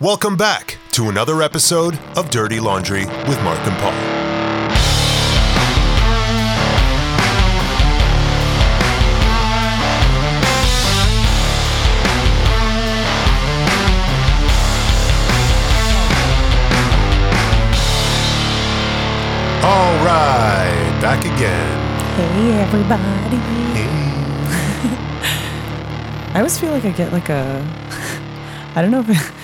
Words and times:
Welcome 0.00 0.36
back 0.36 0.78
to 0.90 1.08
another 1.08 1.40
episode 1.40 1.96
of 2.16 2.28
Dirty 2.28 2.58
Laundry 2.58 3.04
with 3.06 3.40
Mark 3.44 3.60
and 3.60 3.76
Paul. 3.78 3.92
All 19.62 20.04
right, 20.04 20.98
back 21.00 21.24
again. 21.24 22.16
Hey 22.16 22.52
everybody. 22.60 23.36
Hey. 23.78 23.88
I 26.34 26.38
always 26.38 26.58
feel 26.58 26.72
like 26.72 26.84
I 26.84 26.90
get 26.90 27.12
like 27.12 27.28
a 27.28 27.62
I 28.74 28.82
don't 28.82 28.90
know 28.90 29.04
if 29.06 29.43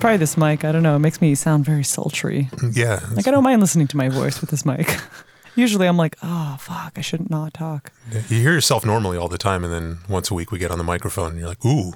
probably 0.00 0.16
this 0.18 0.36
mic. 0.36 0.64
I 0.64 0.72
don't 0.72 0.82
know. 0.82 0.96
It 0.96 1.00
makes 1.00 1.20
me 1.20 1.34
sound 1.34 1.64
very 1.64 1.84
sultry. 1.84 2.48
Yeah, 2.72 3.00
Like 3.12 3.28
I 3.28 3.30
don't 3.30 3.44
mind 3.44 3.60
listening 3.60 3.86
to 3.88 3.96
my 3.96 4.08
voice 4.08 4.40
with 4.40 4.50
this 4.50 4.64
mic. 4.64 4.96
Usually 5.56 5.86
I'm 5.86 5.96
like, 5.96 6.16
oh 6.22 6.56
fuck, 6.60 6.92
I 6.96 7.00
shouldn't 7.00 7.30
not 7.30 7.52
talk. 7.54 7.92
you 8.28 8.40
hear 8.40 8.52
yourself 8.52 8.84
normally 8.86 9.16
all 9.18 9.28
the 9.28 9.38
time, 9.38 9.64
and 9.64 9.72
then 9.72 9.98
once 10.08 10.30
a 10.30 10.34
week 10.34 10.50
we 10.52 10.58
get 10.58 10.70
on 10.70 10.78
the 10.78 10.84
microphone, 10.84 11.30
and 11.32 11.38
you're 11.38 11.48
like, 11.48 11.64
"Ooh, 11.64 11.92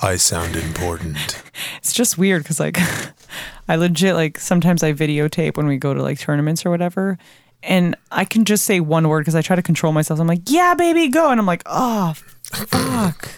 I 0.00 0.16
sound 0.16 0.56
important." 0.56 1.42
It's 1.78 1.92
just 1.92 2.18
weird 2.18 2.42
because 2.42 2.58
like 2.58 2.78
I 3.68 3.76
legit 3.76 4.14
like 4.16 4.38
sometimes 4.40 4.82
I 4.82 4.92
videotape 4.92 5.56
when 5.56 5.66
we 5.66 5.76
go 5.76 5.94
to 5.94 6.02
like 6.02 6.18
tournaments 6.18 6.66
or 6.66 6.70
whatever. 6.70 7.16
And 7.62 7.96
I 8.10 8.24
can 8.24 8.44
just 8.44 8.64
say 8.64 8.80
one 8.80 9.08
word 9.08 9.20
because 9.20 9.34
I 9.34 9.42
try 9.42 9.56
to 9.56 9.62
control 9.62 9.92
myself. 9.92 10.20
I'm 10.20 10.26
like, 10.26 10.42
yeah, 10.46 10.74
baby, 10.74 11.08
go. 11.08 11.30
And 11.30 11.40
I'm 11.40 11.46
like, 11.46 11.62
oh, 11.66 12.12
fuck. 12.42 13.28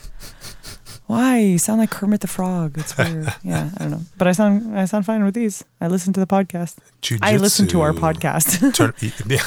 Why? 1.08 1.38
You 1.38 1.58
sound 1.58 1.80
like 1.80 1.90
Kermit 1.90 2.20
the 2.20 2.26
Frog. 2.28 2.78
It's 2.78 2.96
weird. 2.98 3.34
Yeah, 3.42 3.70
I 3.76 3.78
don't 3.82 3.90
know. 3.90 4.00
But 4.16 4.28
I 4.28 4.32
sound 4.32 4.78
I 4.78 4.84
sound 4.84 5.04
fine 5.06 5.24
with 5.24 5.34
these. 5.34 5.64
I 5.80 5.88
listen 5.88 6.12
to 6.12 6.20
the 6.20 6.26
podcast. 6.26 6.76
I 7.22 7.36
listen 7.38 7.66
to 7.68 7.80
our 7.80 7.92
podcast. 7.92 8.72
Turn, 8.78 8.92
yeah. 9.26 9.42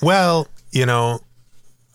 Well, 0.00 0.48
you 0.70 0.86
know, 0.86 1.20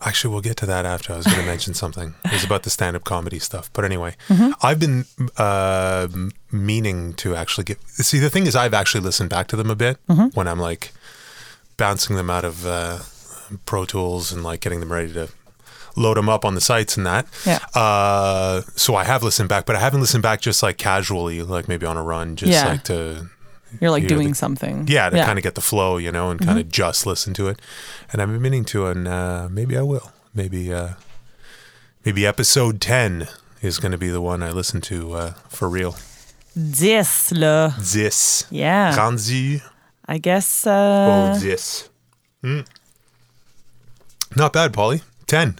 actually, 0.00 0.32
we'll 0.32 0.42
get 0.42 0.56
to 0.58 0.66
that 0.66 0.84
after. 0.86 1.12
I 1.12 1.16
was 1.16 1.26
going 1.26 1.38
to 1.40 1.44
mention 1.46 1.74
something. 1.74 2.14
It 2.24 2.32
was 2.32 2.44
about 2.44 2.62
the 2.62 2.70
stand-up 2.70 3.04
comedy 3.04 3.38
stuff. 3.38 3.70
But 3.72 3.84
anyway, 3.84 4.14
Mm-hmm. 4.28 4.50
I've 4.62 4.78
been 4.78 5.04
uh, 5.36 6.08
meaning 6.52 7.14
to 7.14 7.34
actually 7.34 7.64
get. 7.64 7.78
See, 7.88 8.18
the 8.18 8.30
thing 8.30 8.46
is, 8.46 8.54
I've 8.54 8.74
actually 8.74 9.00
listened 9.00 9.30
back 9.30 9.46
to 9.48 9.56
them 9.56 9.70
a 9.70 9.74
bit 9.76 9.96
Mm-hmm. 10.08 10.28
when 10.34 10.46
I'm 10.46 10.58
like 10.60 10.92
bouncing 11.76 12.16
them 12.16 12.28
out 12.30 12.44
of 12.44 12.66
uh, 12.66 12.98
Pro 13.64 13.84
Tools 13.84 14.30
and 14.32 14.42
like 14.44 14.60
getting 14.60 14.80
them 14.80 14.92
ready 14.92 15.12
to 15.14 15.28
load 15.98 16.16
them 16.16 16.28
up 16.28 16.44
on 16.44 16.54
the 16.54 16.60
sites 16.60 16.96
and 16.96 17.04
that. 17.06 17.26
Yeah. 17.44 17.58
Uh, 17.74 18.62
so 18.76 18.94
I 18.94 19.04
have 19.04 19.22
listened 19.22 19.48
back, 19.48 19.66
but 19.66 19.76
I 19.76 19.80
haven't 19.80 20.00
listened 20.00 20.22
back 20.22 20.40
just 20.40 20.62
like 20.62 20.78
casually, 20.78 21.42
like 21.42 21.68
maybe 21.68 21.84
on 21.86 21.96
a 21.96 22.02
run, 22.02 22.36
just 22.36 22.52
Yeah. 22.52 22.68
like 22.68 22.84
to 22.84 23.28
You're 23.80 23.90
like 23.90 24.04
You 24.04 24.08
know, 24.08 24.16
doing 24.16 24.28
the- 24.30 24.34
something. 24.34 24.86
yeah, 24.88 25.10
to 25.10 25.16
kind 25.24 25.38
of 25.38 25.42
get 25.42 25.54
the 25.54 25.60
flow, 25.60 25.98
you 25.98 26.10
know, 26.12 26.30
and 26.30 26.40
Mm-hmm. 26.40 26.48
kind 26.48 26.58
of 26.60 26.68
just 26.70 27.04
listen 27.04 27.34
to 27.34 27.48
it. 27.48 27.60
And 28.12 28.22
I've 28.22 28.28
been 28.28 28.40
meaning 28.40 28.64
to, 28.66 28.86
and 28.86 29.06
uh, 29.06 29.48
maybe 29.50 29.76
I 29.76 29.82
will. 29.82 30.10
Maybe, 30.34 30.72
uh, 30.72 30.90
maybe 32.04 32.24
episode 32.26 32.80
ten 32.80 33.28
is 33.60 33.78
going 33.78 33.92
to 33.92 33.98
be 33.98 34.08
the 34.08 34.20
one 34.22 34.42
I 34.42 34.50
listen 34.52 34.80
to 34.82 35.12
uh, 35.14 35.32
for 35.50 35.68
real. 35.68 35.96
This, 36.56 37.30
le. 37.32 37.74
This, 37.78 38.46
Yeah. 38.50 38.96
Ganzi, 38.96 39.60
I 40.06 40.16
guess. 40.18 40.64
oh 40.66 40.70
Uh, 40.72 41.38
this. 41.38 41.88
Mm. 42.42 42.64
Not 44.36 44.52
bad, 44.52 44.72
Polly. 44.72 45.02
Ten. 45.26 45.58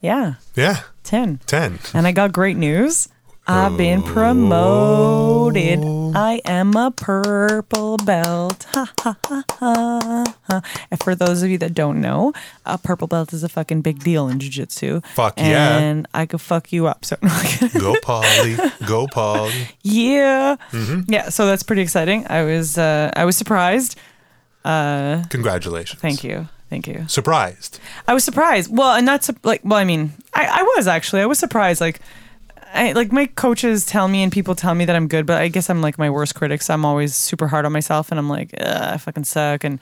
Yeah, 0.00 0.34
Yeah, 0.54 0.80
10. 1.04 1.40
ten. 1.46 1.78
And 1.94 2.06
I 2.06 2.12
got 2.12 2.32
great 2.32 2.56
news. 2.56 3.08
I've 3.50 3.78
been 3.78 4.02
promoted. 4.02 5.78
I 6.14 6.42
am 6.44 6.76
a 6.76 6.90
purple 6.90 7.96
belt. 7.96 8.66
Ha, 8.74 8.92
ha, 9.00 9.16
ha, 9.24 9.42
ha, 9.58 10.24
ha. 10.48 10.60
And 10.90 11.02
for 11.02 11.14
those 11.14 11.42
of 11.42 11.48
you 11.48 11.56
that 11.58 11.72
don't 11.72 12.02
know, 12.02 12.34
a 12.66 12.76
purple 12.76 13.06
belt 13.08 13.32
is 13.32 13.42
a 13.42 13.48
fucking 13.48 13.80
big 13.80 14.00
deal 14.04 14.28
in 14.28 14.38
jiu-jitsu. 14.38 15.00
Fuck 15.14 15.38
yeah. 15.38 15.78
And 15.78 16.06
I 16.12 16.26
could 16.26 16.42
fuck 16.42 16.72
you 16.74 16.86
up. 16.88 17.06
So 17.06 17.16
Go, 17.80 17.96
Polly. 18.02 18.56
Go, 18.86 19.06
Polly. 19.06 19.68
yeah. 19.82 20.56
Mm-hmm. 20.72 21.10
Yeah, 21.10 21.30
so 21.30 21.46
that's 21.46 21.62
pretty 21.62 21.80
exciting. 21.80 22.26
I 22.28 22.42
was 22.44 22.76
uh 22.76 23.10
I 23.16 23.24
was 23.24 23.38
surprised. 23.38 23.96
Congratulations. 24.64 26.00
Thank 26.02 26.22
you. 26.22 26.48
Thank 26.70 26.86
you. 26.86 27.04
Surprised. 27.08 27.80
I 28.06 28.14
was 28.14 28.24
surprised. 28.24 28.74
Well, 28.74 28.94
and 28.94 29.08
that's 29.08 29.30
like, 29.42 29.62
well, 29.64 29.78
I 29.78 29.84
mean, 29.84 30.12
I, 30.34 30.60
I 30.60 30.62
was 30.76 30.86
actually, 30.86 31.22
I 31.22 31.26
was 31.26 31.38
surprised. 31.38 31.80
Like, 31.80 32.00
I 32.74 32.92
like 32.92 33.10
my 33.10 33.26
coaches 33.26 33.86
tell 33.86 34.08
me 34.08 34.22
and 34.22 34.30
people 34.30 34.54
tell 34.54 34.74
me 34.74 34.84
that 34.84 34.94
I'm 34.94 35.08
good, 35.08 35.24
but 35.24 35.40
I 35.40 35.48
guess 35.48 35.70
I'm 35.70 35.80
like 35.80 35.96
my 35.98 36.10
worst 36.10 36.34
critic. 36.34 36.60
So 36.60 36.74
I'm 36.74 36.84
always 36.84 37.14
super 37.14 37.48
hard 37.48 37.64
on 37.64 37.72
myself, 37.72 38.10
and 38.10 38.18
I'm 38.18 38.28
like, 38.28 38.52
Ugh, 38.60 38.66
I 38.94 38.96
fucking 38.98 39.24
suck. 39.24 39.64
And 39.64 39.80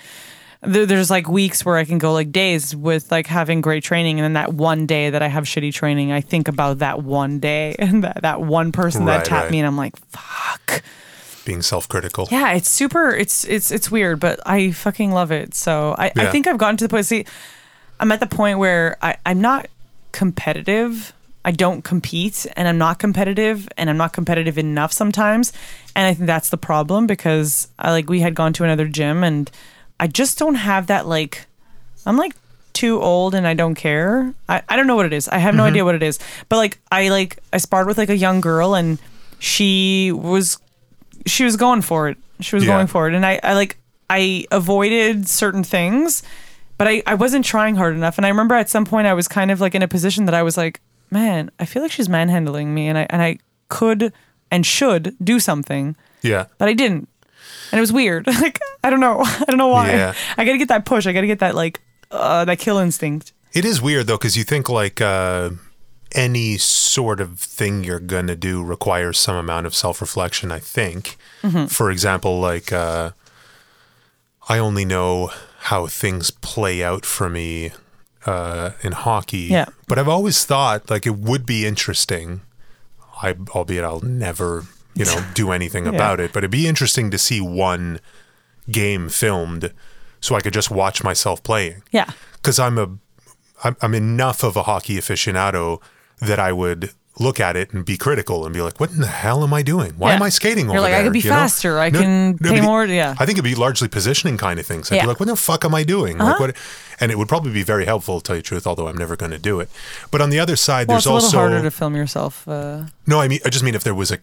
there, 0.63 0.87
there's 0.87 1.11
like 1.11 1.29
weeks 1.29 1.65
where 1.65 1.77
I 1.77 1.85
can 1.85 1.99
go 1.99 2.13
like 2.13 2.31
days 2.31 2.75
with 2.77 3.11
like 3.11 3.27
having 3.27 3.61
great 3.61 3.83
training, 3.83 4.21
and 4.21 4.25
then 4.25 4.33
that 4.35 4.55
one 4.55 4.87
day 4.87 5.11
that 5.11 5.23
I 5.23 5.27
have 5.29 5.45
shitty 5.45 5.73
training, 5.75 6.13
I 6.13 6.21
think 6.21 6.47
about 6.47 6.79
that 6.79 7.03
one 7.03 7.41
day 7.41 7.75
and 7.81 8.05
that 8.05 8.23
that 8.23 8.41
one 8.41 8.71
person 8.71 9.05
Right, 9.05 9.19
that 9.19 9.25
tapped 9.27 9.45
right. 9.47 9.51
me, 9.51 9.59
and 9.59 9.67
I'm 9.67 9.77
like, 9.77 9.97
fuck. 9.97 10.83
Being 11.47 11.63
self-critical. 11.63 12.29
Yeah, 12.31 12.53
it's 12.53 12.69
super. 12.69 13.11
It's 13.11 13.45
it's 13.45 13.71
it's 13.71 13.89
weird, 13.89 14.19
but 14.19 14.41
I 14.45 14.73
fucking 14.73 15.13
love 15.13 15.31
it. 15.31 15.55
So 15.55 15.95
I, 15.97 16.11
I 16.17 16.27
think 16.27 16.49
I've 16.49 16.59
gotten 16.59 16.77
to 16.79 16.85
the 16.85 16.89
point. 16.89 17.07
See, 17.07 17.25
I'm 18.01 18.11
at 18.11 18.19
the 18.19 18.27
point 18.27 18.59
where 18.59 18.99
I 19.01 19.17
I'm 19.25 19.41
not 19.41 19.69
competitive. 20.11 21.13
I 21.45 21.53
don't 21.53 21.83
compete, 21.83 22.45
and 22.57 22.67
I'm 22.67 22.79
not 22.79 22.99
competitive, 22.99 23.69
and 23.79 23.89
I'm 23.89 23.97
not 23.97 24.13
competitive 24.13 24.59
enough 24.59 24.93
sometimes. 24.93 25.53
And 25.95 26.05
I 26.05 26.15
think 26.15 26.27
that's 26.27 26.49
the 26.49 26.57
problem 26.57 27.07
because 27.07 27.69
I 27.79 27.93
like 27.93 28.11
we 28.11 28.21
had 28.21 28.35
gone 28.35 28.53
to 28.55 28.65
another 28.65 28.89
gym, 28.89 29.23
and 29.23 29.49
I 30.01 30.09
just 30.09 30.39
don't 30.39 30.57
have 30.57 30.89
that 30.89 31.07
like. 31.07 31.47
I'm 32.05 32.17
like 32.17 32.35
too 32.73 33.01
old 33.01 33.35
and 33.35 33.47
I 33.47 33.55
don't 33.55 33.75
care. 33.75 34.35
I, 34.49 34.63
I 34.69 34.77
don't 34.77 34.87
know 34.87 34.97
what 34.97 35.07
it 35.07 35.13
is. 35.15 35.29
I 35.29 35.39
have 35.39 35.55
no 35.55 35.63
mm-hmm. 35.63 35.71
idea 35.71 35.85
what 35.85 35.95
it 35.95 36.03
is. 36.03 36.19
But 36.51 36.57
like 36.57 36.79
I 36.93 37.09
like 37.09 37.39
I 37.53 37.57
sparred 37.57 37.87
with 37.87 37.97
like 37.97 38.11
a 38.11 38.17
young 38.17 38.43
girl 38.43 38.75
and 38.75 38.99
she 39.39 40.13
was 40.13 40.59
she 41.27 41.45
was 41.45 41.57
going 41.57 41.83
for 41.83 42.09
it. 42.09 42.17
She 42.41 42.55
was 42.57 42.65
Yeah. 42.65 42.75
going 42.75 42.87
for 42.87 43.09
it. 43.09 43.15
And 43.15 43.25
I, 43.27 43.39
I 43.43 43.55
like 43.55 43.77
I 44.09 44.47
avoided 44.53 45.29
certain 45.29 45.65
things, 45.65 46.23
but 46.79 46.87
I, 46.87 47.03
I 47.07 47.15
wasn't 47.15 47.45
trying 47.45 47.77
hard 47.77 47.95
enough. 47.95 48.17
And 48.19 48.25
I 48.27 48.29
remember 48.29 48.55
at 48.55 48.69
some 48.71 48.85
point 48.85 49.07
I 49.07 49.15
was 49.15 49.27
kind 49.29 49.51
of 49.51 49.61
like 49.61 49.75
in 49.75 49.83
a 49.83 49.89
position 49.89 50.27
that 50.27 50.35
I 50.35 50.43
was 50.43 50.57
like, 50.57 50.81
man, 51.11 51.51
I 51.59 51.65
feel 51.65 51.83
like 51.83 51.91
she's 51.93 52.09
manhandling 52.09 52.73
me 52.75 52.89
and 52.89 52.97
I 52.99 53.07
and 53.11 53.21
I 53.23 53.39
could 53.69 54.13
and 54.51 54.65
should 54.65 55.17
do 55.23 55.41
something, 55.41 55.97
Yeah. 56.23 56.47
but 56.59 56.69
I 56.69 56.73
didn't. 56.75 57.09
And 57.73 57.79
it 57.79 57.81
was 57.81 57.93
weird. 57.93 58.27
like 58.41 58.59
I 58.85 58.91
don't 58.91 59.01
know. 59.01 59.21
I 59.23 59.45
don't 59.49 59.59
know 59.59 59.69
why. 59.69 59.91
Yeah. 59.91 60.15
I 60.39 60.45
gotta 60.45 60.59
get 60.59 60.69
that 60.69 60.85
push. 60.85 61.07
I 61.07 61.13
gotta 61.13 61.27
get 61.27 61.41
that 61.41 61.55
like 61.55 61.81
uh 62.13 62.45
that 62.45 62.59
kill 62.61 62.79
instinct. 62.79 63.33
It 63.53 63.65
is 63.65 63.81
weird 63.83 64.07
though, 64.07 64.19
because 64.19 64.37
you 64.37 64.45
think 64.45 64.69
like 64.69 65.01
uh, 65.01 65.51
any 66.17 66.57
sort 66.59 67.21
of 67.21 67.39
thing 67.39 67.85
you're 67.85 68.01
gonna 68.01 68.35
do 68.35 68.65
requires 68.65 69.19
some 69.19 69.37
amount 69.37 69.67
of 69.67 69.75
self-reflection. 69.75 70.51
I 70.51 70.59
think, 70.59 71.17
Mm-hmm. 71.43 71.67
for 71.67 71.91
example, 71.93 72.41
like 72.41 72.73
uh, 72.73 73.11
I 74.49 74.59
only 74.59 74.85
know 74.85 75.31
how 75.59 75.87
things 75.87 76.31
play 76.31 76.83
out 76.83 77.05
for 77.07 77.29
me 77.29 77.71
uh, 78.25 78.71
in 78.83 78.93
hockey. 78.93 79.49
Yeah. 79.51 79.67
But 79.89 79.99
I've 79.99 80.09
always 80.09 80.45
thought 80.45 80.91
like 80.91 81.07
it 81.07 81.17
would 81.17 81.47
be 81.47 81.67
interesting. 81.67 82.41
I, 83.23 83.35
albeit 83.55 83.85
I'll 83.85 84.01
never, 84.01 84.65
you 84.95 85.05
know, 85.05 85.25
do 85.35 85.51
anything 85.53 85.87
about 85.87 86.19
it. 86.21 86.33
But 86.33 86.39
it'd 86.45 86.51
be 86.51 86.67
interesting 86.67 87.11
to 87.13 87.19
see 87.19 87.41
one 87.41 88.01
game 88.71 89.09
filmed, 89.09 89.73
so 90.21 90.35
I 90.35 90.41
could 90.41 90.53
just 90.55 90.71
watch 90.71 91.05
myself 91.05 91.43
playing 91.43 91.83
Yeah. 91.93 92.11
because 92.35 92.59
I'm 92.59 92.79
a 92.79 92.89
I'm, 93.65 93.77
I'm 93.81 93.95
enough 93.95 94.43
of 94.43 94.57
a 94.57 94.65
hockey 94.65 94.97
aficionado 94.99 95.81
that 96.21 96.39
I 96.39 96.53
would 96.53 96.91
look 97.19 97.41
at 97.41 97.57
it 97.57 97.73
and 97.73 97.83
be 97.83 97.97
critical 97.97 98.45
and 98.45 98.53
be 98.53 98.61
like, 98.61 98.79
"What 98.79 98.91
in 98.91 99.01
the 99.01 99.07
hell 99.07 99.43
am 99.43 99.55
I 99.55 99.63
doing? 99.63 99.95
Why 99.97 100.11
Yeah. 100.11 100.17
am 100.17 100.23
I 100.23 100.29
skating 100.29 100.67
You're 100.67 100.77
over 100.81 100.81
like, 100.83 100.93
I 100.95 101.03
could 101.03 101.15
be 101.15 101.21
you 101.21 101.31
know? 101.31 101.37
faster. 101.37 101.79
I 101.79 101.91
can 101.91 102.35
it'd 102.35 102.41
pay 102.43 102.61
more- 102.61 102.85
yeah. 102.85 103.15
I 103.19 103.25
think 103.25 103.39
it'd 103.39 103.45
be 103.45 103.55
largely 103.55 103.89
positioning 103.89 104.37
kind 104.37 104.61
of 104.61 104.67
things. 104.67 104.93
I'd 104.93 104.97
Yeah. 104.97 105.01
Uh-huh. 105.01 105.07
be 105.07 105.09
like, 105.13 105.21
"What 105.21 105.29
the 105.29 105.37
fuck 105.37 105.65
am 105.65 105.75
I 105.75 105.83
doing?" 105.83 106.19
Like 106.19 106.39
what? 106.39 106.55
And 107.01 107.11
it 107.11 107.17
would 107.17 107.27
probably 107.29 107.53
be 107.53 107.63
very 107.63 107.87
helpful, 107.87 108.21
to 108.21 108.25
tell 108.27 108.37
you 108.37 108.43
the 108.43 108.49
truth. 108.49 108.67
Although 108.67 108.89
I'm 108.89 108.99
never 108.99 109.17
going 109.17 109.31
to 109.33 109.39
do 109.39 109.61
it. 109.61 109.71
But 110.11 110.21
on 110.21 110.29
the 110.29 110.39
other 110.39 110.57
side, 110.57 110.89
Well, 110.89 110.97
there's 110.97 111.05
it's 111.05 111.07
a 111.07 111.13
little 111.15 111.27
also 111.27 111.39
harder 111.39 111.63
to 111.63 111.71
film 111.71 111.97
yourself. 111.97 112.47
Uh, 112.47 112.83
no, 113.07 113.19
I 113.21 113.29
mean, 113.29 113.41
I 113.47 113.49
just 113.49 113.65
mean 113.65 113.75
if 113.75 113.83
there 113.85 113.95
was 113.95 114.11
a, 114.11 114.19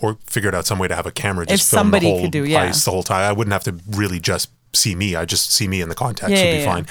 or 0.00 0.18
figured 0.26 0.54
out 0.54 0.66
some 0.66 0.80
way 0.80 0.88
to 0.88 0.96
have 0.96 1.06
a 1.06 1.12
camera 1.12 1.46
just 1.46 1.62
If 1.62 1.68
somebody 1.68 2.06
the 2.06 2.12
whole 2.12 2.20
could 2.22 2.32
do, 2.32 2.44
yeah. 2.44 2.62
ice 2.62 2.84
the 2.84 2.90
whole 2.90 3.04
time, 3.04 3.22
I 3.28 3.32
wouldn't 3.32 3.52
have 3.52 3.64
to 3.64 3.74
really 3.96 4.18
just 4.18 4.50
see 4.72 4.96
me. 4.96 5.14
I 5.14 5.24
just 5.26 5.52
see 5.52 5.68
me 5.68 5.80
in 5.80 5.88
the 5.88 5.94
context 5.94 6.30
Yeah, 6.34 6.44
would 6.50 6.58
be 6.58 6.64
fine. 6.64 6.86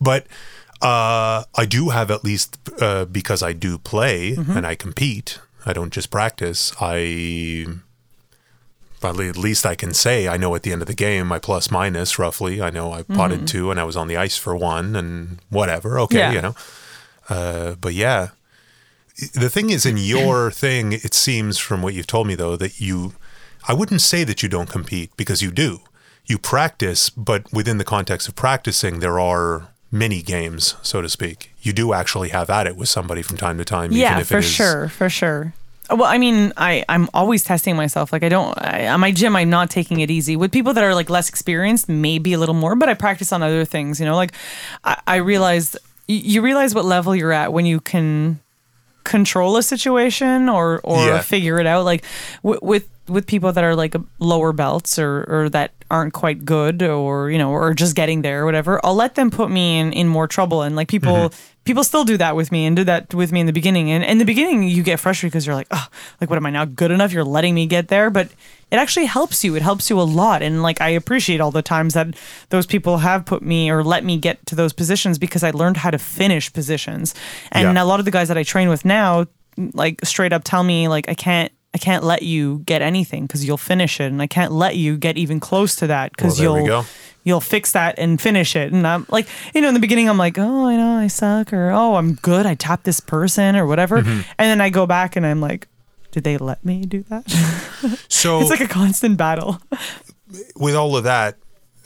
But 0.00 0.26
uh, 0.82 1.44
I 1.54 1.66
do 1.66 1.90
have 1.90 2.10
at 2.10 2.24
least 2.24 2.58
uh, 2.80 3.04
because 3.06 3.42
I 3.42 3.52
do 3.52 3.78
play 3.78 4.32
Mm-hmm. 4.36 4.56
and 4.56 4.66
I 4.66 4.74
compete. 4.74 5.38
I 5.66 5.72
don't 5.72 5.92
just 5.92 6.10
practice. 6.10 6.72
I. 6.80 7.66
At 9.02 9.36
least 9.36 9.66
I 9.66 9.74
can 9.74 9.92
say 9.92 10.28
I 10.28 10.38
know 10.38 10.54
at 10.54 10.62
the 10.62 10.72
end 10.72 10.80
of 10.80 10.88
the 10.88 10.94
game 10.94 11.26
my 11.26 11.38
plus 11.38 11.70
minus 11.70 12.18
roughly. 12.18 12.62
I 12.62 12.70
know 12.70 12.90
I 12.90 13.02
potted 13.02 13.46
two 13.46 13.70
and 13.70 13.78
I 13.78 13.84
was 13.84 13.96
on 13.96 14.08
the 14.08 14.16
ice 14.16 14.38
for 14.38 14.56
one 14.56 14.96
and 14.96 15.40
whatever. 15.50 15.98
Okay, 16.00 16.16
Mm-hmm. 16.16 16.32
Yeah. 16.32 16.32
you 16.32 16.40
know. 16.42 16.54
Uh, 17.28 17.74
but 17.74 17.92
yeah, 17.92 18.28
the 19.34 19.50
thing 19.50 19.68
is, 19.68 19.84
in 19.84 19.98
your 19.98 20.50
thing, 20.64 20.92
it 20.94 21.12
seems 21.12 21.58
from 21.58 21.82
what 21.82 21.92
you've 21.92 22.06
told 22.06 22.26
me 22.26 22.34
though 22.34 22.56
that 22.56 22.80
you, 22.80 23.12
I 23.68 23.74
wouldn't 23.74 24.00
say 24.00 24.24
that 24.24 24.42
you 24.42 24.48
don't 24.48 24.70
compete 24.70 25.14
because 25.18 25.42
you 25.42 25.50
do. 25.50 25.80
You 26.24 26.38
practice, 26.38 27.10
but 27.10 27.52
within 27.52 27.76
the 27.76 27.84
context 27.84 28.26
of 28.28 28.34
practicing, 28.34 29.00
there 29.00 29.20
are 29.20 29.68
mini 29.94 30.20
games, 30.20 30.74
so 30.82 31.00
to 31.00 31.08
speak. 31.08 31.52
You 31.62 31.72
do 31.72 31.94
actually 31.94 32.30
have 32.30 32.50
at 32.50 32.66
it 32.66 32.76
with 32.76 32.88
somebody 32.88 33.22
from 33.22 33.36
time 33.36 33.56
to 33.58 33.64
time. 33.64 33.92
yeah, 33.92 34.10
even 34.10 34.20
if 34.22 34.28
for 34.28 34.38
it 34.38 34.44
is, 34.44 34.50
sure, 34.50 34.88
for 34.88 35.08
sure. 35.08 35.54
Well, 35.88 36.04
I 36.04 36.18
mean, 36.18 36.52
I 36.56 36.84
I'm 36.88 37.08
always 37.14 37.44
testing 37.44 37.76
myself. 37.76 38.12
Like 38.12 38.22
I 38.22 38.28
don't 38.28 38.54
I, 38.60 38.82
at 38.82 38.96
my 38.96 39.12
gym, 39.12 39.36
I'm 39.36 39.50
not 39.50 39.70
taking 39.70 40.00
it 40.00 40.10
easy. 40.10 40.34
With 40.34 40.50
people 40.50 40.74
that 40.74 40.82
are 40.82 40.94
like 40.94 41.08
less 41.08 41.28
experienced, 41.28 41.88
maybe 41.88 42.32
a 42.32 42.38
little 42.38 42.54
more, 42.54 42.74
but 42.74 42.88
I 42.88 42.94
practice 42.94 43.32
on 43.32 43.42
other 43.42 43.64
things. 43.64 44.00
You 44.00 44.06
know, 44.06 44.16
like 44.16 44.32
I, 44.82 45.00
I 45.06 45.16
realized 45.16 45.78
you 46.08 46.42
realize 46.42 46.74
what 46.74 46.84
level 46.84 47.14
you're 47.14 47.32
at 47.32 47.52
when 47.52 47.64
you 47.64 47.80
can 47.80 48.40
control 49.04 49.56
a 49.56 49.62
situation 49.62 50.48
or 50.48 50.80
or 50.84 50.98
Yeah. 51.06 51.20
figure 51.20 51.58
it 51.60 51.66
out. 51.66 51.84
Like 51.84 52.04
w- 52.42 52.60
with 52.62 52.88
with 53.08 53.26
people 53.26 53.52
that 53.52 53.62
are 53.64 53.76
like 53.76 53.94
lower 54.18 54.52
belts 54.52 54.98
or 54.98 55.24
or 55.28 55.48
that 55.50 55.72
aren't 55.90 56.14
quite 56.14 56.44
good 56.44 56.82
or 56.82 57.30
you 57.30 57.36
know 57.38 57.50
or 57.50 57.74
just 57.74 57.94
getting 57.94 58.22
there 58.22 58.42
or 58.42 58.44
whatever 58.46 58.80
i'll 58.82 58.94
let 58.94 59.14
them 59.14 59.30
put 59.30 59.50
me 59.50 59.78
in 59.78 59.92
in 59.92 60.08
more 60.08 60.26
trouble 60.26 60.62
and 60.62 60.74
like 60.74 60.88
people 60.88 61.12
mm-hmm. 61.12 61.53
People 61.64 61.82
still 61.84 62.04
do 62.04 62.16
that 62.18 62.36
with 62.36 62.52
me 62.52 62.66
and 62.66 62.76
did 62.76 62.86
that 62.86 63.12
with 63.14 63.32
me 63.32 63.40
in 63.40 63.46
the 63.46 63.52
beginning. 63.52 63.90
And 63.90 64.04
in 64.04 64.18
the 64.18 64.24
beginning 64.24 64.62
you 64.64 64.82
get 64.82 65.00
frustrated 65.00 65.32
because 65.32 65.46
you're 65.46 65.54
like 65.56 65.68
oh 65.70 65.86
like 66.20 66.28
what 66.30 66.36
am 66.36 66.46
i 66.46 66.50
not 66.50 66.74
good 66.76 66.90
enough? 66.90 67.12
You're 67.12 67.24
letting 67.24 67.54
me 67.54 67.66
get 67.66 67.88
there. 67.88 68.10
But 68.10 68.28
it 68.70 68.76
actually 68.76 69.06
helps 69.06 69.44
you. 69.44 69.54
It 69.56 69.62
helps 69.62 69.88
you 69.90 70.00
a 70.00 70.02
lot. 70.02 70.42
And 70.42 70.62
like 70.62 70.80
i 70.80 70.88
appreciate 70.90 71.40
all 71.40 71.50
the 71.50 71.62
times 71.62 71.94
that 71.94 72.08
those 72.50 72.66
people 72.66 72.98
have 72.98 73.24
put 73.24 73.42
me 73.42 73.70
or 73.70 73.82
let 73.84 74.04
me 74.04 74.18
get 74.18 74.44
to 74.46 74.54
those 74.54 74.72
positions 74.72 75.18
because 75.18 75.42
i 75.42 75.50
learned 75.50 75.76
how 75.78 75.90
to 75.90 75.98
finish 75.98 76.52
positions. 76.52 77.14
And 77.52 77.74
Yeah. 77.76 77.82
a 77.82 77.86
lot 77.86 77.98
of 77.98 78.04
the 78.04 78.10
guys 78.10 78.28
that 78.28 78.36
i 78.38 78.42
train 78.42 78.68
with 78.68 78.84
now 78.84 79.26
like 79.72 80.04
straight 80.04 80.32
up 80.32 80.42
tell 80.44 80.64
me 80.64 80.88
like 80.88 81.08
i 81.08 81.14
can't 81.14 81.52
I 81.74 81.78
can't 81.78 82.04
let 82.04 82.22
you 82.22 82.62
get 82.66 82.82
anything 82.82 83.26
because 83.26 83.44
you'll 83.44 83.56
finish 83.58 84.00
it, 84.00 84.04
and 84.12 84.22
I 84.22 84.26
can't 84.28 84.52
let 84.52 84.76
you 84.76 84.96
get 84.96 85.16
even 85.18 85.40
close 85.40 85.74
to 85.76 85.86
that 85.88 86.12
because 86.12 86.40
Well, 86.40 86.60
you'll 86.60 86.86
you'll 87.24 87.40
fix 87.40 87.72
that 87.72 87.98
and 87.98 88.20
finish 88.20 88.54
it. 88.54 88.72
And 88.72 88.86
I'm 88.86 89.06
like, 89.10 89.26
you 89.54 89.60
know, 89.60 89.68
in 89.68 89.74
the 89.74 89.80
beginning, 89.80 90.08
I'm 90.08 90.18
like, 90.18 90.38
oh, 90.38 90.66
I 90.68 90.76
know 90.76 90.96
I 90.98 91.08
suck, 91.08 91.52
or 91.52 91.70
oh, 91.70 91.96
I'm 91.96 92.14
good, 92.14 92.46
I 92.46 92.54
tapped 92.54 92.84
this 92.84 93.00
person, 93.00 93.56
or 93.56 93.66
whatever, 93.66 94.02
Mm-hmm. 94.02 94.10
and 94.38 94.46
then 94.50 94.60
I 94.60 94.70
go 94.70 94.86
back 94.86 95.16
and 95.16 95.26
I'm 95.26 95.40
like, 95.40 95.66
did 96.12 96.22
they 96.22 96.36
let 96.38 96.64
me 96.64 96.84
do 96.86 97.02
that? 97.08 97.24
So 98.08 98.40
it's 98.40 98.50
like 98.50 98.60
a 98.60 98.68
constant 98.68 99.16
battle. 99.18 99.60
with 100.56 100.74
all 100.74 100.96
of 100.96 101.04
that 101.04 101.36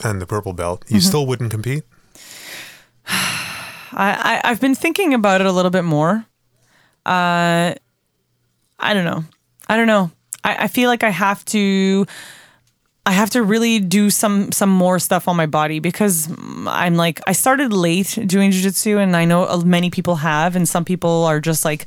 and 0.03 0.21
the 0.21 0.25
purple 0.27 0.53
belt, 0.53 0.85
you 0.87 0.97
Mm-hmm. 0.97 1.07
still 1.07 1.25
wouldn't 1.25 1.51
compete. 1.51 1.83
I, 3.07 4.41
I 4.43 4.49
I've 4.51 4.61
been 4.61 4.75
thinking 4.75 5.13
about 5.13 5.41
it 5.41 5.47
a 5.47 5.51
little 5.51 5.71
bit 5.71 5.83
more. 5.83 6.25
Uh, 7.05 7.73
I 8.79 8.93
don't 8.93 9.03
know. 9.05 9.23
I 9.69 9.77
don't 9.77 9.87
know. 9.87 10.11
I, 10.43 10.63
I 10.63 10.67
feel 10.67 10.89
like 10.89 11.03
I 11.03 11.09
have 11.11 11.45
to. 11.45 12.05
I 13.05 13.11
have 13.13 13.29
to 13.31 13.41
really 13.41 13.79
do 13.79 14.09
some 14.09 14.51
some 14.51 14.69
more 14.69 14.99
stuff 14.99 15.27
on 15.27 15.35
my 15.35 15.45
body 15.47 15.79
because 15.79 16.29
I'm 16.67 16.95
like 16.95 17.21
I 17.25 17.31
started 17.31 17.71
late 17.73 18.17
doing 18.25 18.51
jujitsu, 18.51 18.97
and 19.01 19.15
I 19.15 19.25
know 19.25 19.61
many 19.63 19.89
people 19.89 20.15
have, 20.17 20.55
and 20.55 20.67
some 20.67 20.85
people 20.85 21.23
are 21.25 21.39
just 21.39 21.65
like 21.65 21.85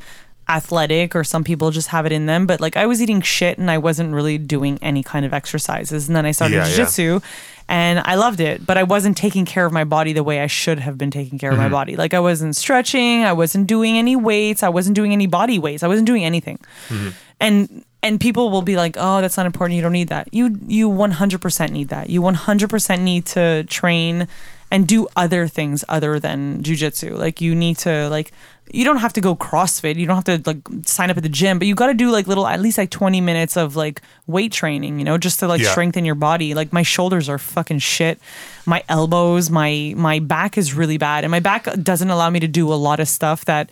athletic, 0.48 1.14
or 1.14 1.22
some 1.22 1.44
people 1.44 1.70
just 1.70 1.88
have 1.88 2.06
it 2.06 2.12
in 2.12 2.26
them. 2.26 2.46
But 2.46 2.60
like 2.60 2.76
I 2.76 2.86
was 2.86 3.00
eating 3.00 3.20
shit, 3.20 3.58
and 3.58 3.70
I 3.70 3.78
wasn't 3.78 4.14
really 4.14 4.36
doing 4.38 4.78
any 4.82 5.02
kind 5.04 5.24
of 5.24 5.32
exercises, 5.32 6.08
and 6.08 6.16
then 6.16 6.26
I 6.26 6.32
started 6.32 6.56
Yeah, 6.56 6.66
yeah. 6.66 6.76
jujitsu, 6.76 7.22
and 7.68 8.00
I 8.04 8.16
loved 8.16 8.40
it, 8.40 8.66
but 8.66 8.76
I 8.76 8.82
wasn't 8.82 9.16
taking 9.16 9.44
care 9.44 9.64
of 9.64 9.72
my 9.72 9.84
body 9.84 10.12
the 10.12 10.24
way 10.24 10.40
I 10.40 10.48
should 10.48 10.80
have 10.80 10.98
been 10.98 11.12
taking 11.12 11.38
care 11.38 11.50
of 11.50 11.54
Mm-hmm. 11.58 11.62
my 11.64 11.68
body. 11.68 11.94
Like 11.96 12.14
I 12.14 12.20
wasn't 12.20 12.56
stretching, 12.56 13.22
I 13.22 13.32
wasn't 13.32 13.68
doing 13.68 13.96
any 13.96 14.16
weights, 14.16 14.64
I 14.64 14.70
wasn't 14.70 14.96
doing 14.96 15.12
any 15.12 15.28
body 15.28 15.58
weights, 15.60 15.84
I 15.84 15.88
wasn't 15.88 16.06
doing 16.06 16.24
anything. 16.24 16.58
Mm-hmm. 16.88 17.10
And 17.42 17.84
and 18.04 18.18
people 18.18 18.50
will 18.50 18.62
be 18.62 18.76
like, 18.76 18.96
"Oh, 18.98 19.20
that's 19.20 19.36
not 19.36 19.46
important. 19.46 19.76
You 19.76 19.82
don't 19.82 19.92
need 19.92 20.08
that." 20.08 20.28
You 20.32 20.58
you 20.66 20.88
100% 20.88 21.70
need 21.70 21.88
that. 21.88 22.08
You 22.10 22.20
100% 22.22 23.00
need 23.00 23.26
to 23.26 23.64
train 23.64 24.26
and 24.70 24.88
do 24.88 25.06
other 25.16 25.46
things 25.46 25.84
other 25.88 26.18
than 26.18 26.62
jujitsu. 26.62 27.16
Like 27.18 27.40
you 27.42 27.54
need 27.54 27.76
to 27.78 28.08
like 28.08 28.32
you 28.72 28.84
don't 28.84 28.96
have 28.98 29.12
to 29.12 29.20
go 29.20 29.36
CrossFit. 29.36 29.96
You 29.96 30.06
don't 30.06 30.16
have 30.16 30.42
to 30.42 30.42
like 30.50 30.62
sign 30.86 31.10
up 31.10 31.16
at 31.18 31.22
the 31.22 31.28
gym, 31.28 31.58
but 31.58 31.68
you 31.68 31.74
got 31.74 31.88
to 31.88 31.94
do 31.94 32.10
like 32.10 32.26
little 32.26 32.46
at 32.46 32.58
least 32.60 32.78
like 32.78 32.88
20 32.90 33.20
minutes 33.20 33.56
of 33.56 33.76
like 33.76 34.00
weight 34.26 34.50
training, 34.50 34.98
you 34.98 35.04
know, 35.04 35.18
just 35.18 35.40
to 35.40 35.46
like 35.46 35.60
Yeah. 35.60 35.70
strengthen 35.72 36.06
your 36.06 36.14
body. 36.14 36.54
Like 36.54 36.72
my 36.72 36.82
shoulders 36.82 37.28
are 37.28 37.38
fucking 37.38 37.80
shit. 37.80 38.18
My 38.64 38.82
elbows, 38.88 39.50
my 39.50 39.92
my 39.96 40.20
back 40.20 40.56
is 40.56 40.72
really 40.74 40.96
bad 40.96 41.24
and 41.24 41.30
my 41.30 41.40
back 41.40 41.64
doesn't 41.82 42.08
allow 42.10 42.30
me 42.30 42.40
to 42.40 42.48
do 42.48 42.72
a 42.72 42.78
lot 42.88 42.98
of 42.98 43.08
stuff 43.08 43.44
that 43.44 43.68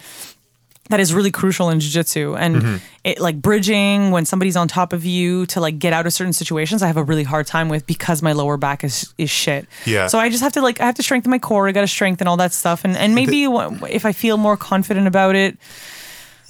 that 0.91 1.01
is 1.01 1.15
really 1.15 1.31
crucial 1.31 1.71
in 1.71 1.81
jiu-jitsu 1.81 2.37
and 2.37 2.57
Mm-hmm. 2.57 2.77
it 3.05 3.19
like 3.21 3.41
bridging 3.41 4.11
when 4.11 4.25
somebody's 4.27 4.57
on 4.57 4.69
top 4.69 4.93
of 4.93 5.05
you 5.05 5.47
to 5.47 5.61
like 5.61 5.79
get 5.79 5.93
out 5.93 6.07
of 6.07 6.13
certain 6.13 6.33
situations 6.35 6.83
i 6.83 6.87
have 6.87 6.97
a 6.99 7.05
really 7.05 7.25
hard 7.25 7.47
time 7.47 7.69
with 7.71 7.87
because 7.87 8.23
my 8.23 8.33
lower 8.33 8.57
back 8.59 8.85
is 8.85 9.15
is 9.17 9.31
shit 9.31 9.67
Yeah. 9.87 10.09
so 10.09 10.19
i 10.19 10.29
just 10.29 10.43
have 10.43 10.53
to 10.53 10.61
like 10.61 10.81
i 10.81 10.85
have 10.87 10.97
to 10.97 11.03
strengthen 11.03 11.31
my 11.31 11.39
core 11.39 11.69
i 11.69 11.73
gotta 11.73 11.87
strengthen 11.89 12.27
all 12.29 12.37
that 12.39 12.53
stuff 12.53 12.85
and 12.85 12.97
and 12.97 13.15
maybe 13.15 13.45
wh- 13.47 13.89
if 13.91 14.05
i 14.05 14.13
feel 14.13 14.37
more 14.37 14.57
confident 14.57 15.07
about 15.07 15.35
it 15.37 15.57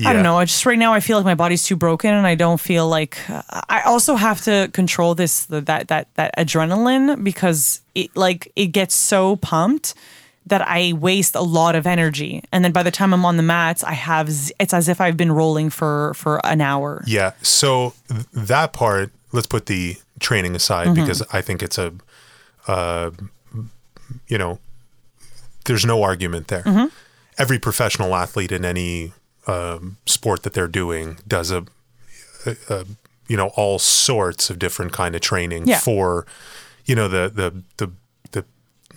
I 0.03 0.15
don't 0.15 0.23
know. 0.23 0.39
I 0.39 0.47
just 0.47 0.65
right 0.65 0.79
now 0.79 0.95
I 0.95 1.01
feel 1.01 1.19
like 1.19 1.27
my 1.27 1.35
body's 1.35 1.63
too 1.63 1.77
broken, 1.77 2.15
and 2.15 2.27
I 2.27 2.35
don't 2.35 2.59
feel 2.59 2.89
like 2.89 3.19
I 3.69 3.83
also 3.85 4.15
have 4.17 4.41
to 4.49 4.71
control 4.73 5.15
this 5.15 5.45
that 5.53 5.89
that 5.89 6.09
that 6.15 6.35
adrenaline 6.39 7.23
because 7.23 7.83
it 7.95 8.09
like 8.17 8.51
it 8.57 8.69
gets 8.69 8.95
so 8.95 9.37
pumped 9.37 9.93
that 10.47 10.67
I 10.67 10.95
waste 10.95 11.35
a 11.35 11.43
lot 11.43 11.75
of 11.77 11.87
energy, 11.87 12.43
and 12.53 12.65
then 12.65 12.73
by 12.73 12.83
the 12.83 12.91
time 12.91 13.13
I'm 13.15 13.25
on 13.25 13.37
the 13.37 13.43
mats, 13.43 13.85
I 13.85 13.93
have 13.93 14.31
z- 14.31 14.53
it's 14.59 14.73
as 14.75 14.89
if 14.89 15.01
I've 15.01 15.17
been 15.17 15.33
rolling 15.33 15.71
for 15.71 16.13
for 16.15 16.45
an 16.47 16.61
hour. 16.61 17.05
Yeah. 17.07 17.33
So 17.43 17.95
th- 18.09 18.27
that 18.33 18.73
part, 18.73 19.11
let's 19.33 19.47
put 19.47 19.67
the 19.67 19.97
training 20.19 20.55
aside 20.57 20.89
Mm-hmm. 20.89 20.95
because 21.03 21.23
I 21.33 21.41
think 21.43 21.63
it's 21.63 21.79
a, 21.79 21.93
uh, 22.67 23.11
you 24.29 24.39
know, 24.39 24.59
there's 25.67 25.85
no 25.85 26.03
argument 26.03 26.49
there. 26.49 26.63
Mm-hmm. 26.63 26.87
Every 27.39 27.59
professional 27.59 28.15
athlete 28.15 28.53
in 28.53 28.65
any 28.65 29.13
um, 29.47 29.97
sport 30.07 30.43
that 30.43 30.53
they're 30.53 30.69
doing 30.69 31.19
does 31.29 31.51
a, 31.51 31.65
a, 32.47 32.57
a, 32.69 32.85
you 33.29 33.37
know, 33.37 33.49
all 33.57 33.79
sorts 33.79 34.51
of 34.51 34.59
different 34.59 34.93
kind 34.93 35.15
of 35.15 35.21
training 35.21 35.67
Yeah. 35.69 35.79
for, 35.79 36.27
you 36.87 36.95
know, 36.95 37.09
the 37.09 37.31
the 37.35 37.63
the 37.77 37.87
the 37.87 37.93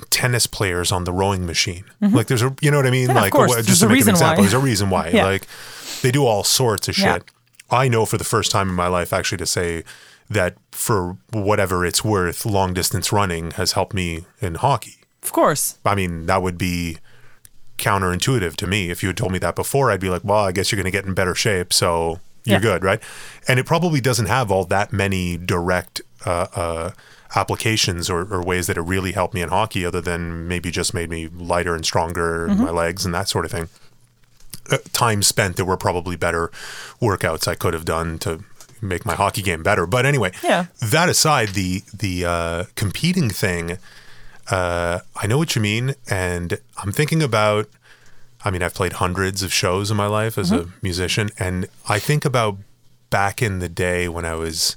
tennis 0.09 0.47
players 0.47 0.91
on 0.91 1.03
the 1.03 1.11
rowing 1.13 1.45
machine. 1.45 1.83
Like 2.01 2.27
there's 2.27 2.41
a, 2.41 2.55
you 2.61 2.71
know 2.71 2.77
what 2.77 2.87
I 2.87 2.91
mean? 2.91 3.07
Mm-hmm. 3.09 3.15
Yeah, 3.17 3.21
like 3.21 3.33
There's 3.33 3.65
just 3.67 3.81
a 3.83 3.85
to 3.85 3.91
make 3.93 4.01
an 4.03 4.09
example, 4.09 4.37
why. 4.37 4.41
there's 4.41 4.53
a 4.53 4.59
reason 4.59 4.89
why. 4.89 5.09
Yeah. 5.13 5.25
Like 5.25 5.47
they 6.01 6.11
do 6.11 6.25
all 6.25 6.43
sorts 6.43 6.87
of 6.87 6.97
Yeah. 6.97 7.13
shit. 7.15 7.23
I 7.69 7.87
know 7.87 8.05
for 8.05 8.17
the 8.17 8.23
first 8.23 8.51
time 8.51 8.69
in 8.69 8.75
my 8.75 8.87
life 8.87 9.13
actually 9.13 9.37
to 9.39 9.45
say 9.45 9.83
that 10.29 10.55
for 10.71 11.17
whatever 11.31 11.85
it's 11.85 12.03
worth, 12.03 12.45
long 12.45 12.73
distance 12.73 13.11
running 13.11 13.51
has 13.51 13.73
helped 13.73 13.93
me 13.93 14.25
in 14.41 14.55
hockey. 14.55 14.95
Of 15.21 15.31
course, 15.31 15.77
I 15.85 15.95
mean, 15.95 16.25
that 16.25 16.41
would 16.41 16.57
be 16.57 16.97
counterintuitive 17.77 18.55
to 18.57 18.67
me. 18.67 18.89
If 18.89 19.03
you 19.03 19.09
had 19.09 19.17
told 19.17 19.31
me 19.31 19.39
that 19.39 19.55
before, 19.55 19.91
I'd 19.91 19.99
be 19.99 20.09
like, 20.09 20.23
well, 20.23 20.43
I 20.45 20.51
guess 20.51 20.71
you're 20.71 20.77
going 20.77 20.91
to 20.91 20.97
get 20.97 21.05
in 21.05 21.13
better 21.13 21.35
shape. 21.35 21.73
So 21.73 22.19
you're 22.45 22.55
Yeah. 22.57 22.59
good, 22.59 22.83
right? 22.83 23.01
And 23.47 23.59
it 23.59 23.65
probably 23.65 24.01
doesn't 24.01 24.27
have 24.27 24.51
all 24.51 24.65
that 24.65 24.91
many 24.93 25.37
direct 25.37 26.01
uh, 26.25 26.47
uh, 26.55 26.91
applications 27.35 28.09
or, 28.09 28.21
or 28.33 28.43
ways 28.43 28.67
that 28.67 28.77
it 28.77 28.81
really 28.81 29.11
helped 29.13 29.33
me 29.33 29.41
in 29.41 29.49
hockey, 29.49 29.85
other 29.85 30.01
than 30.01 30.47
maybe 30.47 30.69
just 30.71 30.93
made 30.93 31.09
me 31.09 31.27
lighter 31.27 31.75
and 31.75 31.85
stronger 31.85 32.47
in 32.47 32.57
my 32.59 32.69
legs 32.69 33.05
and 33.05 33.13
that 33.13 33.27
sort 33.29 33.45
of 33.45 33.51
thing. 33.51 33.69
Uh, 34.71 34.77
time 34.93 35.21
spent, 35.23 35.55
there 35.57 35.65
were 35.65 35.75
probably 35.77 36.15
better 36.15 36.49
workouts 37.01 37.47
I 37.47 37.55
could 37.55 37.73
have 37.73 37.85
done 37.85 38.17
to 38.19 38.43
make 38.81 39.05
my 39.05 39.15
hockey 39.15 39.41
game 39.41 39.63
better. 39.63 39.85
But 39.85 40.05
anyway, 40.05 40.31
Yeah. 40.43 40.65
that 40.81 41.09
aside, 41.09 41.49
the 41.49 41.81
the 41.93 42.25
uh, 42.25 42.63
competing 42.75 43.29
thing, 43.29 43.77
uh, 44.51 44.99
I 45.15 45.27
know 45.27 45.37
what 45.37 45.55
you 45.55 45.61
mean, 45.61 45.95
and 46.09 46.59
I'm 46.77 46.91
thinking 46.91 47.21
about. 47.23 47.67
I 48.45 48.51
mean, 48.51 48.61
I've 48.61 48.73
played 48.73 48.93
hundreds 48.93 49.41
of 49.41 49.53
shows 49.53 49.89
in 49.89 49.95
my 49.95 50.05
life 50.07 50.37
as 50.37 50.51
a 50.51 50.67
musician, 50.81 51.29
and 51.39 51.65
I 51.87 51.97
think 51.97 52.25
about 52.25 52.57
back 53.09 53.41
in 53.41 53.59
the 53.59 53.69
day 53.69 54.09
when 54.09 54.25
I 54.25 54.35
was 54.35 54.75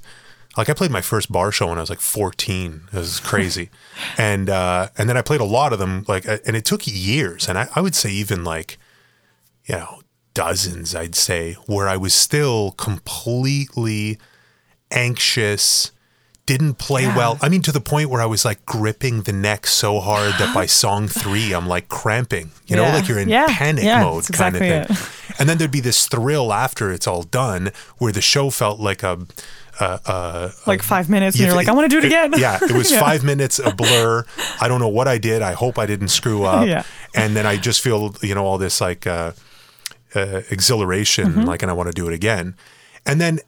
like 0.57 0.69
I 0.69 0.73
played 0.73 0.91
my 0.91 1.01
first 1.01 1.31
bar 1.31 1.51
show 1.51 1.67
when 1.67 1.77
I 1.77 1.81
was 1.81 1.89
like 1.89 1.99
14. 2.01 2.89
It 2.91 2.97
was 2.97 3.19
crazy, 3.19 3.69
and 4.17 4.49
uh, 4.49 4.89
and 4.97 5.07
then 5.07 5.15
I 5.17 5.21
played 5.21 5.41
a 5.41 5.45
lot 5.45 5.71
of 5.73 5.79
them 5.79 6.03
like, 6.07 6.25
and 6.25 6.55
it 6.55 6.65
took 6.65 6.81
years, 6.85 7.47
and 7.47 7.57
I, 7.57 7.67
I 7.75 7.81
would 7.81 7.95
say 7.95 8.09
even 8.11 8.43
like, 8.43 8.77
you 9.65 9.75
know, 9.75 10.01
dozens. 10.33 10.95
I'd 10.95 11.15
say 11.15 11.53
where 11.67 11.87
I 11.87 11.97
was 11.97 12.13
still 12.13 12.71
completely 12.71 14.17
anxious, 14.91 15.91
didn't 16.45 16.75
play 16.75 17.03
Yeah. 17.03 17.15
well. 17.17 17.37
I 17.41 17.49
mean, 17.49 17.61
to 17.63 17.71
the 17.71 17.81
point 17.81 18.09
where 18.09 18.21
I 18.21 18.25
was 18.25 18.45
like 18.45 18.65
gripping 18.65 19.23
the 19.23 19.33
neck 19.33 19.67
so 19.67 19.99
hard 19.99 20.33
that 20.39 20.53
by 20.53 20.65
song 20.83 21.07
three, 21.07 21.53
I'm 21.53 21.67
like 21.67 21.89
cramping. 21.89 22.51
You 22.67 22.75
know, 22.77 22.83
like 22.83 23.07
you're 23.07 23.19
in 23.19 23.29
Yeah. 23.29 23.47
panic 23.49 23.83
Yeah, 23.83 24.01
mode 24.03 24.25
kind 24.31 24.55
exactly 24.55 24.69
of 24.71 24.87
thing. 24.87 25.35
And 25.39 25.47
then 25.49 25.57
there'd 25.57 25.71
be 25.71 25.81
this 25.81 26.07
thrill 26.07 26.51
after 26.53 26.91
it's 26.91 27.05
all 27.07 27.23
done, 27.23 27.71
where 27.97 28.11
the 28.11 28.21
show 28.21 28.49
felt 28.49 28.79
like 28.79 29.03
a. 29.03 29.19
Uh, 29.79 29.97
uh, 30.05 30.51
like 30.65 30.81
five 30.81 31.07
minutes, 31.09 31.35
and 31.35 31.41
you 31.41 31.45
you're 31.47 31.55
like, 31.55 31.67
I 31.67 31.73
want 31.73 31.89
to 31.91 31.95
do 31.95 31.99
it 31.99 32.05
again. 32.05 32.33
yeah, 32.37 32.57
it 32.61 32.71
was 32.71 32.91
Yeah. 32.93 32.99
five 32.99 33.23
minutes 33.23 33.59
a 33.59 33.71
blur. 33.73 34.25
I 34.61 34.67
don't 34.67 34.79
know 34.79 34.87
what 34.87 35.07
I 35.07 35.17
did. 35.19 35.41
I 35.43 35.53
hope 35.53 35.77
I 35.77 35.85
didn't 35.85 36.07
screw 36.07 36.43
up. 36.45 36.67
Yeah. 36.67 36.83
And 37.13 37.35
then 37.35 37.45
I 37.45 37.57
just 37.57 37.81
feel, 37.81 38.15
you 38.23 38.33
know, 38.33 38.43
all 38.45 38.57
this 38.57 38.81
like, 38.81 39.05
uh, 39.05 39.33
uh, 40.15 40.41
exhilaration, 40.49 41.27
Mm-hmm. 41.33 41.41
like, 41.43 41.61
and 41.61 41.69
I 41.69 41.73
want 41.75 41.87
to 41.87 41.93
do 41.93 42.07
it 42.07 42.13
again. 42.13 42.55
And 43.05 43.21
then 43.21 43.39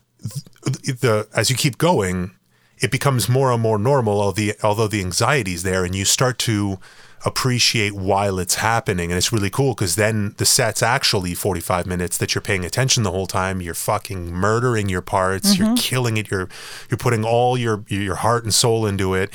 th- 0.66 1.00
the 1.00 1.28
as 1.36 1.50
you 1.50 1.56
keep 1.56 1.78
going, 1.80 2.32
it 2.78 2.92
becomes 2.92 3.28
more 3.28 3.52
and 3.52 3.62
more 3.62 3.78
normal. 3.80 4.22
Although 4.22 4.32
the 4.34 4.54
although 4.64 4.88
the 4.88 5.02
anxiety 5.02 5.54
is 5.54 5.64
there, 5.64 5.84
and 5.84 5.96
you 5.96 6.06
start 6.06 6.38
to 6.40 6.80
appreciate 7.26 7.94
while 7.94 8.40
it's 8.40 8.56
happening, 8.56 9.12
and 9.12 9.18
it's 9.18 9.34
really 9.34 9.50
cool 9.50 9.74
because 9.74 9.96
then 9.96 10.36
the 10.38 10.46
set's 10.46 10.82
actually 10.82 11.34
forty 11.34 11.62
five 11.62 11.86
minutes 11.86 12.18
that 12.18 12.34
you're 12.34 12.42
paying 12.42 12.66
attention 12.66 13.04
the 13.04 13.12
whole 13.12 13.28
time. 13.28 13.62
You're 13.62 13.74
fucking 13.74 14.32
murdering 14.32 14.90
your 14.90 15.02
parts. 15.02 15.58
You're 15.58 15.68
mm-hmm. 15.68 15.76
killing 15.76 16.18
it. 16.18 16.32
You're 16.32 16.50
you're 16.90 16.98
putting 16.98 17.24
all 17.24 17.58
your 17.58 17.84
your 17.88 18.16
heart 18.16 18.44
and 18.44 18.54
soul 18.54 18.86
into 18.86 19.14
it. 19.14 19.34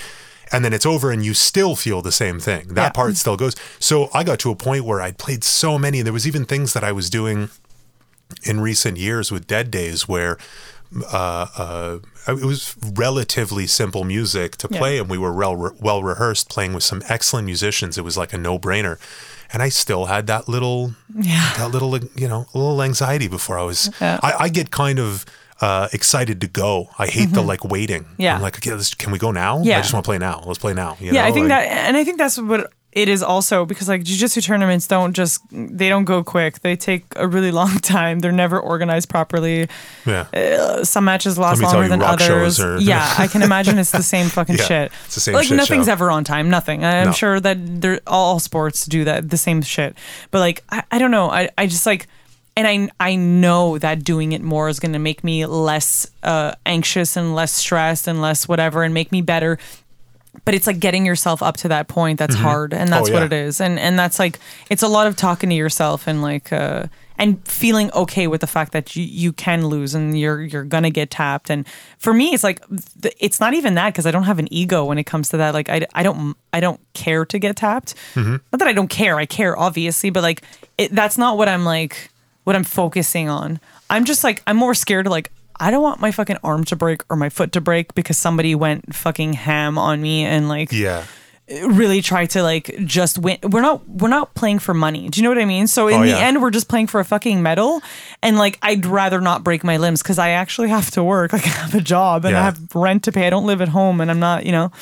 And 0.53 0.65
then 0.65 0.73
it's 0.73 0.87
over, 0.87 1.11
and 1.11 1.25
you 1.25 1.35
still 1.35 1.75
feel 1.75 2.01
the 2.01 2.13
same 2.13 2.39
thing. 2.39 2.75
That 2.75 2.83
Yeah. 2.83 2.91
part 2.91 3.17
still 3.17 3.37
goes. 3.37 3.57
So 3.81 4.09
I 4.15 4.23
got 4.23 4.39
to 4.41 4.51
a 4.51 4.55
point 4.57 4.85
where 4.85 5.01
I'd 5.01 5.19
played 5.19 5.43
so 5.43 5.79
many. 5.79 5.99
and 5.99 6.07
There 6.07 6.13
was 6.13 6.27
even 6.29 6.45
things 6.45 6.75
that 6.75 6.85
I 6.85 6.93
was 6.93 7.11
doing 7.11 7.49
in 8.45 8.61
recent 8.61 8.97
years 8.97 9.33
with 9.33 9.47
Dead 9.47 9.71
Days 9.71 10.07
where 10.07 10.39
uh, 11.13 11.47
uh, 11.57 11.99
it 12.29 12.45
was 12.45 12.75
relatively 12.95 13.67
simple 13.67 14.05
music 14.05 14.57
to 14.59 14.69
Yeah. 14.71 14.79
play, 14.79 14.99
and 14.99 15.09
we 15.11 15.19
were 15.19 15.33
well 15.33 15.73
well 15.81 16.03
rehearsed, 16.03 16.49
playing 16.49 16.73
with 16.75 16.85
some 16.85 17.03
excellent 17.09 17.47
musicians. 17.47 17.99
It 17.99 18.05
was 18.05 18.17
like 18.17 18.33
a 18.33 18.39
no 18.39 18.59
brainer, 18.59 18.99
and 19.53 19.63
I 19.63 19.69
still 19.71 20.07
had 20.07 20.27
that 20.27 20.49
little 20.49 20.95
that 21.59 21.71
little 21.71 21.97
you 22.17 22.29
know 22.29 22.47
little 22.55 22.83
anxiety 22.83 23.29
before 23.29 23.59
I 23.59 23.63
was. 23.63 23.91
Yeah. 24.01 24.19
I, 24.23 24.33
I 24.45 24.49
get 24.49 24.71
kind 24.71 24.99
of. 24.99 25.25
Uh, 25.61 25.89
excited 25.93 26.41
to 26.41 26.49
go. 26.49 26.91
I 26.99 27.07
hate 27.07 27.31
the 27.33 27.41
like 27.41 27.65
waiting. 27.65 28.03
Mm-hmm. 28.03 28.23
Yeah. 28.23 28.35
I'm 28.35 28.43
like, 28.43 28.57
okay, 28.59 28.73
let's, 28.75 28.93
can 28.93 29.13
we 29.13 29.19
go 29.19 29.31
now? 29.31 29.63
Yeah. 29.63 29.79
I 29.79 29.83
just 29.83 29.95
want 29.95 30.05
to 30.05 30.09
play 30.09 30.19
now. 30.19 30.43
Let's 30.45 30.59
play 30.59 30.75
now. 30.75 30.97
you 31.01 31.13
yeah, 31.13 31.23
know? 31.23 31.29
I 31.29 31.33
think 31.33 31.49
like- 31.49 31.69
that, 31.69 31.87
and 31.87 31.97
I 31.97 32.03
think 32.05 32.19
that's 32.19 32.37
what 32.39 32.73
it 32.95 33.09
is 33.09 33.23
also 33.25 33.65
because 33.67 33.89
like 33.89 34.05
jujitsu 34.05 34.43
tournaments 34.43 34.87
don't 34.87 35.15
just 35.15 35.41
they 35.51 35.89
don't 35.89 36.05
go 36.05 36.23
quick. 36.23 36.61
They 36.61 36.77
take 36.77 37.05
a 37.17 37.27
really 37.27 37.51
long 37.61 37.79
time. 37.81 38.21
They're 38.21 38.31
never 38.33 38.59
organized 38.61 39.09
properly. 39.09 39.69
Yeah. 40.07 40.83
Some 40.85 41.05
matches 41.05 41.37
last 41.37 41.61
longer 41.61 41.89
than 41.89 42.03
others. 42.03 42.59
yeah, 42.83 43.15
I 43.19 43.27
can 43.27 43.43
imagine 43.43 43.79
it's 43.79 43.91
the 43.91 44.03
same 44.15 44.29
fucking 44.29 44.57
Yeah, 44.59 44.65
shit. 44.65 44.93
it's 45.07 45.17
the 45.17 45.21
same 45.21 45.35
Like 45.35 45.49
shit 45.49 45.57
nothing's 45.57 45.87
show. 45.87 45.93
ever 45.93 46.11
on 46.11 46.23
time. 46.25 46.49
Nothing. 46.51 46.85
I'm 46.85 47.07
No. 47.09 47.13
sure 47.13 47.41
that 47.41 47.59
they're 47.81 48.01
all 48.07 48.39
sports 48.39 48.87
do 48.87 49.05
that 49.05 49.29
the 49.29 49.37
same 49.37 49.61
shit. 49.63 49.97
But 50.31 50.39
like 50.39 50.63
I, 50.71 50.85
I 50.93 50.99
don't 50.99 51.11
know. 51.11 51.31
I, 51.31 51.51
I 51.59 51.67
just 51.67 51.87
like 51.87 52.07
and 52.57 52.69
I 52.69 52.89
I 53.11 53.17
know 53.17 53.79
that 53.79 54.05
doing 54.05 54.31
it 54.31 54.41
more 54.41 54.69
is 54.69 54.79
going 54.79 54.93
to 54.93 55.01
make 55.01 55.25
me 55.25 55.45
less 55.47 56.07
uh, 56.23 56.53
anxious 56.65 57.17
and 57.17 57.35
less 57.35 57.53
stressed 57.53 58.07
and 58.07 58.21
less 58.23 58.47
whatever 58.47 58.85
and 58.85 58.95
make 58.95 59.11
me 59.11 59.21
better 59.23 59.59
but 60.45 60.55
it's 60.55 60.67
like 60.67 60.79
getting 60.81 61.07
yourself 61.07 61.43
up 61.43 61.57
to 61.59 61.69
that 61.69 61.89
point 61.89 62.19
that's 62.19 62.35
hard 62.35 62.75
and 62.75 62.91
that's 62.93 63.09
Oh, 63.09 63.13
what 63.13 63.23
it 63.23 63.33
is. 63.33 63.61
And 63.61 63.79
and 63.79 63.99
that's 63.99 64.19
like 64.19 64.39
it's 64.71 64.83
a 64.83 64.89
lot 64.89 65.07
of 65.07 65.17
talking 65.17 65.51
to 65.51 65.57
yourself 65.57 66.07
and 66.07 66.23
like 66.23 66.53
uh 66.53 66.87
and 67.17 67.47
feeling 67.47 67.93
okay 67.93 68.27
with 68.27 68.41
the 68.41 68.47
fact 68.49 68.73
that 68.73 68.97
you, 68.97 69.05
you 69.05 69.33
can 69.33 69.67
lose 69.69 69.95
and 69.95 70.19
you're 70.19 70.43
you're 70.43 70.65
gonna 70.65 70.91
get 70.91 71.11
tapped. 71.11 71.49
And 71.51 71.67
for 71.99 72.13
me 72.13 72.35
it's 72.35 72.43
like 72.45 72.63
it's 73.21 73.39
not 73.41 73.55
even 73.55 73.75
that 73.75 73.93
because 73.93 74.07
i 74.07 74.11
don't 74.11 74.25
have 74.25 74.39
an 74.39 74.53
ego 74.53 74.85
when 74.85 74.99
it 74.99 75.05
comes 75.05 75.29
to 75.31 75.37
that. 75.37 75.55
Like 75.55 75.69
i, 75.69 75.87
I 75.95 76.03
don't 76.03 76.37
i 76.53 76.61
don't 76.61 76.81
care 76.93 77.25
to 77.25 77.39
get 77.39 77.57
tapped. 77.57 77.95
Mm-hmm. 78.15 78.37
not 78.53 78.59
that 78.59 78.69
i 78.69 78.73
don't 78.73 78.89
care 78.91 79.17
i 79.17 79.27
care 79.27 79.59
obviously 79.59 80.11
but 80.11 80.23
like 80.23 80.43
it, 80.79 80.91
that's 80.93 81.17
not 81.17 81.37
what 81.39 81.49
i'm 81.49 81.65
like 81.65 82.11
what 82.45 82.55
i'm 82.57 82.65
focusing 82.65 83.29
on. 83.29 83.61
I'm 83.89 84.05
just 84.05 84.25
like 84.25 84.43
i'm 84.47 84.57
more 84.57 84.75
scared 84.75 85.05
to 85.07 85.11
like 85.11 85.31
I 85.61 85.71
don't 85.71 85.83
want 85.83 86.01
my 86.01 86.11
fucking 86.11 86.39
arm 86.43 86.65
to 86.65 86.77
break 86.77 87.03
or 87.09 87.17
my 87.17 87.29
foot 87.29 87.53
to 87.53 87.61
break 87.61 87.95
because 87.95 88.19
somebody 88.19 88.55
went 88.55 88.95
fucking 88.95 89.35
ham 89.35 89.79
on 89.79 90.01
me 90.03 90.25
and 90.25 90.49
like 90.49 90.73
Yeah. 90.73 91.05
really 91.49 92.01
try 92.01 92.27
to 92.27 92.43
like 92.43 92.75
just 92.85 93.19
win. 93.19 93.39
We're 93.43 93.61
not 93.61 93.87
we're 93.89 94.09
not 94.09 94.35
playing 94.35 94.59
for 94.61 94.73
money. 94.75 95.09
Do 95.09 95.21
you 95.21 95.25
know 95.25 95.31
what 95.31 95.39
I 95.39 95.45
mean? 95.45 95.67
So 95.67 95.89
in 95.89 96.01
Oh, 96.01 96.05
the 96.07 96.17
end, 96.19 96.41
we're 96.43 96.51
just 96.51 96.69
playing 96.69 96.87
for 96.89 97.01
a 97.01 97.05
fucking 97.05 97.43
medal. 97.43 97.83
And 98.23 98.39
like, 98.39 98.59
I'd 98.63 98.87
rather 98.87 99.21
not 99.21 99.45
break 99.45 99.63
my 99.63 99.77
limbs 99.77 100.03
because 100.03 100.19
I 100.19 100.31
actually 100.31 100.69
have 100.71 100.91
to 100.93 101.05
work. 101.05 101.33
Like, 101.35 101.45
I 101.47 101.51
have 101.51 101.75
a 101.75 101.81
job 101.81 102.25
and 102.25 102.37
I 102.37 102.43
have 102.43 102.59
rent 102.75 103.05
to 103.05 103.13
pay. 103.13 103.27
I 103.27 103.31
don't 103.31 103.47
live 103.47 103.61
at 103.61 103.69
home, 103.69 104.01
and 104.01 104.11
I'm 104.11 104.21
not, 104.21 104.47
you 104.47 104.53
know. 104.53 104.73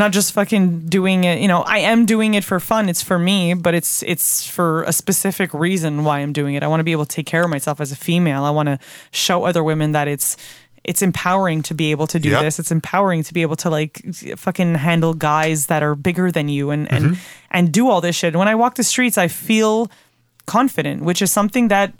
Not 0.00 0.12
just 0.12 0.32
fucking 0.32 0.86
doing 0.86 1.24
it, 1.24 1.40
you 1.40 1.46
know. 1.46 1.60
I 1.60 1.80
am 1.80 2.06
doing 2.06 2.32
it 2.32 2.42
for 2.42 2.58
fun. 2.58 2.88
It's 2.88 3.02
for 3.02 3.18
me, 3.18 3.52
but 3.52 3.74
it's 3.74 4.02
it's 4.04 4.46
for 4.46 4.82
a 4.84 4.94
specific 4.94 5.52
reason 5.52 6.04
why 6.04 6.20
I'm 6.20 6.32
doing 6.32 6.54
it. 6.54 6.62
I 6.62 6.68
want 6.68 6.80
to 6.80 6.84
be 6.84 6.92
able 6.92 7.04
to 7.04 7.14
take 7.14 7.26
care 7.26 7.44
of 7.44 7.50
myself 7.50 7.82
as 7.82 7.92
a 7.92 7.96
female. 7.96 8.44
I 8.44 8.50
want 8.50 8.68
to 8.68 8.78
show 9.10 9.44
other 9.44 9.62
women 9.62 9.92
that 9.92 10.08
it's 10.08 10.38
it's 10.84 11.02
empowering 11.02 11.60
to 11.64 11.74
be 11.74 11.90
able 11.90 12.06
to 12.06 12.18
do 12.18 12.30
Yep. 12.30 12.42
this. 12.42 12.58
It's 12.58 12.70
empowering 12.70 13.22
to 13.24 13.34
be 13.34 13.42
able 13.42 13.56
to 13.56 13.68
like 13.68 14.02
fucking 14.36 14.76
handle 14.76 15.12
guys 15.12 15.66
that 15.66 15.82
are 15.82 15.94
bigger 15.94 16.32
than 16.32 16.48
you 16.48 16.70
and 16.70 16.90
and 16.90 17.04
mm-hmm. 17.04 17.20
and 17.50 17.70
do 17.70 17.90
all 17.90 18.00
this 18.00 18.16
shit. 18.16 18.34
When 18.34 18.48
I 18.48 18.54
walk 18.54 18.76
the 18.76 18.84
streets, 18.84 19.18
I 19.18 19.28
feel 19.28 19.90
confident, 20.46 21.02
which 21.02 21.20
is 21.20 21.30
something 21.30 21.68
that 21.68 21.92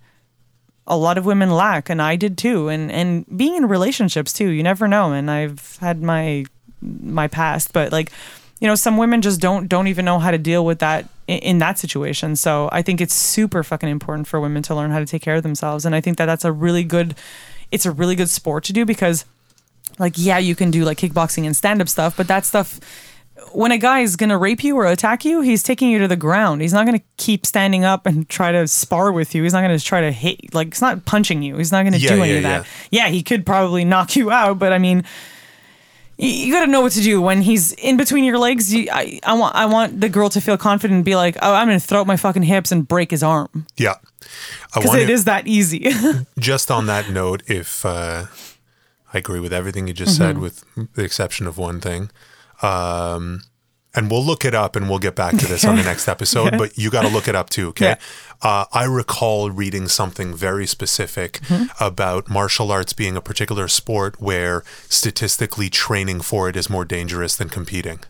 a 0.87 0.97
lot 0.97 1.19
of 1.19 1.26
women 1.26 1.50
lack 1.50 1.90
and 1.90 2.00
I 2.00 2.16
did 2.16 2.38
too. 2.38 2.69
And 2.69 2.90
and 2.90 3.26
being 3.37 3.57
in 3.57 3.69
relationships 3.69 4.33
too, 4.33 4.49
you 4.49 4.62
never 4.62 4.88
know. 4.88 5.12
And 5.12 5.30
I've 5.30 5.76
had 5.83 6.02
my 6.02 6.47
my 6.83 7.29
past, 7.29 7.73
but 7.73 7.93
like 7.93 8.11
you 8.61 8.69
know, 8.69 8.75
some 8.75 8.99
women 8.99 9.23
just 9.23 9.41
don't 9.41 9.69
don't 9.69 9.87
even 9.87 10.05
know 10.05 10.19
how 10.19 10.31
to 10.31 10.37
deal 10.39 10.65
with 10.67 10.81
that 10.81 11.09
in, 11.27 11.39
in 11.39 11.59
that 11.59 11.79
situation. 11.79 12.37
So 12.37 12.69
I 12.73 12.83
think 12.83 13.01
it's 13.01 13.15
super 13.15 13.63
fucking 13.63 13.89
important 13.89 14.29
for 14.29 14.39
women 14.39 14.63
to 14.65 14.75
learn 14.75 14.91
how 14.91 14.99
to 14.99 15.07
take 15.07 15.23
care 15.23 15.37
of 15.37 15.43
themselves. 15.43 15.87
And 15.87 15.95
I 15.95 16.01
think 16.03 16.19
that 16.19 16.27
that's 16.27 16.45
a 16.45 16.53
really 16.53 16.85
good 16.85 17.15
it's 17.71 17.87
a 17.87 17.91
really 17.91 18.17
good 18.17 18.29
sport 18.29 18.65
to 18.65 18.73
do 18.75 18.85
because 18.85 19.25
like 19.99 20.13
yeah 20.17 20.39
you 20.39 20.55
can 20.55 20.71
do 20.71 20.85
like 20.85 20.99
kickboxing 20.99 21.47
and 21.47 21.57
stand-up 21.57 21.89
stuff 21.89 22.17
but 22.17 22.27
that 22.29 22.45
stuff 22.45 22.81
when 23.53 23.73
a 23.73 23.79
guy 23.79 24.01
is 24.01 24.17
gonna 24.17 24.37
rape 24.37 24.63
you 24.63 24.77
or 24.77 24.87
attack 24.87 25.25
you 25.25 25.41
he's 25.41 25.63
taking 25.63 25.89
you 25.91 25.99
to 25.99 26.09
the 26.09 26.17
ground. 26.17 26.61
He's 26.61 26.73
not 26.75 26.85
gonna 26.85 27.01
keep 27.17 27.47
standing 27.47 27.85
up 27.85 28.05
and 28.07 28.29
try 28.29 28.53
to 28.53 28.69
spar 28.69 29.11
with 29.13 29.35
you. 29.35 29.43
He's 29.43 29.53
not 29.55 29.63
gonna 29.63 29.79
try 29.79 30.03
to 30.03 30.13
hit 30.13 30.53
like 30.55 30.69
it's 30.69 30.81
not 30.83 31.07
punching 31.07 31.43
you. 31.43 31.57
He's 31.57 31.73
not 31.73 31.85
gonna 31.85 31.97
Yeah, 31.97 32.15
do 32.17 32.23
any 32.23 32.33
yeah, 32.33 32.37
of 32.37 32.43
that. 32.43 32.67
yeah 32.91 33.09
he 33.09 33.23
could 33.23 33.47
probably 33.47 33.85
knock 33.87 34.17
you 34.17 34.31
out 34.31 34.59
but 34.59 34.73
i 34.73 34.79
mean 34.79 35.05
you 36.21 36.53
got 36.53 36.65
to 36.65 36.71
know 36.71 36.83
what 36.83 36.93
to 36.93 37.00
do 37.00 37.21
when 37.21 37.41
he's 37.43 37.73
in 37.73 37.97
between 37.97 38.25
your 38.25 38.39
legs. 38.39 38.73
You, 38.73 38.89
I, 38.93 39.21
I 39.25 39.33
want, 39.35 39.55
I 39.55 39.67
want 39.67 40.00
the 40.00 40.09
girl 40.09 40.29
to 40.31 40.41
feel 40.41 40.59
confident 40.59 40.97
and 40.97 41.05
be 41.05 41.17
like, 41.17 41.37
"Oh, 41.41 41.55
I'm 41.55 41.69
going 41.69 41.81
to 41.81 41.87
throw 41.87 42.00
out 42.00 42.07
my 42.07 42.17
fucking 42.17 42.43
hips 42.43 42.71
and 42.73 42.87
break 42.87 43.11
his 43.11 43.23
arm," 43.23 43.67
Yeah. 43.77 43.95
Because 44.75 44.95
it 44.95 45.11
is 45.11 45.25
that 45.25 45.47
easy. 45.47 45.91
just 46.39 46.71
on 46.71 46.87
that 46.87 47.11
note, 47.11 47.43
if 47.49 47.85
uh, 47.85 48.27
I 49.12 49.19
agree 49.19 49.41
with 49.41 49.53
everything 49.53 49.89
you 49.89 49.95
just 49.95 50.17
said, 50.17 50.39
with 50.39 50.62
the 50.95 51.03
exception 51.03 51.47
of 51.47 51.59
one 51.59 51.81
thing, 51.81 52.11
um, 52.62 53.43
and 53.95 54.11
we'll 54.11 54.25
look 54.25 54.45
it 54.45 54.55
up 54.55 54.77
and 54.77 54.89
we'll 54.89 55.00
get 55.00 55.17
back 55.17 55.37
to 55.37 55.47
this 55.47 55.65
on 55.65 55.77
the 55.77 55.83
next 55.83 56.07
episode. 56.07 56.53
But 56.59 56.79
you 56.79 56.91
got 56.91 57.03
to 57.03 57.09
look 57.09 57.27
it 57.27 57.35
up 57.35 57.50
too, 57.50 57.69
okay? 57.69 57.87
Yeah. 57.87 57.97
Uh, 58.42 58.64
I 58.73 58.85
recall 58.85 59.50
reading 59.50 59.87
something 59.87 60.35
very 60.35 60.66
specific 60.66 61.40
about 61.78 62.30
martial 62.30 62.73
arts 62.73 62.94
being 62.94 63.16
a 63.16 63.20
particular 63.20 63.68
sport 63.68 64.20
where 64.20 64.64
statistically 64.88 65.68
training 65.68 66.23
for 66.23 66.49
it 66.49 66.56
is 66.56 66.70
more 66.70 66.87
dangerous 66.87 67.37
than 67.37 67.50
competing. 67.50 68.00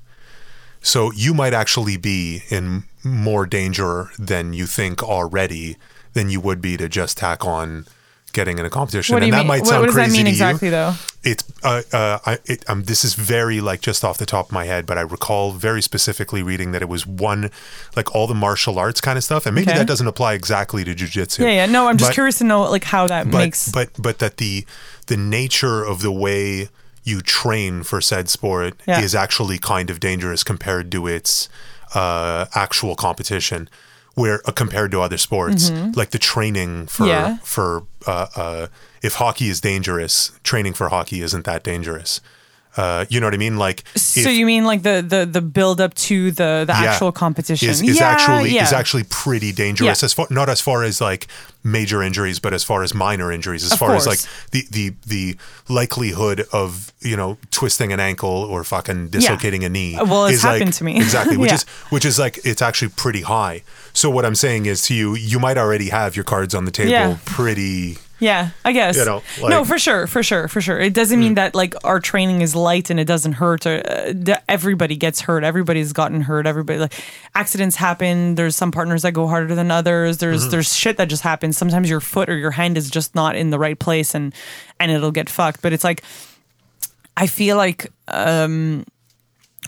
So 0.83 1.11
you 1.13 1.35
might 1.35 1.53
actually 1.53 1.97
be 1.97 2.43
in 2.49 2.85
more 3.03 3.45
danger 3.45 4.11
than 4.19 4.53
you 4.53 4.67
think 4.67 5.03
already 5.03 5.77
than 6.13 6.31
you 6.31 6.41
would 6.41 6.61
be 6.63 6.77
to 6.77 6.89
just 6.89 7.19
tack 7.19 7.45
on 7.45 7.87
getting 8.33 8.59
in 8.59 8.65
a 8.65 8.71
competition. 8.71 9.15
what 9.15 9.21
do 9.21 9.25
and 9.27 9.33
that 9.35 9.39
mean? 9.39 9.47
might 9.47 9.61
What, 9.61 9.69
sound 9.69 9.81
what 9.81 9.87
does 9.87 9.97
that 9.97 10.11
mean 10.11 10.27
exactly, 10.27 10.69
you. 10.69 10.73
though? 10.73 10.95
It's 11.23 11.45
uh, 11.63 11.83
uh, 11.93 12.19
I, 12.25 12.39
it, 12.47 12.69
um, 12.71 12.85
this 12.85 13.05
is 13.05 13.15
very 13.15 13.61
like 13.61 13.81
just 13.83 14.05
off 14.05 14.17
the 14.19 14.27
top 14.27 14.47
of 14.47 14.53
my 14.53 14.65
head, 14.65 14.87
but 14.87 14.97
I 14.97 15.03
recall 15.03 15.53
very 15.53 15.83
specifically 15.83 16.43
reading 16.43 16.73
that 16.73 16.81
it 16.83 16.89
was 16.89 17.07
one 17.07 17.51
like 17.97 18.15
all 18.15 18.27
the 18.27 18.35
martial 18.35 18.79
arts 18.79 19.01
kind 19.01 19.19
of 19.19 19.25
stuff, 19.25 19.45
and 19.47 19.55
maybe 19.55 19.71
Okay. 19.71 19.79
that 19.79 19.87
doesn't 19.87 20.07
apply 20.07 20.33
exactly 20.35 20.83
to 20.85 20.95
jujitsu. 20.95 21.41
Yeah, 21.41 21.51
yeah. 21.51 21.67
No, 21.67 21.89
I'm 21.89 21.99
just 21.99 22.11
But- 22.11 22.15
curious 22.15 22.39
to 22.39 22.45
know 22.45 22.63
like 22.71 22.85
how 22.85 23.07
that 23.09 23.31
but 23.31 23.39
makes. 23.39 23.71
but 23.71 23.91
but 23.99 24.19
that 24.21 24.39
the 24.39 24.65
the 25.09 25.17
nature 25.17 25.85
of 25.85 26.01
the 26.03 26.13
way 26.13 26.69
you 27.05 27.21
train 27.23 27.83
for 27.83 28.01
said 28.01 28.29
sport 28.29 28.75
Yeah. 28.87 29.01
is 29.01 29.15
actually 29.15 29.59
kind 29.59 29.91
of 29.91 30.01
dangerous 30.01 30.45
compared 30.45 30.91
to 30.93 31.07
its 31.07 31.49
uh, 31.95 32.47
actual 32.55 32.95
competition 32.95 33.69
where 34.21 34.39
uh, 34.49 34.53
compared 34.63 34.91
to 34.95 34.99
other 35.07 35.19
sports 35.19 35.71
like 36.01 36.11
the 36.17 36.19
training 36.33 36.87
for 36.87 37.05
Mm-hmm. 37.05 37.11
Yeah. 37.33 37.37
for 37.57 37.69
uh, 38.07 38.27
uh, 38.43 38.67
if 39.03 39.13
hockey 39.23 39.49
is 39.53 39.61
dangerous 39.61 40.33
training 40.51 40.75
for 40.79 40.89
hockey 40.97 41.19
isn't 41.27 41.45
that 41.51 41.63
dangerous 41.73 42.21
uh, 42.77 43.05
you 43.13 43.19
know 43.21 43.27
what 43.27 43.35
I 43.35 43.43
mean 43.47 43.57
like 43.67 43.79
so 43.97 44.21
if- 44.31 44.37
you 44.39 44.47
mean 44.47 44.65
like 44.73 44.83
the 44.89 44.97
the 45.15 45.23
the 45.37 45.41
build 45.59 45.79
up 45.81 45.93
to 46.09 46.31
the 46.41 46.51
the 46.71 46.73
yeah, 46.73 46.91
actual 46.93 47.11
competition 47.25 47.69
is, 47.69 47.83
is 47.83 47.99
yeah, 47.99 48.07
actually 48.15 48.51
yeah. 48.55 48.63
is 48.67 48.73
actually 48.73 49.05
pretty 49.25 49.51
dangerous 49.65 50.01
Yeah. 50.03 50.07
as 50.09 50.13
far 50.13 50.27
not 50.31 50.49
as 50.49 50.61
far 50.69 50.85
as 50.85 51.01
like 51.01 51.27
major 51.65 52.01
injuries 52.09 52.39
but 52.45 52.53
as 52.55 52.63
far 52.71 52.81
as 52.87 52.95
minor 52.95 53.29
injuries 53.33 53.65
as 53.65 53.73
Of 53.73 53.79
far 53.83 53.93
as 53.97 54.07
like 54.07 54.21
the 54.53 54.63
the 54.77 54.87
the 55.15 55.37
likelihood 55.75 56.39
of 56.53 56.93
you 57.01 57.17
know 57.17 57.39
twisting 57.51 57.93
an 57.93 58.01
ankle 58.01 58.37
or 58.53 58.63
fucking 58.65 59.09
dislocating 59.09 59.65
a 59.65 59.69
knee 59.69 59.97
Well, 59.97 60.27
it's 60.27 60.39
is 60.39 60.45
like- 60.45 60.59
happened 60.59 60.75
to 60.75 60.85
me. 60.85 60.97
exactly 60.97 61.37
which 61.37 61.51
Yeah. 61.55 61.57
is 61.57 61.63
which 61.95 62.05
is 62.05 62.19
like 62.19 62.39
it's 62.45 62.63
actually 62.63 62.91
pretty 63.05 63.23
high 63.23 63.63
so 63.93 64.09
what 64.11 64.25
i'm 64.25 64.35
saying 64.35 64.67
is 64.67 64.83
to 64.83 64.95
you 64.95 65.15
you 65.15 65.39
might 65.39 65.59
already 65.59 65.89
have 65.91 66.17
your 66.17 66.25
cards 66.25 66.55
on 66.55 66.65
the 66.65 66.71
table 66.71 66.91
Yeah. 66.91 67.17
pretty 67.25 67.99
Yeah, 68.23 68.51
I 68.67 68.73
guess. 68.73 68.97
You 68.99 69.07
know, 69.07 69.23
no, 69.41 69.47
like- 69.49 69.55
Hmm. 69.57 69.65
for 69.65 69.79
sure, 69.79 70.07
for 70.07 70.23
sure, 70.23 70.47
for 70.47 70.61
sure. 70.61 70.79
It 70.79 70.93
doesn't 70.93 71.19
mean 71.19 71.37
that 71.37 71.55
like 71.55 71.73
our 71.85 72.01
training 72.01 72.43
is 72.43 72.55
light 72.55 72.91
and 72.91 73.01
it 73.01 73.07
doesn't 73.07 73.33
hurt. 73.41 73.65
Or 73.65 73.81
uh, 73.81 74.37
everybody 74.47 74.95
gets 74.95 75.23
hurt. 75.23 75.43
Everybody's 75.43 75.95
gotten 75.95 76.21
hurt. 76.21 76.47
Everybody 76.47 76.79
like 76.81 76.93
accidents 77.35 77.77
happen. 77.77 78.35
There's 78.35 78.55
some 78.57 78.73
partners 78.73 79.01
that 79.09 79.13
go 79.13 79.27
harder 79.27 79.55
than 79.55 79.71
others. 79.71 80.19
There's 80.19 80.43
Mm-hmm. 80.43 80.51
there's 80.51 80.77
shit 80.77 80.99
that 80.99 81.09
just 81.09 81.23
happens. 81.23 81.57
Sometimes 81.57 81.89
your 81.89 82.01
foot 82.01 82.29
or 82.29 82.37
your 82.37 82.51
hand 82.51 82.77
is 82.77 82.91
just 82.91 83.15
not 83.15 83.37
in 83.37 83.49
the 83.49 83.59
right 83.59 83.79
place 83.79 84.15
and 84.15 84.35
and 84.79 84.93
it'll 84.93 85.13
get 85.17 85.31
fucked. 85.31 85.63
But 85.63 85.73
it's 85.73 85.85
like 85.85 86.03
I 87.17 87.27
feel 87.27 87.57
like 87.57 87.91
um 88.09 88.85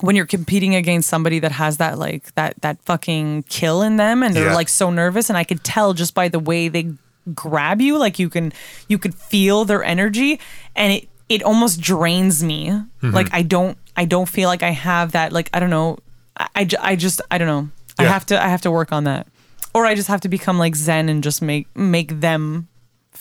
when 0.00 0.16
you're 0.16 0.26
competing 0.26 0.74
against 0.74 1.08
somebody 1.08 1.38
that 1.38 1.52
has 1.52 1.76
that 1.76 1.98
like 1.98 2.34
that 2.34 2.60
that 2.62 2.80
fucking 2.82 3.44
kill 3.44 3.82
in 3.82 3.96
them 3.96 4.22
and 4.22 4.34
they're 4.34 4.46
Yeah. 4.46 4.54
like 4.54 4.68
so 4.68 4.90
nervous 4.90 5.28
and 5.28 5.36
I 5.36 5.44
could 5.44 5.62
tell 5.62 5.92
just 5.92 6.14
by 6.14 6.28
the 6.28 6.38
way 6.38 6.68
they 6.68 6.92
grab 7.34 7.80
you 7.80 7.98
like 7.98 8.18
you 8.18 8.28
can 8.28 8.52
you 8.88 8.98
could 8.98 9.14
feel 9.14 9.64
their 9.64 9.84
energy 9.84 10.40
and 10.74 10.92
it 10.92 11.08
it 11.28 11.42
almost 11.42 11.80
drains 11.80 12.42
me. 12.42 12.68
Mm-hmm. 12.70 13.10
like 13.10 13.28
I 13.32 13.42
don't 13.42 13.76
I 13.96 14.06
don't 14.06 14.28
feel 14.28 14.48
like 14.48 14.62
I 14.62 14.70
have 14.70 15.12
that 15.12 15.32
like 15.32 15.48
I 15.52 15.60
don't 15.60 15.70
know. 15.70 15.98
I, 16.36 16.48
I, 16.56 16.68
I 16.80 16.96
just 16.96 17.20
I 17.30 17.38
don't 17.38 17.48
know. 17.48 17.68
I 17.98 18.04
have 18.04 18.26
to 18.26 18.42
I 18.42 18.48
have 18.48 18.62
to 18.62 18.70
work 18.70 18.90
on 18.92 19.04
that. 19.04 19.26
Or 19.74 19.86
I 19.86 19.94
just 19.94 20.08
have 20.08 20.20
to 20.22 20.28
become 20.28 20.58
like 20.58 20.74
zen 20.74 21.08
and 21.08 21.22
just 21.22 21.40
make 21.42 21.66
make 21.76 22.20
them 22.20 22.68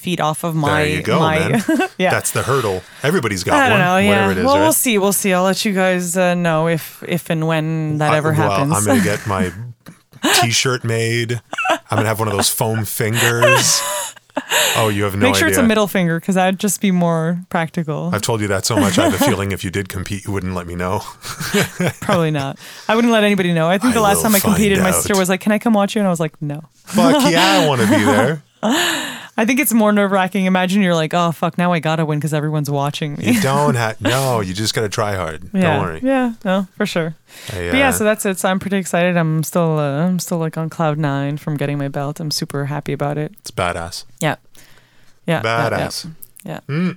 feed 0.01 0.19
off 0.19 0.43
of 0.43 0.55
my 0.55 0.81
there 0.83 0.95
you 0.97 1.01
go, 1.03 1.19
my 1.19 1.39
man. 1.49 1.61
yeah 1.97 2.09
That's 2.11 2.31
the 2.31 2.41
hurdle. 2.43 2.81
Everybody's 3.03 3.43
got 3.43 3.55
I 3.55 3.69
don't 3.69 3.77
one, 3.79 3.87
know. 3.87 3.97
Yeah. 3.97 4.09
whatever 4.09 4.31
it 4.31 4.37
is. 4.39 4.45
well, 4.45 4.55
right? 4.55 4.61
we'll 4.61 4.73
see. 4.73 4.97
We'll 4.97 5.13
see. 5.13 5.31
I'll 5.33 5.43
let 5.43 5.63
you 5.63 5.73
guys 5.73 6.17
uh, 6.17 6.33
know 6.33 6.67
if 6.67 7.03
if 7.07 7.29
and 7.29 7.45
when 7.47 7.99
that 7.99 8.13
I- 8.13 8.17
ever 8.17 8.31
well, 8.33 8.49
happens. 8.49 8.73
I'm 8.73 8.83
gonna 8.85 9.03
get 9.03 9.25
my 9.35 9.51
t-shirt 10.41 10.83
made. 10.83 11.39
I'm 11.69 11.79
gonna 11.97 12.07
have 12.07 12.19
one 12.19 12.27
of 12.27 12.33
those 12.35 12.49
foam 12.49 12.83
fingers. 12.85 13.81
Oh, 14.77 14.87
you 14.87 15.03
have 15.03 15.13
no 15.15 15.25
Make 15.27 15.35
sure 15.35 15.47
idea. 15.47 15.59
it's 15.59 15.63
a 15.65 15.67
middle 15.67 15.87
finger 15.87 16.17
because 16.19 16.35
that'd 16.35 16.57
just 16.59 16.79
be 16.79 16.89
more 16.89 17.41
practical. 17.49 18.11
I've 18.13 18.21
told 18.21 18.39
you 18.39 18.47
that 18.47 18.65
so 18.65 18.77
much. 18.77 18.97
I 18.97 19.09
have 19.09 19.21
a 19.21 19.23
feeling 19.29 19.51
if 19.51 19.63
you 19.65 19.69
did 19.71 19.89
compete, 19.89 20.25
you 20.25 20.31
wouldn't 20.31 20.55
let 20.55 20.67
me 20.67 20.75
know. 20.75 21.01
Probably 21.99 22.31
not. 22.31 22.57
I 22.87 22.95
wouldn't 22.95 23.11
let 23.11 23.23
anybody 23.25 23.53
know. 23.53 23.67
I 23.67 23.77
think 23.77 23.91
I 23.91 23.95
the 23.95 24.01
last 24.01 24.21
time 24.21 24.33
I 24.33 24.39
competed, 24.39 24.77
find 24.79 24.89
my 24.89 24.97
sister 24.97 25.17
was 25.17 25.27
like, 25.27 25.41
"Can 25.41 25.51
I 25.51 25.59
come 25.59 25.73
watch 25.73 25.95
you?" 25.95 25.99
And 25.99 26.07
I 26.07 26.09
was 26.11 26.21
like, 26.21 26.41
"No." 26.41 26.61
Fuck 26.85 27.29
yeah, 27.31 27.61
I 27.63 27.67
want 27.67 27.81
to 27.81 27.87
be 27.87 27.97
there. 28.03 28.43
I 29.37 29.45
think 29.45 29.59
it's 29.59 29.73
more 29.73 29.91
nerve 29.93 30.11
wracking. 30.11 30.45
Imagine 30.45 30.81
you're 30.81 30.93
like, 30.95 31.13
"Oh 31.13 31.31
fuck, 31.31 31.57
now 31.57 31.71
I 31.71 31.79
gotta 31.79 32.05
win 32.05 32.19
because 32.19 32.33
everyone's 32.33 32.69
watching 32.69 33.15
me." 33.15 33.31
You 33.31 33.41
don't 33.41 33.75
have 33.75 33.99
no. 34.01 34.41
You 34.41 34.53
just 34.53 34.73
got 34.73 34.81
to 34.81 34.89
try 34.89 35.15
hard. 35.15 35.49
yeah. 35.53 35.61
Don't 35.61 35.81
worry. 35.81 35.99
Yeah. 36.03 36.33
No, 36.43 36.67
for 36.75 36.85
sure. 36.85 37.15
Hey, 37.47 37.69
But 37.71 37.77
yeah, 37.77 37.89
uh, 37.89 37.91
so 37.93 38.03
that's 38.03 38.25
it. 38.25 38.37
So 38.39 38.49
I'm 38.49 38.59
pretty 38.59 38.77
excited. 38.77 39.15
I'm 39.17 39.43
still, 39.43 39.79
uh, 39.79 40.05
I'm 40.05 40.19
still 40.19 40.37
like 40.37 40.57
on 40.57 40.69
cloud 40.69 40.97
nine 40.97 41.37
from 41.37 41.55
getting 41.57 41.77
my 41.77 41.87
belt. 41.87 42.19
I'm 42.19 42.29
super 42.31 42.65
happy 42.65 42.91
about 42.93 43.17
it. 43.17 43.33
it's 43.39 43.51
badass. 43.51 44.03
Yeah. 44.19 44.35
Yeah. 45.25 45.41
Badass. 45.41 46.09
Yeah. 46.43 46.59
yeah. 46.67 46.93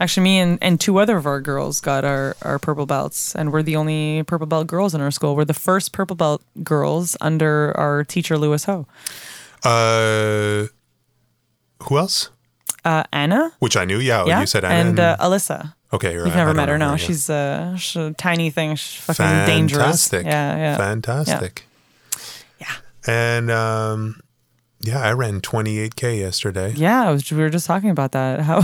Actually, 0.00 0.24
me 0.24 0.38
and, 0.38 0.58
and 0.62 0.80
two 0.80 0.98
other 0.98 1.16
of 1.16 1.26
our 1.26 1.40
girls 1.40 1.80
got 1.80 2.04
our, 2.04 2.36
our 2.42 2.58
purple 2.60 2.86
belts, 2.86 3.34
and 3.34 3.52
we're 3.52 3.64
the 3.64 3.74
only 3.76 4.22
purple 4.22 4.46
belt 4.46 4.66
girls 4.68 4.94
in 4.94 5.00
our 5.00 5.10
school. 5.10 5.34
We're 5.34 5.44
the 5.44 5.54
first 5.54 5.92
purple 5.92 6.14
belt 6.14 6.40
girls 6.62 7.16
under 7.20 7.76
our 7.76 8.04
teacher, 8.04 8.38
Lewis 8.38 8.64
Ho. 8.66 8.86
Uh, 9.64 10.66
who 11.84 11.98
else? 11.98 12.30
Uh, 12.84 13.04
Anna? 13.12 13.52
Which 13.58 13.76
I 13.76 13.84
knew. 13.84 13.98
Yeah, 13.98 14.24
yeah. 14.26 14.40
you 14.40 14.46
said 14.46 14.64
Anna. 14.64 14.88
and 14.90 15.00
uh, 15.00 15.16
Alyssa. 15.20 15.74
okay, 15.92 16.12
you're 16.12 16.26
You've 16.26 16.36
never 16.36 16.54
met 16.54 16.68
her, 16.68 16.78
no. 16.78 16.90
yeah. 16.90 16.96
She's, 16.96 17.28
uh, 17.28 17.76
she's 17.76 17.96
a 17.96 18.12
tiny 18.14 18.50
thing. 18.50 18.76
She's 18.76 19.02
fucking 19.04 19.46
dangerous. 19.46 19.82
fantastic. 20.08 20.26
Yeah, 20.26 20.56
yeah. 20.56 20.76
fantastic. 20.76 21.64
Yeah. 22.60 22.66
And 23.06 23.50
um, 23.50 24.20
yeah, 24.80 25.00
I 25.00 25.12
ran 25.12 25.40
28k 25.40 26.18
yesterday. 26.20 26.72
Yeah, 26.76 27.08
I 27.08 27.12
was, 27.12 27.30
we 27.30 27.38
were 27.38 27.50
just 27.50 27.66
talking 27.66 27.90
about 27.90 28.12
that. 28.12 28.40
How 28.48 28.58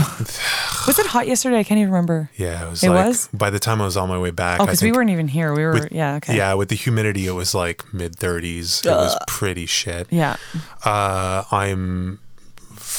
was 0.87 0.97
it 0.97 1.05
hot 1.07 1.27
yesterday? 1.27 1.59
I 1.59 1.63
can't 1.63 1.77
even 1.79 1.91
remember. 1.91 2.29
Yeah, 2.37 2.65
it 2.67 2.69
was 2.69 2.83
It 2.83 2.89
like 2.89 3.07
was? 3.07 3.27
by 3.33 3.49
the 3.49 3.59
time 3.59 3.81
I 3.81 3.85
was 3.85 3.97
on 3.97 4.07
my 4.07 4.17
way 4.17 4.31
back. 4.31 4.59
Oh, 4.61 4.65
because 4.65 4.81
we 4.81 4.91
weren't 4.91 5.09
even 5.09 5.27
here. 5.27 5.53
We 5.53 5.65
were, 5.65 5.73
with- 5.73 5.91
yeah, 5.91 6.15
okay. 6.15 6.37
Yeah, 6.37 6.53
with 6.53 6.69
the 6.69 6.75
humidity, 6.75 7.27
it 7.27 7.31
was 7.33 7.53
like 7.53 7.93
mid 7.93 8.15
30s. 8.15 8.85
It 8.85 8.89
was 8.89 9.17
pretty 9.27 9.65
shit. 9.65 10.07
Yeah. 10.09 10.37
Uh, 10.83 11.43
I'm 11.51 12.19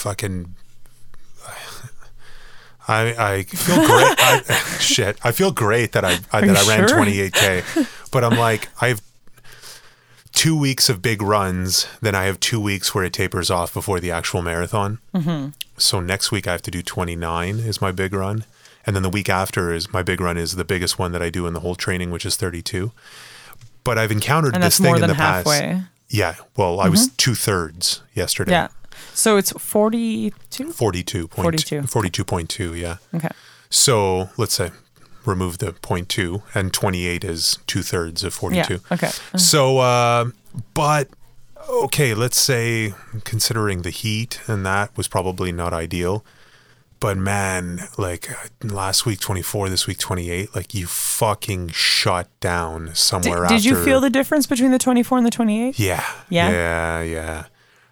fucking. 0.07 0.55
I 2.89 3.15
I 3.19 3.43
feel 3.43 3.77
great. 3.77 4.15
I, 4.19 4.41
shit, 4.79 5.19
I 5.25 5.33
feel 5.33 5.51
great 5.51 5.91
that 5.93 6.05
I, 6.05 6.19
I 6.33 6.47
that 6.47 6.57
I 6.57 6.69
ran 6.69 6.89
sure? 6.89 6.99
28k, 6.99 8.11
but 8.13 8.23
I'm 8.23 8.39
like 8.39 8.69
I 8.81 8.89
have 8.89 9.03
two 10.33 10.57
weeks 10.57 10.89
of 10.89 11.03
big 11.03 11.21
runs, 11.21 11.89
then 12.01 12.15
I 12.15 12.25
have 12.25 12.39
two 12.39 12.61
weeks 12.61 12.95
where 12.95 13.03
it 13.05 13.13
tapers 13.13 13.51
off 13.51 13.75
before 13.75 13.99
the 13.99 14.13
actual 14.13 14.43
marathon. 14.43 14.99
Mm-hmm. 15.13 15.49
So 15.79 15.99
next 15.99 16.31
week 16.31 16.47
I 16.47 16.53
have 16.53 16.63
to 16.63 16.71
do 16.71 16.83
29 16.83 17.59
is 17.59 17.81
my 17.81 17.91
big 17.91 18.13
run, 18.13 18.45
and 18.87 18.95
then 18.95 19.03
the 19.03 19.11
week 19.11 19.29
after 19.29 19.73
is 19.73 19.93
my 19.93 20.05
big 20.05 20.21
run 20.21 20.37
is 20.37 20.55
the 20.55 20.65
biggest 20.65 20.97
one 20.97 21.11
that 21.11 21.23
I 21.23 21.31
do 21.31 21.49
in 21.49 21.55
the 21.55 21.61
whole 21.61 21.75
training, 21.75 22.13
which 22.13 22.25
is 22.25 22.37
32. 22.37 22.93
But 23.83 23.99
I've 23.99 24.13
encountered 24.13 24.55
And 24.55 24.63
this 24.63 24.77
thing 24.77 24.87
more 24.87 24.95
in 24.97 25.01
than 25.01 25.11
the 25.11 25.17
past. 25.17 25.49
halfway. 25.49 25.67
Mm-hmm. 25.69 25.85
Yeah, 26.09 26.37
well, 26.57 26.79
I 26.79 26.89
was 26.89 27.09
two 27.17 27.35
thirds 27.35 28.03
yesterday. 28.15 28.53
Yeah. 28.53 28.69
So 29.15 29.37
it's 29.37 29.53
42? 29.53 30.73
42. 30.73 31.29
42. 31.29 31.81
42.2, 31.83 32.79
yeah. 32.79 32.97
Okay. 33.15 33.29
So 33.71 34.31
let's 34.37 34.55
say 34.55 34.71
remove 35.25 35.59
the 35.59 35.73
0.2 35.73 36.43
and 36.55 36.73
28 36.73 37.25
is 37.25 37.59
two 37.67 37.83
thirds 37.83 38.23
of 38.25 38.33
42. 38.33 38.75
Yeah. 38.75 38.79
Okay. 38.93 39.11
So, 39.37 39.79
uh, 39.79 40.27
but 40.75 41.09
okay, 41.69 42.15
let's 42.15 42.39
say 42.39 42.95
considering 43.25 43.83
the 43.83 43.91
heat 43.91 44.41
and 44.47 44.65
that 44.65 44.97
was 44.97 45.09
probably 45.09 45.53
not 45.53 45.73
ideal. 45.73 46.25
But 46.99 47.19
man, 47.19 47.81
like 47.99 48.31
last 48.65 49.05
week 49.05 49.21
24, 49.21 49.69
this 49.69 49.87
week 49.87 49.99
28, 49.99 50.55
like 50.55 50.75
you 50.75 50.87
fucking 50.87 51.69
shut 51.69 52.29
down 52.41 52.87
Did, 52.87 52.97
somewhere 52.97 53.47
did 53.47 53.65
you 53.67 53.77
feel 53.77 54.01
the 54.01 54.09
difference 54.09 54.47
between 54.47 54.71
the 54.71 54.79
24 54.79 55.19
and 55.19 55.27
the 55.27 55.31
28? 55.31 55.79
Yeah. 55.79 56.03
Yeah? 56.31 56.51
Yeah. 56.51 57.03
Yeah. 57.03 57.45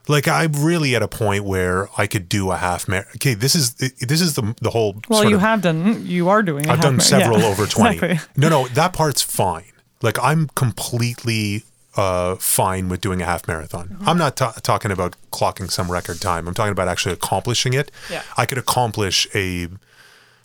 Like 0.06 0.28
I'm 0.28 0.52
really 0.52 0.94
at 0.94 1.02
a 1.02 1.08
point 1.08 1.44
where 1.44 1.88
I 1.96 2.06
could 2.06 2.28
do 2.28 2.50
a 2.50 2.56
half 2.56 2.86
marathon. 2.88 3.12
Okay, 3.16 3.34
this 3.34 3.54
is 3.54 3.74
this 3.74 4.20
is 4.20 4.34
the 4.34 4.54
the 4.60 4.70
whole. 4.70 5.00
Well, 5.08 5.24
you 5.28 5.36
of- 5.36 5.40
have 5.40 5.62
done, 5.62 6.06
you 6.06 6.28
are 6.28 6.42
doing. 6.42 6.68
a 6.68 6.72
I've 6.72 6.80
done 6.80 6.96
mar- 6.96 7.00
several 7.00 7.40
yeah, 7.40 7.46
over 7.50 7.66
20. 7.66 7.94
Exactly. 7.96 8.20
No, 8.36 8.48
no, 8.48 8.68
that 8.68 8.92
part's 8.92 9.22
fine. 9.22 9.72
Like 10.02 10.18
I'm 10.22 10.48
completely 10.54 11.62
uh, 11.96 12.36
fine 12.36 12.88
with 12.90 13.00
doing 13.00 13.22
a 13.22 13.24
half 13.24 13.48
marathon. 13.48 13.88
Mm-hmm. 13.88 14.08
I'm 14.08 14.18
not 14.18 14.36
ta 14.36 14.52
talking 14.62 14.90
about 14.90 15.16
clocking 15.32 15.70
some 15.70 15.90
record 15.90 16.20
time. 16.20 16.46
I'm 16.48 16.54
talking 16.54 16.72
about 16.72 16.88
actually 16.88 17.14
accomplishing 17.14 17.72
it. 17.72 17.90
Yeah. 18.10 18.22
I 18.36 18.44
could 18.46 18.58
accomplish 18.58 19.26
a 19.34 19.68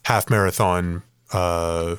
half 0.04 0.30
marathon 0.30 1.04
uh, 1.34 1.98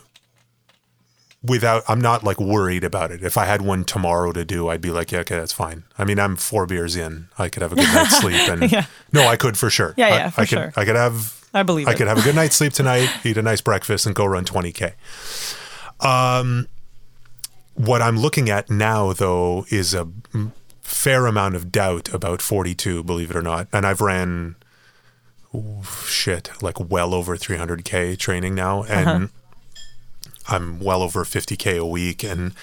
without. 1.43 1.83
I'm 1.89 2.01
not 2.01 2.23
like 2.25 2.39
worried 2.41 2.85
about 2.85 3.11
it. 3.11 3.23
If 3.23 3.37
I 3.39 3.45
had 3.47 3.63
one 3.63 3.85
tomorrow 3.85 4.33
to 4.33 4.45
do, 4.45 4.69
I'd 4.69 4.81
be 4.81 4.91
like, 4.91 5.13
yeah, 5.13 5.21
okay, 5.21 5.37
that's 5.39 5.53
fine. 5.53 5.85
I 5.99 6.05
mean, 6.05 6.19
I'm 6.19 6.37
four 6.37 6.67
beers 6.67 6.97
in. 6.97 7.29
I 7.39 7.49
could 7.49 7.63
have 7.63 7.73
a 7.73 7.77
good 7.77 7.93
night's 7.95 8.19
sleep, 8.19 8.49
and 8.49 8.71
Yeah. 8.73 8.87
no, 9.13 9.27
I 9.27 9.37
could 9.37 9.57
for 9.59 9.71
sure. 9.71 9.95
Yeah, 9.97 10.07
I- 10.07 10.11
yeah, 10.11 10.31
for 10.31 10.41
I 10.41 10.45
could, 10.45 10.49
sure. 10.49 10.73
I 10.77 10.85
could 10.85 10.97
have. 10.97 11.37
I 11.53 11.63
believe 11.65 11.89
I 11.89 11.93
it. 11.93 11.97
could 11.97 12.07
have 12.07 12.19
a 12.19 12.23
good 12.23 12.35
night's 12.37 12.55
sleep 12.57 12.73
tonight, 12.73 13.09
eat 13.25 13.37
a 13.37 13.43
nice 13.43 13.61
breakfast, 13.61 14.07
and 14.07 14.15
go 14.15 14.25
run 14.25 14.45
20k. 14.45 14.93
Um, 16.01 16.69
what 17.75 18.03
I'm 18.03 18.19
looking 18.19 18.49
at 18.51 18.71
now, 18.71 19.13
though, 19.13 19.65
is 19.71 19.93
a 19.95 20.09
fair 20.83 21.27
amount 21.27 21.55
of 21.57 21.73
doubt 21.73 22.13
about 22.13 22.41
42. 22.43 23.03
Believe 23.05 23.31
it 23.31 23.37
or 23.37 23.43
not, 23.43 23.69
and 23.73 23.85
I've 23.87 24.01
ran 24.01 24.57
ooh, 25.55 25.83
shit 26.07 26.51
like 26.63 26.79
well 26.79 27.15
over 27.15 27.37
300k 27.37 28.17
training 28.19 28.55
now, 28.55 28.85
and 28.85 29.31
I'm 30.49 30.81
well 30.81 31.03
over 31.03 31.25
50k 31.25 31.79
a 31.79 31.87
week, 31.87 32.25
and 32.25 32.55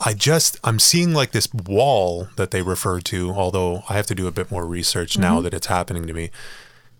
I 0.00 0.14
just 0.14 0.58
I'm 0.64 0.78
seeing 0.78 1.12
like 1.12 1.32
this 1.32 1.52
wall 1.52 2.28
that 2.36 2.50
they 2.50 2.62
refer 2.62 3.00
to. 3.00 3.30
Although 3.30 3.84
I 3.88 3.94
have 3.94 4.06
to 4.06 4.14
do 4.14 4.26
a 4.26 4.32
bit 4.32 4.50
more 4.50 4.66
research 4.66 5.18
now 5.18 5.34
mm-hmm. 5.34 5.44
that 5.44 5.54
it's 5.54 5.66
happening 5.66 6.06
to 6.06 6.12
me 6.12 6.30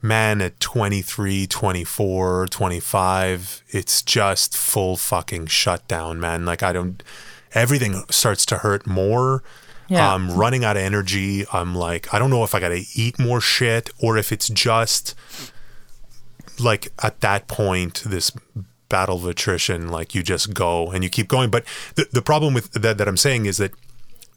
man 0.02 0.42
at 0.42 0.58
23 0.58 1.46
24 1.46 2.48
25 2.48 3.62
it's 3.68 4.02
just 4.02 4.56
full 4.56 4.96
fucking 4.96 5.46
shutdown 5.46 6.18
man 6.18 6.44
like 6.44 6.60
i 6.60 6.72
don't 6.72 7.04
everything 7.54 8.02
starts 8.10 8.44
to 8.44 8.58
hurt 8.58 8.84
more 8.84 9.44
Yeah. 9.88 10.12
i'm 10.12 10.32
running 10.32 10.64
out 10.64 10.76
of 10.76 10.82
energy 10.82 11.46
i'm 11.52 11.76
like 11.76 12.12
i 12.12 12.18
don't 12.18 12.30
know 12.30 12.42
if 12.42 12.52
i 12.52 12.58
gotta 12.58 12.82
eat 12.94 13.16
more 13.20 13.40
shit 13.40 13.90
or 14.00 14.18
if 14.18 14.32
it's 14.32 14.48
just 14.48 15.14
like 16.58 16.88
at 17.00 17.20
that 17.20 17.46
point 17.46 18.02
this 18.04 18.32
battle 18.96 19.16
of 19.20 19.26
attrition 19.34 19.80
like 19.96 20.08
you 20.16 20.22
just 20.34 20.46
go 20.54 20.72
and 20.92 21.00
you 21.04 21.10
keep 21.16 21.28
going 21.36 21.48
but 21.56 21.62
the, 21.96 22.04
the 22.18 22.22
problem 22.30 22.50
with 22.56 22.66
that 22.84 22.96
that 22.98 23.08
i'm 23.10 23.16
saying 23.28 23.46
is 23.46 23.56
that 23.62 23.72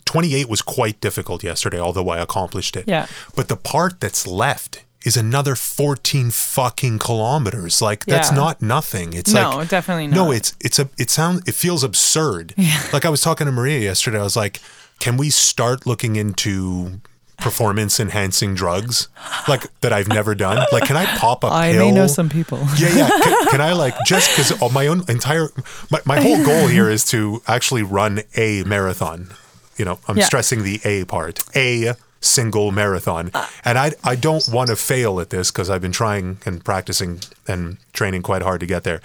28 0.05 0.47
was 0.49 0.61
quite 0.61 0.97
difficult 1.01 1.43
yesterday 1.43 1.79
although 1.79 2.09
i 2.09 2.17
accomplished 2.27 2.75
it 2.79 2.85
Yeah. 2.87 3.05
but 3.37 3.45
the 3.53 3.57
part 3.73 3.93
that's 3.99 4.23
left 4.27 4.73
is 5.09 5.15
another 5.17 5.55
14 5.55 6.31
fucking 6.31 6.97
kilometers. 6.97 7.79
Like 7.79 8.05
that's 8.05 8.31
Yeah. 8.31 8.37
not 8.43 8.55
nothing. 8.75 9.13
It's 9.13 9.31
No, 9.31 9.41
like 9.49 9.57
No, 9.57 9.65
definitely 9.77 10.07
not. 10.07 10.15
No, 10.15 10.31
it's 10.37 10.49
it's 10.67 10.79
a 10.79 10.85
it 10.97 11.09
sounds 11.11 11.37
it 11.49 11.53
feels 11.53 11.83
absurd. 11.83 12.55
Yeah. 12.57 12.81
Like 12.91 13.05
I 13.05 13.09
was 13.09 13.21
talking 13.21 13.45
to 13.45 13.51
Maria 13.59 13.79
yesterday. 13.89 14.17
I 14.19 14.23
was 14.31 14.35
like, 14.45 14.55
"Can 15.03 15.15
we 15.21 15.29
start 15.29 15.85
looking 15.85 16.15
into 16.15 17.01
performance 17.37 17.99
enhancing 17.99 18.55
drugs 18.55 19.07
like 19.47 19.67
that 19.81 19.91
I've 19.93 20.07
never 20.07 20.35
done? 20.35 20.65
Like, 20.71 20.85
can 20.85 20.97
I 20.97 21.05
pop 21.05 21.43
a 21.43 21.47
I 21.47 21.71
pill? 21.71 21.85
may 21.85 21.91
know 21.91 22.07
some 22.07 22.29
people. 22.29 22.59
Yeah, 22.77 22.95
yeah. 22.95 23.09
Can, 23.09 23.47
can 23.51 23.61
I 23.61 23.73
like 23.73 23.95
just 24.05 24.29
because 24.35 24.73
my 24.73 24.87
own 24.87 25.03
entire 25.09 25.49
my, 25.91 25.99
my 26.05 26.21
whole 26.21 26.43
goal 26.45 26.67
here 26.67 26.89
is 26.89 27.03
to 27.05 27.41
actually 27.47 27.83
run 27.83 28.21
a 28.35 28.63
marathon. 28.63 29.29
You 29.77 29.85
know, 29.85 29.99
I'm 30.07 30.17
Yeah. 30.17 30.25
stressing 30.25 30.63
the 30.63 30.79
a 30.85 31.03
part. 31.05 31.43
A 31.55 31.93
single 32.21 32.71
marathon. 32.71 33.29
And 33.63 33.77
I 33.77 33.91
I 34.03 34.15
don't 34.15 34.47
want 34.51 34.69
to 34.69 34.75
fail 34.75 35.19
at 35.19 35.29
this 35.29 35.51
because 35.51 35.69
I've 35.69 35.81
been 35.81 35.91
trying 35.91 36.37
and 36.45 36.63
practicing 36.63 37.19
and 37.47 37.77
training 37.93 38.21
quite 38.23 38.41
hard 38.41 38.61
to 38.61 38.65
get 38.65 38.83
there. 38.83 39.01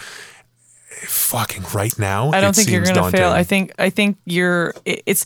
Fucking 1.07 1.65
right 1.73 1.97
now, 1.99 2.31
I 2.31 2.41
don't 2.41 2.55
think 2.55 2.69
you're 2.69 2.85
gonna 2.85 3.11
fail. 3.11 3.31
I 3.31 3.43
think 3.45 3.73
I 3.79 3.91
think 3.91 4.19
you're 4.27 4.75
it- 4.85 5.03
it's 5.07 5.25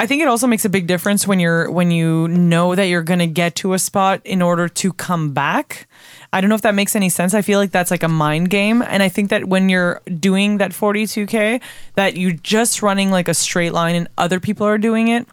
I 0.00 0.06
think 0.06 0.22
it 0.22 0.28
also 0.28 0.46
makes 0.46 0.64
a 0.64 0.68
big 0.68 0.86
difference 0.86 1.26
when 1.26 1.40
you're 1.40 1.68
when 1.72 1.90
you 1.90 2.28
know 2.28 2.76
that 2.76 2.84
you're 2.84 3.02
gonna 3.02 3.26
get 3.26 3.56
to 3.56 3.72
a 3.72 3.80
spot 3.80 4.20
in 4.24 4.40
order 4.40 4.68
to 4.68 4.92
come 4.92 5.32
back. 5.32 5.88
I 6.32 6.40
don't 6.40 6.48
know 6.48 6.54
if 6.54 6.62
that 6.62 6.76
makes 6.76 6.94
any 6.94 7.08
sense. 7.08 7.34
I 7.34 7.42
feel 7.42 7.58
like 7.58 7.72
that's 7.72 7.90
like 7.90 8.04
a 8.04 8.08
mind 8.08 8.48
game. 8.48 8.80
And 8.80 9.02
I 9.02 9.08
think 9.08 9.30
that 9.30 9.46
when 9.46 9.68
you're 9.68 10.00
doing 10.20 10.58
that 10.58 10.70
42K, 10.70 11.60
that 11.96 12.16
you're 12.16 12.30
just 12.30 12.80
running 12.80 13.10
like 13.10 13.26
a 13.26 13.34
straight 13.34 13.72
line 13.72 13.96
and 13.96 14.06
other 14.16 14.38
people 14.38 14.64
are 14.68 14.78
doing 14.78 15.08
it. 15.08 15.26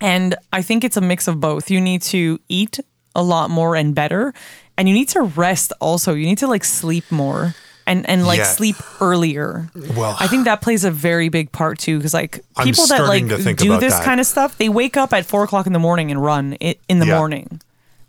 And 0.00 0.36
I 0.54 0.62
think 0.62 0.84
it's 0.84 0.96
a 0.96 1.02
mix 1.02 1.28
of 1.28 1.38
both. 1.38 1.70
You 1.70 1.80
need 1.80 2.00
to 2.02 2.40
eat 2.48 2.80
a 3.14 3.22
lot 3.22 3.50
more 3.50 3.76
and 3.76 3.94
better. 3.94 4.32
And 4.78 4.88
you 4.88 4.94
need 4.94 5.08
to 5.10 5.22
rest 5.22 5.72
also. 5.80 6.14
You 6.14 6.24
need 6.24 6.38
to 6.38 6.46
like 6.46 6.64
sleep 6.64 7.10
more 7.10 7.54
and, 7.88 8.08
and 8.08 8.26
like 8.26 8.44
sleep 8.44 8.76
earlier. 9.00 9.68
Well- 9.96 10.16
I 10.20 10.28
think 10.28 10.44
that 10.44 10.60
plays 10.60 10.84
a 10.84 10.90
very 10.90 11.28
big 11.28 11.50
part 11.50 11.78
too. 11.78 12.00
Cause 12.00 12.14
like 12.14 12.44
people 12.62 12.86
that 12.86 13.00
like 13.00 13.24
starting 13.24 13.28
to 13.30 13.38
think 13.38 13.58
do 13.58 13.78
this 13.78 13.94
that. 13.94 14.04
kind 14.04 14.20
of 14.20 14.26
stuff, 14.26 14.56
they 14.58 14.68
wake 14.68 14.96
up 14.96 15.12
at 15.12 15.26
four 15.26 15.42
o'clock 15.44 15.66
in 15.66 15.72
the 15.72 15.78
morning 15.78 16.10
and 16.10 16.22
run 16.22 16.56
it 16.60 16.78
in 16.88 16.98
the 17.00 17.06
Yeah. 17.06 17.18
morning. 17.18 17.60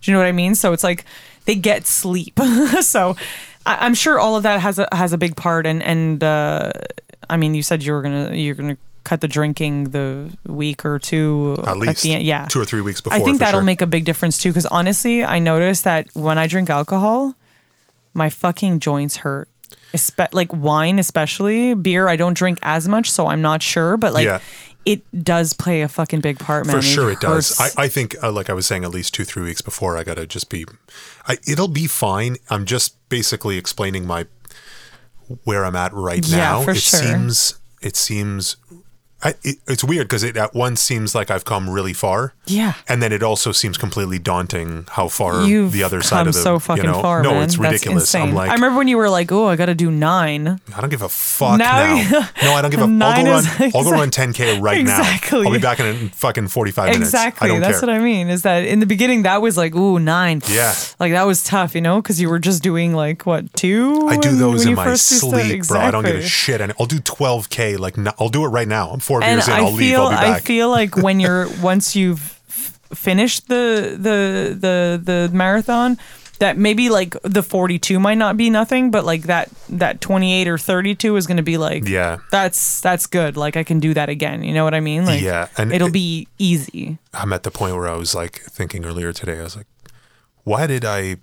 Do 0.02 0.12
you 0.12 0.14
know 0.14 0.20
what 0.22 0.28
I 0.28 0.32
mean? 0.34 0.56
So 0.56 0.72
it's 0.74 0.84
like 0.84 1.06
they 1.46 1.56
get 1.56 1.88
sleep. 1.88 2.40
so 2.82 3.16
I, 3.66 3.86
I'm 3.86 3.94
sure 3.94 4.20
all 4.20 4.36
of 4.36 4.44
that 4.44 4.62
has 4.62 4.80
a 4.80 4.88
has 4.92 5.14
a 5.14 5.18
big 5.18 5.36
part. 5.36 5.66
And 5.66 5.82
and 5.84 6.24
uh, 6.24 6.72
I 7.30 7.38
mean, 7.38 7.54
you 7.56 7.64
said 7.64 7.84
you 7.84 7.94
were 7.94 8.02
gonna 8.02 8.34
you're 8.36 8.56
gonna 8.56 8.78
cut 9.04 9.22
the 9.22 9.28
drinking 9.28 9.86
the 9.86 10.30
week 10.46 10.86
or 10.86 11.00
two 11.00 11.58
at 11.66 11.78
least 11.78 12.04
the 12.04 12.14
end. 12.14 12.24
Yeah, 12.24 12.46
two 12.46 12.62
or 12.62 12.66
three 12.66 12.82
weeks 12.82 13.02
before. 13.02 13.18
I 13.18 13.22
think 13.24 13.40
that'll 13.40 13.60
sure. 13.60 13.66
make 13.66 13.82
a 13.82 13.88
big 13.88 14.06
difference 14.06 14.38
too. 14.38 14.50
Because 14.52 14.66
honestly, 14.68 15.24
I 15.24 15.40
noticed 15.40 15.84
that 15.84 16.08
when 16.14 16.38
I 16.38 16.48
drink 16.48 16.70
alcohol, 16.70 17.36
my 18.14 18.30
fucking 18.30 18.80
joints 18.80 19.18
hurt. 19.18 19.50
Espe- 19.94 20.34
like 20.34 20.54
wine, 20.54 21.00
especially 21.00 21.74
beer. 21.74 22.08
I 22.08 22.16
don't 22.16 22.36
drink 22.38 22.60
as 22.62 22.88
much, 22.88 23.10
so 23.10 23.28
I'm 23.28 23.42
not 23.42 23.62
sure. 23.64 23.98
But 23.98 24.14
like, 24.14 24.26
Yeah. 24.26 24.40
it 24.86 25.02
does 25.24 25.54
play 25.54 25.82
a 25.82 25.88
fucking 25.88 26.22
big 26.22 26.40
part, 26.40 26.66
man. 26.68 26.76
For 26.76 26.82
sure, 26.82 27.12
it 27.12 27.20
does. 27.20 27.58
hurts. 27.58 27.78
I, 27.78 27.84
I 27.84 27.88
think, 27.88 28.16
uh, 28.24 28.32
like 28.32 28.50
I 28.50 28.54
was 28.54 28.66
saying, 28.68 28.84
at 28.84 28.92
least 28.92 29.14
two, 29.14 29.24
three 29.26 29.44
weeks 29.44 29.62
before, 29.62 29.98
I 29.98 30.04
gotta 30.04 30.26
just 30.28 30.50
be. 30.50 30.66
I, 31.28 31.38
it'll 31.48 31.68
be 31.68 31.88
fine. 31.88 32.38
I'm 32.50 32.66
just 32.66 32.96
basically 33.10 33.58
explaining 33.58 34.06
my 34.06 34.26
where 35.44 35.66
I'm 35.66 35.76
at 35.76 35.94
right 35.94 36.26
Yeah, 36.28 36.38
now. 36.38 36.62
for 36.64 36.72
it 36.72 36.78
sure. 36.78 37.00
seems. 37.02 37.56
It 37.82 37.96
seems. 37.96 38.58
I, 39.22 39.34
it, 39.44 39.58
it's 39.68 39.84
weird 39.84 40.08
because 40.08 40.24
it 40.24 40.38
at 40.38 40.54
once 40.54 40.82
seems 40.82 41.14
like 41.14 41.30
I've 41.30 41.44
come 41.46 41.70
really 41.70 41.94
far. 41.94 42.34
Yeah. 42.46 42.74
And 42.88 43.04
then 43.04 43.12
it 43.12 43.22
also 43.22 43.52
seems 43.52 43.78
completely 43.78 44.18
daunting 44.18 44.86
how 44.92 45.10
far 45.10 45.44
You've 45.46 45.72
the 45.74 45.84
other 45.84 46.02
side 46.02 46.26
of 46.28 46.34
the 46.34 46.40
so 46.42 46.58
fucking 46.60 46.86
you 46.86 46.92
know, 46.92 47.02
far, 47.02 47.22
No, 47.22 47.32
man. 47.32 47.44
it's 47.44 47.58
ridiculous. 47.58 48.14
I'm 48.16 48.34
like, 48.34 48.50
I 48.50 48.54
remember 48.54 48.78
when 48.78 48.88
you 48.88 48.98
were 48.98 49.10
like, 49.10 49.32
"Oh, 49.32 49.48
I 49.48 49.56
got 49.56 49.66
to 49.66 49.76
do 49.76 49.92
nine. 49.92 50.60
I 50.76 50.82
don't 50.82 50.90
give 50.90 51.02
a 51.02 51.10
fuck 51.10 51.58
Now 51.60 51.96
now. 51.96 52.30
no, 52.44 52.54
I 52.54 52.62
don't 52.62 52.72
give 52.72 52.80
a. 52.80 52.84
I'll 52.90 52.90
Nine 52.90 53.26
go 53.26 53.38
is 53.38 53.60
run. 53.60 53.72
I'll 53.76 53.84
go 53.84 53.92
run 53.92 54.10
10k 54.10 54.62
right 54.62 54.80
Exactly. 54.80 55.42
now. 55.42 55.48
I'll 55.48 55.54
be 55.54 55.60
back 55.60 55.80
in 55.80 56.10
fucking 56.10 56.48
45 56.48 56.86
minutes. 56.86 57.10
Exactly. 57.10 57.46
I 57.50 57.52
don't 57.52 57.62
That's 57.62 57.80
care. 57.80 57.90
what 57.90 57.96
I 57.96 58.00
mean. 58.00 58.30
Is 58.30 58.42
that 58.44 58.66
in 58.66 58.80
the 58.80 58.86
beginning 58.86 59.24
that 59.24 59.42
was 59.42 59.58
like, 59.58 59.76
ooh, 59.76 60.00
nine. 60.00 60.42
Yeah. 60.50 60.74
Like 61.00 61.12
that 61.12 61.24
was 61.28 61.44
tough, 61.44 61.76
you 61.76 61.82
know, 61.82 62.02
because 62.02 62.20
you 62.22 62.30
were 62.30 62.40
just 62.40 62.64
doing 62.64 62.94
like 62.94 63.26
what 63.26 63.54
two? 63.54 64.08
I 64.08 64.18
do 64.18 64.36
those 64.36 64.66
in 64.66 64.76
my 64.76 64.96
sleep, 64.96 65.68
bro. 65.68 65.80
I 65.80 65.92
don't 65.92 66.06
give 66.06 66.16
a 66.18 66.22
shit. 66.28 66.62
And 66.62 66.74
I'll 66.80 66.86
do 66.88 67.00
12k. 67.00 67.78
Like 67.78 67.98
no, 67.98 68.12
I'll 68.20 68.30
do 68.30 68.44
it 68.46 68.50
right 68.50 68.68
now. 68.68 68.90
I'm 68.92 69.00
four 69.10 69.24
And 69.24 69.38
beers 69.40 69.48
in. 69.48 69.54
I 69.54 69.58
I'll 69.58 69.72
leave. 69.74 69.90
feel, 69.90 70.02
I'll 70.04 70.10
be 70.12 70.16
back. 70.16 70.38
I 70.38 70.40
feel 70.46 70.70
like 70.70 70.96
when 70.96 71.20
you're 71.20 71.48
once 71.62 71.96
you've 71.96 72.22
f- 72.48 72.80
finished 72.94 73.48
the 73.48 73.98
the 73.98 74.56
the 74.66 74.78
the 75.04 75.30
marathon, 75.34 75.98
that 76.40 76.56
maybe 76.58 76.88
like 76.90 77.18
the 77.24 77.44
42 77.44 78.00
might 78.00 78.18
not 78.18 78.38
be 78.38 78.50
nothing, 78.50 78.92
but 78.92 79.04
like 79.04 79.24
that 79.24 79.50
that 79.68 80.00
28 80.00 80.48
or 80.48 80.58
32 80.58 81.18
is 81.18 81.28
going 81.28 81.36
to 81.38 81.44
be 81.44 81.58
like, 81.58 81.84
Yeah. 81.88 82.20
that's 82.32 82.80
that's 82.80 83.08
good. 83.08 83.36
Like 83.36 83.58
I 83.58 83.64
can 83.66 83.80
do 83.82 83.94
that 83.94 84.08
again. 84.08 84.44
You 84.44 84.54
know 84.54 84.64
what 84.64 84.74
I 84.74 84.80
mean? 84.80 85.06
Like, 85.06 85.22
Yeah, 85.22 85.50
and 85.58 85.74
it'll 85.74 85.90
it- 85.90 85.94
be 85.94 86.28
easy. 86.38 86.98
I'm 87.14 87.34
at 87.34 87.44
the 87.44 87.52
point 87.52 87.76
where 87.76 87.90
I 87.90 87.96
was 87.98 88.16
like 88.16 88.40
thinking 88.40 88.86
earlier 88.86 89.12
today. 89.12 89.40
I 89.40 89.44
was 89.44 89.58
like, 89.58 89.68
why 90.46 90.66
did 90.66 90.86
I? 90.86 91.18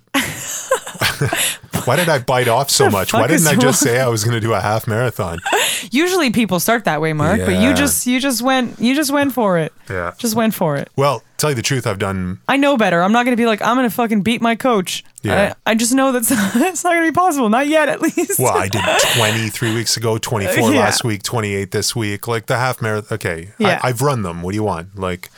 Why 1.85 1.95
did 1.95 2.09
I 2.09 2.19
bite 2.19 2.47
off 2.47 2.69
so 2.69 2.89
much? 2.89 3.13
Why 3.13 3.27
didn't 3.27 3.47
I 3.47 3.53
just 3.55 3.85
wrong? 3.85 3.93
say 3.95 3.99
I 3.99 4.07
was 4.07 4.23
going 4.23 4.35
to 4.35 4.39
do 4.41 4.53
a 4.53 4.59
half 4.61 4.87
marathon? 4.87 5.39
Usually 5.91 6.31
people 6.31 6.59
start 6.59 6.85
that 6.85 7.01
way, 7.01 7.13
Mark, 7.13 7.39
but 7.39 7.61
you 7.61 7.73
just 7.73 8.07
you 8.07 8.19
just 8.19 8.41
went 8.41 8.79
you 8.79 8.95
just 8.95 9.11
went 9.11 9.33
for 9.33 9.57
it. 9.57 9.73
Yeah. 9.89 10.13
Just 10.17 10.35
went 10.35 10.53
for 10.53 10.75
it. 10.75 10.89
Well, 10.95 11.23
tell 11.37 11.51
you 11.51 11.55
the 11.55 11.61
truth, 11.61 11.87
I've 11.87 11.99
done. 11.99 12.39
I 12.47 12.57
know 12.57 12.77
better. 12.77 13.01
I'm 13.01 13.11
not 13.11 13.23
going 13.23 13.35
to 13.35 13.41
be 13.41 13.45
like 13.45 13.61
I'm 13.61 13.77
going 13.77 13.89
to 13.89 13.95
fucking 13.95 14.21
beat 14.23 14.41
my 14.41 14.55
coach. 14.55 15.03
Yeah. 15.23 15.53
I, 15.65 15.71
I 15.71 15.75
just 15.75 15.93
know 15.93 16.11
that's 16.11 16.29
it's 16.31 16.83
not 16.83 16.93
going 16.93 17.05
to 17.05 17.11
be 17.11 17.15
possible. 17.15 17.49
Not 17.49 17.67
yet, 17.67 17.89
at 17.89 18.01
least. 18.01 18.39
Well, 18.39 18.55
I 18.57 18.67
did 18.69 18.81
20 19.15 19.49
three 19.49 19.73
weeks 19.73 19.97
ago, 19.97 20.17
24 20.17 20.73
Yeah. 20.73 20.79
last 20.79 21.03
week, 21.03 21.23
28 21.23 21.71
this 21.71 21.95
week. 21.95 22.27
Like 22.27 22.47
the 22.47 22.57
half 22.57 22.81
marathon. 22.81 23.15
Okay. 23.15 23.51
Yeah. 23.57 23.79
I, 23.83 23.89
I've 23.89 24.01
run 24.01 24.23
them. 24.23 24.41
What 24.41 24.51
do 24.51 24.55
you 24.55 24.63
want? 24.63 24.97
Like, 24.97 25.29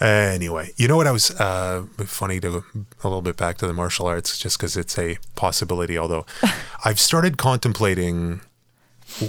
anyway, 0.00 0.72
you 0.76 0.88
know 0.88 0.96
what 0.96 1.06
I 1.06 1.12
was 1.12 1.30
uh, 1.32 1.84
funny 2.06 2.40
to 2.40 2.64
a 3.02 3.08
little 3.08 3.22
bit 3.22 3.36
back 3.36 3.58
to 3.58 3.66
the 3.66 3.72
martial 3.72 4.06
arts 4.06 4.38
just 4.38 4.58
because 4.58 4.76
it's 4.76 4.98
a 4.98 5.18
possibility. 5.34 5.98
Although 5.98 6.26
I've 6.84 7.00
started 7.00 7.36
contemplating 7.38 8.40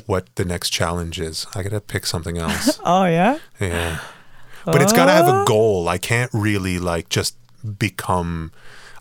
what 0.05 0.27
the 0.35 0.45
next 0.45 0.69
challenge 0.71 1.19
is. 1.19 1.45
I 1.55 1.63
got 1.63 1.69
to 1.71 1.81
pick 1.81 2.05
something 2.05 2.37
else. 2.37 2.79
Oh 2.85 3.05
yeah. 3.05 3.39
Yeah. 3.59 3.99
But 4.65 4.81
it's 4.81 4.93
got 4.93 5.05
to 5.05 5.11
have 5.11 5.27
Oh. 5.27 5.41
a 5.43 5.45
goal. 5.45 5.87
I 5.89 5.97
can't 5.97 6.29
really 6.33 6.79
like 6.79 7.09
just 7.09 7.35
become. 7.79 8.51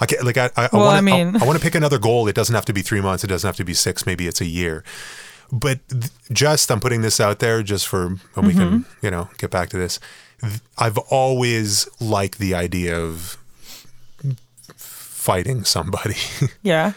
I 0.00 0.07
can't, 0.07 0.24
like 0.24 0.37
I, 0.38 0.50
I, 0.57 0.68
Well, 0.72 0.85
I 0.85 0.87
I 0.87 0.94
want 0.94 1.04
mean- 1.04 1.37
I, 1.42 1.44
want 1.44 1.59
to 1.59 1.62
pick 1.62 1.74
another 1.74 1.98
goal. 1.98 2.28
It 2.28 2.35
doesn't 2.37 2.54
have 2.54 2.64
to 2.66 2.72
be 2.72 2.83
three 2.83 3.00
months. 3.00 3.24
It 3.24 3.26
doesn't 3.26 3.46
have 3.46 3.57
to 3.57 3.64
be 3.64 3.74
six. 3.74 4.07
Maybe 4.07 4.26
it's 4.28 4.40
a 4.40 4.46
year. 4.46 4.85
But 5.50 5.81
th- 5.88 6.12
just 6.33 6.70
I'm 6.70 6.78
putting 6.81 7.00
this 7.02 7.18
out 7.20 7.38
there 7.40 7.62
just 7.62 7.87
for 7.88 8.11
when 8.35 8.46
we 8.46 8.52
can 8.54 8.68
Mm-hmm. 8.85 9.04
you 9.04 9.11
know 9.11 9.28
get 9.38 9.50
back 9.50 9.68
to 9.70 9.76
this. 9.78 9.98
I've 10.77 10.98
always 10.98 11.88
liked 12.01 12.38
the 12.38 12.55
idea 12.55 12.98
of 12.98 13.37
fighting 14.77 15.64
somebody. 15.64 16.16
Yeah. 16.62 16.92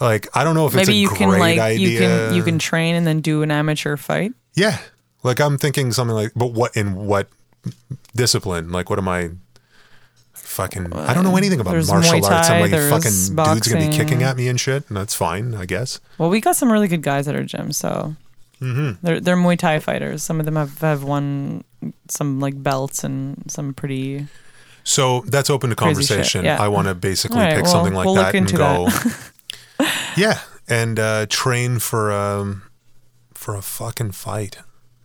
like 0.00 0.28
I 0.36 0.44
don't 0.44 0.54
know 0.54 0.66
if 0.66 0.74
it's 0.74 0.86
Maybe 0.88 0.98
a 0.98 1.00
you 1.02 1.08
can 1.08 1.28
like 1.30 1.58
idea. 1.58 1.88
you 1.88 1.98
can 1.98 2.34
you 2.34 2.42
can 2.42 2.58
train 2.58 2.94
and 2.94 3.06
then 3.06 3.20
do 3.20 3.42
an 3.42 3.50
amateur 3.50 3.96
fight. 3.96 4.32
Yeah. 4.54 4.78
Like 5.22 5.40
I'm 5.40 5.56
thinking 5.58 5.92
something 5.92 6.14
like, 6.14 6.32
but 6.36 6.48
what 6.52 6.76
in 6.76 6.94
what 7.06 7.28
discipline? 8.14 8.70
Like, 8.70 8.90
what 8.90 8.98
am 8.98 9.08
I? 9.08 9.30
Fucking, 10.34 10.92
I 10.92 11.14
don't 11.14 11.24
know 11.24 11.36
anything 11.36 11.58
about 11.58 11.72
martial 11.86 12.24
arts. 12.26 12.48
I'm 12.48 12.60
like, 12.60 12.70
fucking 12.70 13.34
dude's 13.54 13.66
gonna 13.72 13.88
be 13.90 13.96
kicking 13.96 14.22
at 14.22 14.36
me 14.36 14.46
and 14.46 14.60
shit, 14.60 14.86
and 14.88 14.96
that's 14.96 15.12
fine, 15.14 15.52
I 15.54 15.64
guess. 15.66 15.98
Well, 16.18 16.30
we 16.30 16.40
got 16.40 16.54
some 16.54 16.70
really 16.70 16.86
good 16.86 17.02
guys 17.02 17.26
at 17.26 17.34
our 17.34 17.42
gym, 17.42 17.72
so 17.72 18.14
Mm-hmm. 18.60 19.04
they're 19.04 19.20
they're 19.20 19.36
Muay 19.36 19.58
Thai 19.58 19.80
fighters. 19.80 20.22
Some 20.22 20.38
of 20.38 20.46
them 20.46 20.54
have 20.54 20.78
have 20.80 21.02
won 21.02 21.64
some 22.08 22.40
like 22.40 22.62
belts 22.62 23.04
and 23.04 23.42
some 23.50 23.74
pretty. 23.74 24.26
So 24.84 25.22
that's 25.26 25.50
open 25.50 25.70
to 25.70 25.76
conversation. 25.76 26.44
yeah. 26.44 26.62
I 26.62 26.68
want 26.68 26.88
to 26.88 26.94
basically 26.94 27.38
All 27.38 27.44
right, 27.44 27.54
pick 27.54 27.64
well, 27.64 27.72
something 27.72 27.94
like 27.94 28.04
we'll 28.06 28.14
that 28.16 28.34
and 28.34 28.52
go, 28.52 28.88
yeah, 30.16 30.40
and 30.68 30.98
uh, 30.98 31.26
train 31.28 31.78
for 31.78 32.12
um 32.12 32.62
for 33.32 33.54
a 33.54 33.62
fucking 33.62 34.12
fight. 34.12 34.58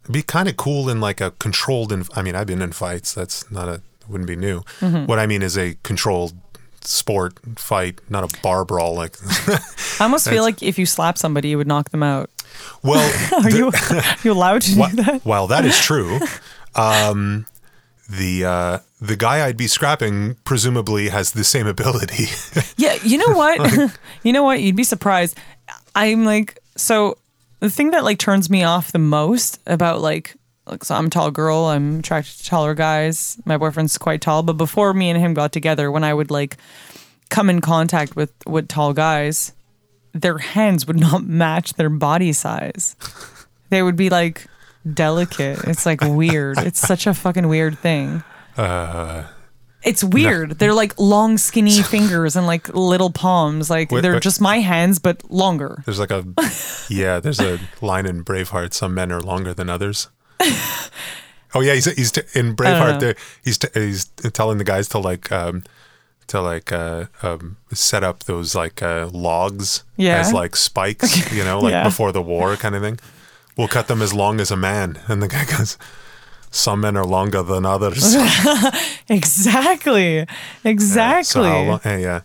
It'd 0.04 0.14
be 0.14 0.22
kind 0.24 0.50
of 0.50 0.58
cool 0.58 0.90
in 0.90 1.00
like 1.00 1.22
a 1.22 1.32
controlled. 1.32 1.92
Inf- 1.92 2.10
I 2.18 2.22
mean, 2.22 2.36
I've 2.36 2.48
been 2.48 2.62
in 2.62 2.72
fights. 2.72 3.14
That's 3.14 3.50
not 3.52 3.70
a 3.70 3.82
wouldn't 4.08 4.28
be 4.28 4.36
new. 4.36 4.62
Mm-hmm. 4.80 5.06
What 5.06 5.20
I 5.20 5.28
mean 5.28 5.42
is 5.42 5.58
a 5.58 5.76
controlled 5.84 6.34
sport 6.82 7.38
fight, 7.58 8.00
not 8.10 8.24
a 8.24 8.42
bar 8.42 8.66
brawl. 8.66 8.96
Like, 8.96 9.18
I 9.48 9.60
almost 10.06 10.28
feel 10.28 10.44
like 10.44 10.64
if 10.64 10.80
you 10.80 10.86
slap 10.86 11.18
somebody, 11.18 11.50
you 11.50 11.58
would 11.58 11.68
knock 11.68 11.90
them 11.92 12.04
out. 12.04 12.30
well, 12.84 13.06
Are 13.44 13.50
you 13.50 13.68
are 13.68 14.16
you 14.24 14.32
allowed 14.32 14.62
to 14.64 14.72
Wh- 14.76 14.90
do 14.90 15.04
that? 15.04 15.26
While 15.26 15.48
that 15.48 15.66
is 15.66 15.78
true, 15.80 16.20
um, 16.76 17.46
the 18.10 18.46
uh, 18.46 18.80
the 19.02 19.16
guy 19.16 19.46
I'd 19.46 19.58
be 19.58 19.68
scrapping 19.68 20.36
presumably 20.44 21.10
has 21.10 21.32
the 21.32 21.44
same 21.44 21.68
ability. 21.68 22.28
Yeah, 22.78 22.98
you 23.04 23.18
know 23.18 23.36
what? 23.36 23.98
you 24.24 24.32
know 24.32 24.44
what? 24.44 24.62
You'd 24.62 24.78
be 24.78 24.86
surprised. 24.86 25.38
I'm 25.96 26.24
like, 26.24 26.60
so 26.78 27.18
the 27.60 27.70
thing 27.70 27.92
that 27.92 28.06
like 28.06 28.20
turns 28.20 28.50
me 28.50 28.64
off 28.64 28.94
the 28.94 29.00
most 29.00 29.60
about 29.68 30.00
like, 30.00 30.34
like 30.66 30.86
so 30.86 30.96
I'm 30.96 31.08
a 31.08 31.10
tall 31.10 31.30
girl. 31.30 31.66
I'm 31.66 32.00
attracted 32.00 32.38
to 32.38 32.46
taller 32.46 32.74
guys. 32.74 33.38
My 33.44 33.58
boyfriend's 33.58 33.98
quite 33.98 34.22
tall, 34.22 34.44
but 34.44 34.54
before 34.54 34.94
me 34.94 35.10
and 35.10 35.20
him 35.20 35.34
got 35.34 35.52
together, 35.52 35.92
when 35.92 36.06
I 36.06 36.14
would 36.14 36.32
like 36.32 36.56
come 37.30 37.50
in 37.50 37.60
contact 37.60 38.16
with 38.16 38.32
with 38.48 38.70
tall 38.70 38.94
guys, 38.94 39.52
their 40.14 40.38
hands 40.38 40.88
would 40.88 41.00
not 41.00 41.24
match 41.26 41.74
their 41.74 41.90
body 41.90 42.32
size. 42.32 42.96
They 43.70 43.84
would 43.84 43.98
be 43.98 44.10
like 44.10 44.48
delicate. 44.94 45.60
It's 45.66 45.86
like 45.86 46.02
weird. 46.02 46.58
It's 46.60 46.80
such 46.80 47.08
a 47.08 47.14
fucking 47.14 47.48
weird 47.48 47.78
thing. 47.80 48.24
It's 49.82 50.04
weird. 50.04 50.60
They're 50.60 50.74
like 50.74 51.00
long, 51.00 51.38
skinny 51.38 51.82
fingers 51.84 52.36
and 52.36 52.46
like 52.46 52.68
little 52.76 53.10
palms. 53.12 53.70
Like 53.70 53.92
Wait, 53.92 54.02
they're 54.02 54.14
wait. 54.14 54.22
just 54.24 54.42
my 54.42 54.60
hands, 54.60 55.00
but 55.00 55.30
longer. 55.32 55.82
There's 55.86 56.00
like 56.00 56.12
a 56.12 56.26
yeah. 56.90 57.20
There's 57.22 57.40
a 57.40 57.60
line 57.82 58.06
in 58.06 58.24
Braveheart. 58.26 58.74
Some 58.74 58.94
men 58.94 59.12
are 59.12 59.22
longer 59.22 59.54
than 59.54 59.70
others. 59.70 60.10
Oh 61.56 61.62
yeah, 61.62 61.74
he's 61.74 61.86
he's 61.96 62.12
t- 62.12 62.22
in 62.36 62.56
Braveheart. 62.56 63.18
he's 63.44 63.58
t- 63.58 63.70
he's 63.74 64.06
telling 64.34 64.60
the 64.60 64.64
guys 64.64 64.88
to 64.90 65.00
like 65.00 65.32
um, 65.32 65.64
to 66.28 66.42
like 66.42 66.72
uh, 66.72 67.06
um, 67.24 67.58
set 67.74 68.04
up 68.04 68.26
those 68.26 68.54
like 68.54 68.84
uh, 68.84 69.10
logs 69.12 69.84
Yeah. 69.98 70.20
as 70.20 70.32
like 70.32 70.56
spikes, 70.56 71.32
you 71.34 71.44
know, 71.44 71.60
like 71.60 71.72
Yeah. 71.80 71.84
before 71.86 72.12
the 72.12 72.22
war 72.22 72.56
kind 72.56 72.76
of 72.76 72.84
thing. 72.84 73.00
We'll 73.60 73.68
cut 73.68 73.88
them 73.88 74.02
as 74.02 74.14
long 74.14 74.40
as 74.40 74.52
a 74.52 74.56
man, 74.58 75.00
and 75.10 75.22
the 75.22 75.28
guy 75.28 75.44
goes, 75.58 75.78
"Some 76.50 76.80
men 76.82 76.96
are 76.98 77.06
longer 77.06 77.44
than 77.44 77.66
others." 77.66 78.16
Exactly. 79.10 80.26
Exactly. 80.64 81.24
So 81.24 81.44
how 81.44 81.62
lo- 81.64 81.80
hey, 81.84 82.02
yeah. 82.04 82.22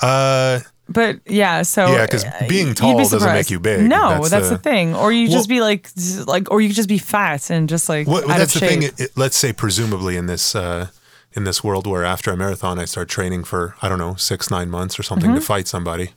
Uh, 0.00 0.60
But 0.88 1.16
yeah, 1.26 1.62
so 1.62 1.86
yeah, 1.92 2.06
because 2.06 2.24
being 2.48 2.68
you'd 2.68 2.76
tall 2.76 2.96
be 2.96 3.02
doesn't 3.02 3.32
make 3.32 3.50
you 3.50 3.58
big. 3.58 3.88
No, 3.88 4.10
That's 4.10 4.30
that's, 4.30 4.48
the- 4.50 4.56
the, 4.56 4.62
thing. 4.62 4.94
Or 4.94 5.10
you 5.12 5.28
Well- 5.28 5.38
just 5.38 5.48
be 5.48 5.60
like, 5.60 5.88
like, 6.26 6.50
or 6.50 6.60
you 6.60 6.68
just 6.72 6.88
be 6.88 6.98
fat 6.98 7.50
and 7.50 7.68
just 7.68 7.88
like 7.88 8.06
Well, 8.06 8.26
that's 8.28 8.52
the 8.54 8.60
shape. 8.60 8.68
thing. 8.68 8.82
It, 8.84 9.00
it- 9.00 9.10
let's 9.16 9.36
say, 9.36 9.52
presumably, 9.52 10.16
in 10.16 10.26
this 10.26 10.54
uh, 10.54 10.88
in 11.32 11.44
this 11.44 11.64
world 11.64 11.86
where 11.86 12.04
after 12.04 12.30
a 12.30 12.36
marathon, 12.36 12.78
I 12.78 12.84
start 12.86 13.08
training 13.08 13.44
for 13.44 13.74
I 13.82 13.88
don't 13.88 13.98
know 13.98 14.14
six 14.16 14.50
nine 14.50 14.70
months 14.70 14.98
or 14.98 15.02
something 15.02 15.30
Mm-hmm. 15.30 15.40
to 15.40 15.52
fight 15.54 15.66
somebody. 15.68 16.10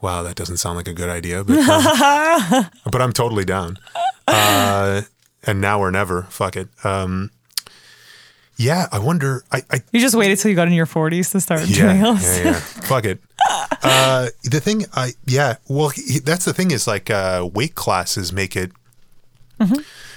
Wow, 0.00 0.22
that 0.22 0.36
doesn't 0.36 0.58
sound 0.58 0.76
like 0.76 0.88
a 0.88 0.92
good 0.92 1.08
idea, 1.08 1.42
but 1.44 1.58
um, 1.58 2.66
but 2.90 3.02
I'm 3.02 3.12
totally 3.12 3.44
down. 3.44 3.78
Uh, 4.26 5.02
and 5.44 5.60
now 5.60 5.80
or 5.80 5.90
never, 5.90 6.22
fuck 6.24 6.56
it. 6.56 6.68
Um, 6.84 7.30
yeah, 8.56 8.86
I 8.92 8.98
wonder. 8.98 9.44
I, 9.50 9.62
I 9.70 9.80
you 9.92 10.00
just 10.00 10.14
waited 10.14 10.38
till 10.38 10.50
you 10.50 10.56
got 10.56 10.68
in 10.68 10.74
your 10.74 10.86
forties 10.86 11.30
to 11.30 11.40
start 11.40 11.66
yeah, 11.66 11.76
doing 11.76 11.96
yeah, 12.00 12.06
else. 12.06 12.38
yeah. 12.38 12.52
Fuck 12.54 13.04
it. 13.04 13.20
Uh, 13.80 14.26
the 14.42 14.60
thing, 14.60 14.84
I 14.92 15.12
yeah. 15.24 15.56
Well, 15.68 15.90
he, 15.90 16.18
that's 16.18 16.44
the 16.44 16.52
thing 16.52 16.72
is 16.72 16.88
like 16.88 17.10
uh, 17.10 17.48
weight 17.54 17.76
classes 17.76 18.32
make 18.32 18.56
it 18.56 18.72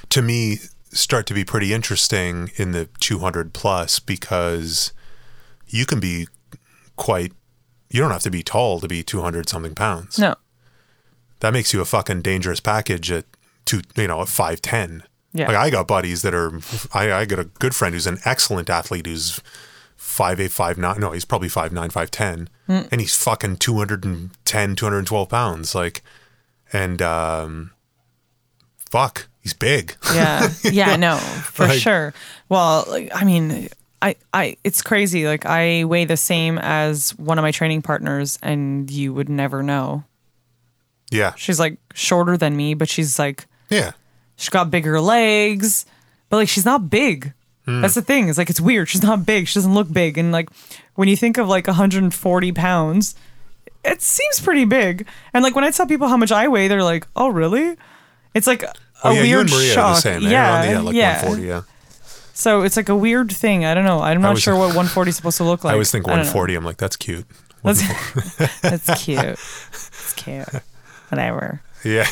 to 0.09 0.21
me 0.21 0.57
start 0.89 1.25
to 1.27 1.33
be 1.33 1.43
pretty 1.43 1.73
interesting 1.73 2.51
in 2.57 2.71
the 2.71 2.89
200 2.99 3.53
plus 3.53 3.99
because 3.99 4.93
you 5.67 5.85
can 5.85 5.99
be 5.99 6.27
quite. 6.95 7.33
You 7.91 7.99
don't 8.01 8.11
have 8.11 8.23
to 8.23 8.31
be 8.31 8.41
tall 8.43 8.79
to 8.79 8.87
be 8.87 9.03
200 9.03 9.47
something 9.49 9.75
pounds. 9.75 10.17
No. 10.17 10.35
That 11.41 11.53
makes 11.53 11.73
you 11.73 11.81
a 11.81 11.85
fucking 11.85 12.21
dangerous 12.21 12.59
package 12.59 13.11
at 13.11 13.25
two. 13.65 13.81
You 13.95 14.07
know, 14.07 14.21
at 14.21 14.27
5'10. 14.27 15.03
Yeah. 15.33 15.47
Like 15.47 15.55
I 15.57 15.69
got 15.69 15.87
buddies 15.87 16.21
that 16.23 16.33
are. 16.33 16.51
I, 16.93 17.11
I 17.11 17.25
got 17.25 17.39
a 17.39 17.45
good 17.45 17.73
friend 17.75 17.93
who's 17.93 18.07
an 18.07 18.19
excellent 18.25 18.69
athlete 18.69 19.05
who's 19.05 19.41
five 19.95 20.39
eight 20.39 20.51
five 20.51 20.77
nine. 20.77 20.99
No, 20.99 21.11
he's 21.11 21.25
probably 21.25 21.47
five 21.49 21.71
nine 21.71 21.89
five 21.89 22.11
ten, 22.11 22.49
Mm. 22.67 22.87
and 22.91 23.01
he's 23.01 23.15
fucking 23.15 23.57
210, 23.57 24.75
212 24.75 25.29
pounds. 25.29 25.73
Like, 25.75 26.01
and 26.73 27.01
um, 27.01 27.71
fuck, 28.89 29.27
he's 29.41 29.53
big. 29.53 29.95
Yeah. 30.13 30.49
Yeah, 30.63 30.95
no, 30.95 31.15
for 31.43 31.67
Like- 31.67 31.79
sure. 31.79 32.13
Well, 32.49 32.85
like 32.87 33.09
I 33.15 33.23
mean, 33.23 33.69
I 34.01 34.15
I 34.33 34.57
it's 34.63 34.81
crazy. 34.81 35.25
Like 35.27 35.45
I 35.45 35.83
weigh 35.85 36.05
the 36.05 36.17
same 36.17 36.57
as 36.57 37.11
one 37.17 37.37
of 37.37 37.43
my 37.43 37.51
training 37.51 37.81
partners 37.81 38.39
and 38.41 38.89
you 38.89 39.13
would 39.13 39.29
never 39.29 39.61
know. 39.63 40.03
yeah, 41.11 41.33
She's 41.35 41.59
like 41.59 41.77
shorter 41.93 42.37
than 42.37 42.55
me, 42.55 42.73
but 42.73 42.89
she's 42.89 43.19
like 43.19 43.45
yeah, 43.69 43.91
she's 44.35 44.49
got 44.49 44.71
bigger 44.71 44.99
legs, 44.99 45.85
but 46.29 46.37
like 46.37 46.49
she's 46.49 46.65
not 46.65 46.89
big. 46.89 47.33
Hmm. 47.65 47.81
That's 47.81 47.93
the 47.93 48.01
thing. 48.01 48.27
It's 48.27 48.37
like 48.37 48.49
it's 48.49 48.59
weird. 48.61 48.89
She's 48.89 49.03
not 49.03 49.25
big. 49.25 49.47
She 49.47 49.53
doesn't 49.55 49.73
look 49.73 49.91
big. 49.93 50.17
And 50.17 50.31
like 50.31 50.49
when 50.95 51.07
you 51.07 51.15
think 51.15 51.37
of 51.37 51.47
like 51.47 51.67
140 51.67 52.51
pounds, 52.53 53.15
it 53.85 54.01
seems 54.01 54.39
pretty 54.41 54.65
big. 54.65 55.05
And 55.33 55.43
like 55.43 55.53
when 55.55 55.63
I 55.63 55.69
tell 55.71 55.85
people 55.85 56.07
how 56.07 56.17
much 56.17 56.31
I 56.31 56.47
weigh, 56.47 56.67
they're 56.67 56.83
like, 56.83 57.07
"Oh, 57.15 57.29
really?" 57.29 57.77
It's 58.33 58.47
like 58.47 58.63
a 58.63 58.73
Oh 59.03 59.11
yeah, 59.11 59.21
weird 59.21 59.29
you 59.29 59.39
and 59.39 59.49
Maria 59.51 59.73
shock. 59.73 59.85
are 59.85 59.95
the 59.95 60.01
same. 60.01 60.21
Yeah, 60.23 60.29
You're 60.29 60.43
on 60.43 60.61
the, 60.61 60.67
yeah, 60.71 60.79
like 60.81 60.95
yeah. 60.95 61.25
140. 61.25 61.47
Yeah, 61.47 61.61
So 62.33 62.61
it's 62.61 62.77
like 62.77 62.89
a 62.89 62.95
weird 62.95 63.31
thing. 63.31 63.65
I 63.65 63.73
don't 63.73 63.83
know. 63.85 63.99
I'm 64.01 64.21
not 64.21 64.33
was- 64.35 64.41
sure 64.43 64.55
what 64.55 64.67
140 64.67 65.09
is 65.09 65.15
supposed 65.15 65.37
to 65.37 65.43
look 65.43 65.63
like. 65.63 65.71
I 65.71 65.73
always 65.73 65.91
think 65.91 66.05
140. 66.07 66.55
I'm 66.55 66.63
like, 66.65 66.77
that's 66.77 66.95
cute. 66.95 67.25
That's, 67.63 67.81
that's 68.61 69.03
cute. 69.05 69.19
It's 69.23 70.13
cute. 70.13 70.47
Whatever. 71.09 71.61
Yeah, 71.83 72.07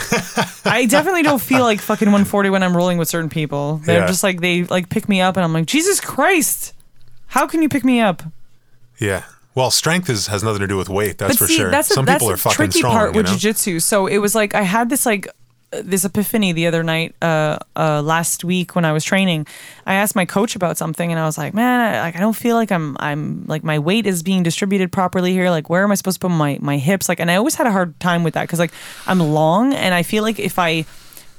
I 0.65 0.85
definitely 0.87 1.23
don't 1.23 1.41
feel 1.41 1.61
like 1.61 1.79
fucking 1.79 2.05
140 2.07 2.49
when 2.51 2.61
I'm 2.61 2.75
rolling 2.77 2.99
with 2.99 3.07
certain 3.07 3.29
people. 3.31 3.77
They're 3.83 4.01
Yeah. 4.01 4.07
just 4.07 4.21
like 4.23 4.41
they 4.41 4.63
like 4.65 4.89
pick 4.89 5.09
me 5.09 5.21
up, 5.21 5.37
and 5.37 5.43
I'm 5.43 5.51
like, 5.53 5.65
Jesus 5.65 5.99
Christ, 5.99 6.73
how 7.27 7.47
can 7.47 7.61
you 7.63 7.69
pick 7.69 7.83
me 7.83 7.99
up? 7.99 8.21
yeah. 8.99 9.23
Well, 9.55 9.71
strength 9.71 10.07
is 10.09 10.27
has 10.27 10.43
nothing 10.43 10.59
to 10.61 10.67
do 10.67 10.77
with 10.77 10.87
weight. 10.89 11.17
That's 11.17 11.37
for 11.37 11.47
sure. 11.47 11.71
That's 11.71 11.87
Some 11.87 12.05
that's 12.05 12.19
people 12.23 12.31
are 12.31 12.37
fucking 12.37 12.55
tricky 12.55 12.79
strong. 12.79 12.93
part 12.93 13.13
you 13.15 13.17
with 13.23 13.25
know? 13.25 13.33
jujitsu. 13.33 13.81
So 13.81 14.05
it 14.05 14.19
was 14.19 14.35
like 14.35 14.53
I 14.53 14.61
had 14.61 14.89
this 14.89 15.05
like 15.05 15.27
this 15.71 16.03
epiphany 16.03 16.51
the 16.51 16.67
other 16.67 16.83
night, 16.83 17.15
uh, 17.21 17.59
uh, 17.75 18.01
last 18.01 18.43
week 18.43 18.75
when 18.75 18.85
I 18.85 18.91
was 18.91 19.03
training. 19.03 19.45
I 19.85 19.95
asked 19.95 20.15
my 20.15 20.25
coach 20.25 20.55
about 20.55 20.77
something, 20.77 21.11
and 21.11 21.19
I 21.19 21.25
was 21.25 21.37
like, 21.37 21.53
"Man, 21.53 21.79
I, 21.79 22.01
like 22.01 22.15
I 22.15 22.19
don't 22.19 22.35
feel 22.35 22.55
like 22.55 22.71
I'm 22.71 22.97
I'm 22.99 23.45
like 23.47 23.63
my 23.63 23.79
weight 23.79 24.05
is 24.05 24.23
being 24.23 24.43
distributed 24.43 24.91
properly 24.91 25.31
here. 25.31 25.49
Like, 25.49 25.69
where 25.69 25.83
am 25.83 25.91
I 25.91 25.95
supposed 25.95 26.21
to 26.21 26.27
put 26.27 26.33
my 26.33 26.57
my 26.61 26.77
hips? 26.77 27.07
Like, 27.07 27.19
and 27.19 27.29
I 27.29 27.35
always 27.35 27.55
had 27.55 27.67
a 27.67 27.71
hard 27.71 27.99
time 27.99 28.23
with 28.23 28.33
that 28.33 28.43
because 28.43 28.59
like 28.59 28.73
I'm 29.07 29.19
long, 29.19 29.73
and 29.73 29.93
I 29.93 30.03
feel 30.03 30.23
like 30.23 30.39
if 30.39 30.57
I 30.57 30.85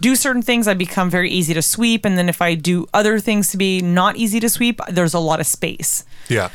do 0.01 0.17
certain 0.17 0.43
things, 0.43 0.67
I 0.67 0.75
become 0.75 1.11
very 1.11 1.31
easy 1.31 1.55
to 1.55 1.63
sweep, 1.63 2.05
and 2.05 2.17
then 2.17 2.29
if 2.29 2.41
I 2.41 2.55
do 2.55 2.87
other 2.95 3.19
things 3.21 3.49
to 3.49 3.57
be 3.57 3.83
not 3.83 4.17
easy 4.17 4.41
to 4.41 4.49
sweep, 4.49 4.81
there's 4.89 5.15
a 5.15 5.19
lot 5.19 5.41
of 5.41 5.47
space. 5.47 6.05
Yeah, 6.29 6.51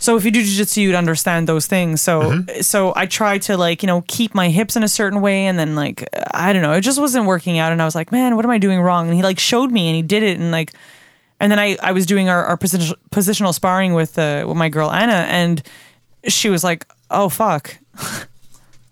So 0.00 0.16
if 0.16 0.24
you 0.24 0.30
do 0.30 0.42
jiu-jitsu, 0.44 0.80
you'd 0.80 0.94
understand 0.94 1.48
those 1.48 1.66
things. 1.66 2.00
So 2.00 2.20
Mm-hmm. 2.22 2.60
so 2.60 2.92
I 2.94 3.06
tried 3.06 3.42
to 3.42 3.56
like, 3.56 3.82
you 3.82 3.88
know, 3.88 4.02
keep 4.06 4.32
my 4.34 4.48
hips 4.48 4.76
in 4.76 4.82
a 4.84 4.88
certain 4.88 5.20
way 5.20 5.46
and 5.46 5.58
then 5.58 5.74
like 5.74 6.08
I 6.32 6.52
don't 6.52 6.62
know, 6.62 6.72
it 6.72 6.82
just 6.82 7.00
wasn't 7.00 7.26
working 7.26 7.58
out 7.58 7.72
and 7.72 7.82
I 7.82 7.84
was 7.84 7.94
like, 7.96 8.12
"Man, 8.12 8.36
what 8.36 8.44
am 8.44 8.50
I 8.52 8.58
doing 8.58 8.80
wrong?" 8.80 9.06
And 9.08 9.16
he 9.16 9.22
like 9.22 9.38
showed 9.40 9.70
me 9.72 9.88
and 9.88 9.96
he 9.96 10.02
did 10.02 10.22
it 10.22 10.38
and 10.38 10.50
like 10.52 10.72
and 11.40 11.50
then 11.50 11.58
I 11.58 11.76
I 11.82 11.92
was 11.92 12.06
doing 12.06 12.28
our, 12.28 12.44
our 12.44 12.56
position, 12.56 12.94
positional 13.10 13.52
sparring 13.52 13.92
with 13.94 14.18
uh 14.18 14.44
with 14.46 14.56
my 14.56 14.68
girl 14.68 14.90
Anna 14.90 15.26
and 15.28 15.62
she 16.28 16.48
was 16.48 16.62
like, 16.62 16.86
"Oh 17.10 17.28
fuck." 17.28 17.76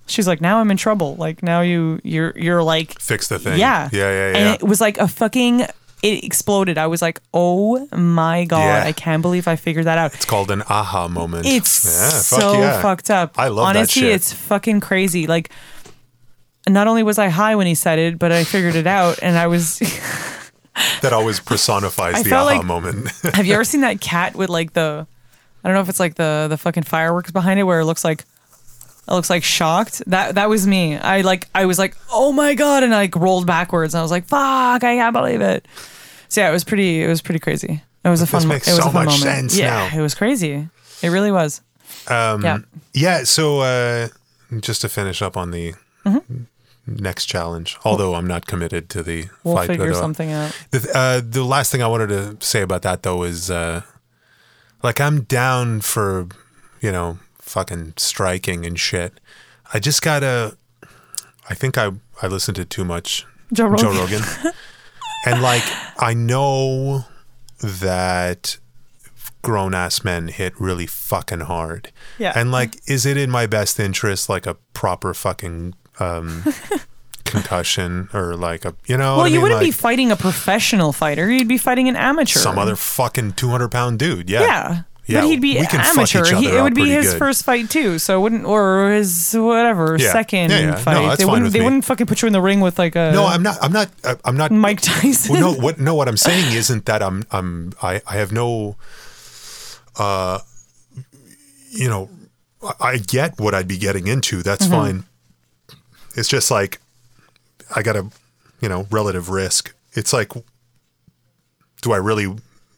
She's 0.09 0.29
like, 0.29 0.40
"Now 0.40 0.59
I'm 0.61 0.71
in 0.71 0.77
trouble. 0.77 1.16
Like 1.16 1.42
now 1.42 1.61
you 1.62 2.01
you're 2.05 2.33
you're 2.37 2.62
like 2.62 3.01
fix 3.01 3.29
the 3.29 3.38
thing. 3.38 3.59
yeah. 3.59 3.88
yeah, 3.92 4.11
yeah, 4.11 4.31
yeah. 4.33 4.37
And 4.38 4.55
it 4.62 4.62
was 4.66 4.81
like 4.81 4.99
a 4.99 5.09
fucking 5.09 5.66
it 6.14 6.25
exploded. 6.25 6.79
I 6.79 6.87
was 6.87 7.03
like, 7.03 7.21
"Oh 7.35 7.87
my 7.97 8.45
god, 8.45 8.59
Yeah. 8.61 8.85
I 8.85 8.92
can't 8.92 9.23
believe 9.23 9.49
I 9.49 9.57
figured 9.57 9.87
that 9.87 9.99
out." 9.99 10.14
It's 10.14 10.25
called 10.25 10.51
an 10.51 10.62
aha 10.62 11.09
moment. 11.09 11.47
It's 11.47 11.85
yeah, 11.85 12.11
fuck 12.11 12.40
so 12.40 12.53
yeah. 12.61 12.83
fucked 12.83 13.11
up. 13.11 13.38
I 13.38 13.49
love 13.49 13.66
that 13.73 13.79
Honestly, 13.79 14.03
shit. 14.03 14.12
it's 14.12 14.33
fucking 14.33 14.81
crazy. 14.81 15.27
Like, 15.27 15.51
not 16.69 16.87
only 16.88 17.03
was 17.03 17.19
I 17.19 17.29
high 17.29 17.55
when 17.57 17.66
he 17.66 17.75
said 17.75 17.99
it, 17.99 18.19
but 18.19 18.33
I 18.33 18.45
figured 18.45 18.75
it 18.75 18.87
out, 18.87 19.19
and 19.23 19.37
I 19.38 19.47
was. 19.47 19.81
That 21.01 21.14
always 21.14 21.40
personifies 21.40 22.16
I 22.16 22.23
the 22.23 22.35
aha 22.35 22.45
like- 22.45 22.64
moment. 22.66 23.09
have 23.35 23.47
you 23.47 23.55
ever 23.55 23.64
seen 23.73 23.81
that 23.81 23.99
cat 24.01 24.35
with 24.37 24.51
like 24.51 24.75
the? 24.75 25.07
I 25.64 25.69
don't 25.69 25.75
know 25.75 25.81
if 25.81 25.88
it's 25.88 25.99
like 26.01 26.16
the 26.16 26.47
the 26.51 26.59
fucking 26.59 26.83
fireworks 26.83 27.31
behind 27.31 27.59
it, 27.59 27.62
where 27.62 27.81
it 27.81 27.87
looks 27.87 28.05
like. 28.05 28.25
It 29.09 29.12
looks 29.12 29.31
like 29.31 29.45
shocked. 29.45 30.03
That 30.07 30.35
that 30.35 30.49
was 30.49 30.66
me. 30.66 30.97
I 30.97 31.21
like 31.21 31.49
I 31.55 31.66
was 31.66 31.79
like, 31.79 31.97
oh 32.12 32.33
my 32.33 32.55
god, 32.55 32.83
and 32.83 32.95
I 32.95 32.99
like 32.99 33.16
rolled 33.16 33.47
backwards. 33.47 33.95
And 33.95 34.01
I 34.01 34.03
was 34.03 34.11
like, 34.11 34.27
fuck, 34.27 34.83
I 34.83 34.97
can't 34.97 35.12
believe 35.14 35.40
it. 35.40 35.66
So 36.29 36.40
yeah, 36.40 36.49
it 36.49 36.53
was 36.53 36.64
pretty. 36.64 37.03
It 37.03 37.09
was 37.09 37.23
pretty 37.23 37.38
crazy. 37.38 37.83
It 38.05 38.09
was 38.09 38.23
a 38.23 38.27
fun. 38.27 38.42
mo- 38.47 38.55
makes 38.55 38.69
it 38.69 38.73
was 38.73 38.83
so 38.83 38.90
a 38.90 38.92
fun 38.92 39.07
much 39.07 39.21
moment. 39.21 39.37
sense 39.51 39.59
yeah, 39.59 39.88
now. 39.88 39.99
it 39.99 40.03
was 40.03 40.14
crazy. 40.14 40.69
It 41.03 41.09
really 41.09 41.31
was. 41.31 41.61
Um, 42.09 42.42
yeah. 42.42 42.59
Yeah, 42.95 43.25
so 43.25 43.61
uh, 43.61 44.09
just 44.61 44.81
to 44.81 44.88
finish 44.88 45.23
up 45.23 45.37
on 45.37 45.51
the 45.51 45.75
next 46.87 47.27
challenge, 47.27 47.77
although 47.85 48.14
I'm 48.14 48.27
not 48.27 48.47
committed 48.47 48.88
to 48.90 49.03
the 49.03 49.25
Mm-hmm. 49.25 49.49
We'll 49.49 49.64
figure 49.64 49.95
something 49.95 50.33
out. 50.33 50.57
The, 50.71 50.90
uh, 50.95 51.21
the 51.25 51.45
last 51.45 51.71
thing 51.73 51.83
I 51.83 51.87
wanted 51.88 52.09
to 52.09 52.45
say 52.45 52.62
about 52.62 52.83
that 52.83 53.03
though 53.03 53.23
is, 53.23 53.51
uh, 53.51 53.83
like, 54.83 55.01
I'm 55.01 55.23
down 55.23 55.81
for, 55.81 56.29
you 56.81 56.92
know, 56.92 57.19
fucking 57.47 57.95
striking 57.97 58.67
and 58.67 58.79
shit. 58.79 59.15
I 59.73 59.79
just 59.79 60.03
gotta. 60.03 60.57
I 61.49 61.55
think 61.55 61.79
I 61.79 61.93
I 62.21 62.27
listened 62.27 62.57
to 62.57 62.65
too 62.65 62.85
much 62.85 63.25
Joe 63.53 63.67
Rogan. 63.67 63.79
Joe 63.79 64.01
Rogan, 64.01 64.23
and 65.27 65.43
like 65.43 65.65
I 65.99 66.13
know 66.13 67.05
that 67.63 68.59
grown 69.43 69.75
ass 69.75 70.03
men 70.03 70.29
hit 70.29 70.61
really 70.61 70.87
fucking 70.87 71.41
hard. 71.41 71.93
Yeah. 72.19 72.33
And 72.35 72.51
like, 72.51 72.81
is 72.89 73.07
it 73.07 73.17
in 73.17 73.31
my 73.31 73.47
best 73.47 73.79
interest, 73.79 74.29
like 74.29 74.45
a 74.45 74.55
proper 74.75 75.15
fucking 75.15 75.75
um, 76.01 76.43
concussion 77.25 78.09
or 78.13 78.35
like 78.35 78.65
a, 78.65 78.75
you 78.87 78.97
know? 78.97 79.11
Well, 79.13 79.19
what 79.19 79.25
I 79.27 79.29
you 79.29 79.35
mean? 79.35 79.43
wouldn't 79.43 79.61
be 79.61 79.71
fighting 79.71 80.11
a 80.11 80.17
professional 80.17 80.93
fighter. 80.93 81.31
You'd 81.31 81.47
be 81.47 81.59
fighting 81.59 81.89
an 81.89 81.95
amateur. 81.95 82.41
some 82.41 82.59
other 82.59 82.75
fucking 82.75 83.35
200 83.35 83.69
pound 83.71 84.01
dude. 84.01 84.29
Yeah. 84.29 84.41
Yeah. 84.41 84.83
Yeah, 85.09 85.21
but 85.21 85.29
he'd 85.29 85.40
be 85.40 85.59
we 85.59 85.66
can 85.66 85.81
fuck 85.81 85.97
amateur. 86.14 86.25
He, 86.37 86.49
it 86.49 86.61
would 86.61 86.75
be 86.75 86.90
his 86.90 87.11
good. 87.12 87.19
first 87.19 87.45
fight 87.45 87.71
too, 87.71 87.99
so 88.01 88.19
it 88.19 88.23
wouldn't 88.23 88.45
or 88.45 88.90
his 88.90 89.35
whatever 89.38 89.97
Yeah. 89.99 90.11
second 90.12 90.51
Yeah, 90.51 90.59
yeah. 90.59 90.71
No, 90.73 90.77
fight. 90.79 90.95
that's 91.07 91.19
they 91.19 91.25
wouldn't. 91.25 91.53
They 91.53 91.61
me. 91.61 91.64
wouldn't 91.64 91.85
fucking 91.85 92.07
put 92.09 92.23
you 92.23 92.27
in 92.27 92.33
the 92.33 92.40
ring 92.40 92.59
with 92.61 92.77
like 92.79 92.97
a 92.97 93.12
No, 93.12 93.25
I'm 93.25 93.42
not, 93.42 93.57
I'm 93.62 93.71
not, 93.73 93.88
uh, 94.03 94.16
I'm 94.25 94.37
not. 94.37 94.51
Mike 94.51 94.81
Tyson. 94.81 95.35
Well, 95.35 95.53
no, 95.55 95.61
what, 95.62 95.79
no, 95.79 95.95
what 95.95 96.09
I'm 96.09 96.16
saying 96.16 96.53
isn't 96.53 96.87
that 96.87 97.03
I'm, 97.03 97.25
I'm, 97.31 97.73
I, 97.81 98.03
I 98.07 98.16
have 98.16 98.33
no, 98.33 98.77
uh, 99.97 100.40
you 101.71 101.88
know, 101.88 102.09
I- 102.62 102.75
I 102.88 102.97
get 102.99 103.38
what 103.38 103.55
I'd 103.55 103.69
be 103.69 103.79
getting 103.79 104.09
into. 104.09 104.42
That's 104.42 104.64
Mm-hmm. 104.66 104.73
fine. 104.75 105.05
It's 106.16 106.29
just 106.29 106.51
like 106.51 106.81
I 107.77 107.83
got 107.83 107.95
a, 107.97 108.07
you 108.61 108.69
know, 108.69 108.87
relative 108.90 109.29
risk. 109.29 109.75
It's 109.92 110.12
like, 110.12 110.33
do 111.83 111.92
I 111.92 111.99
really 111.99 112.35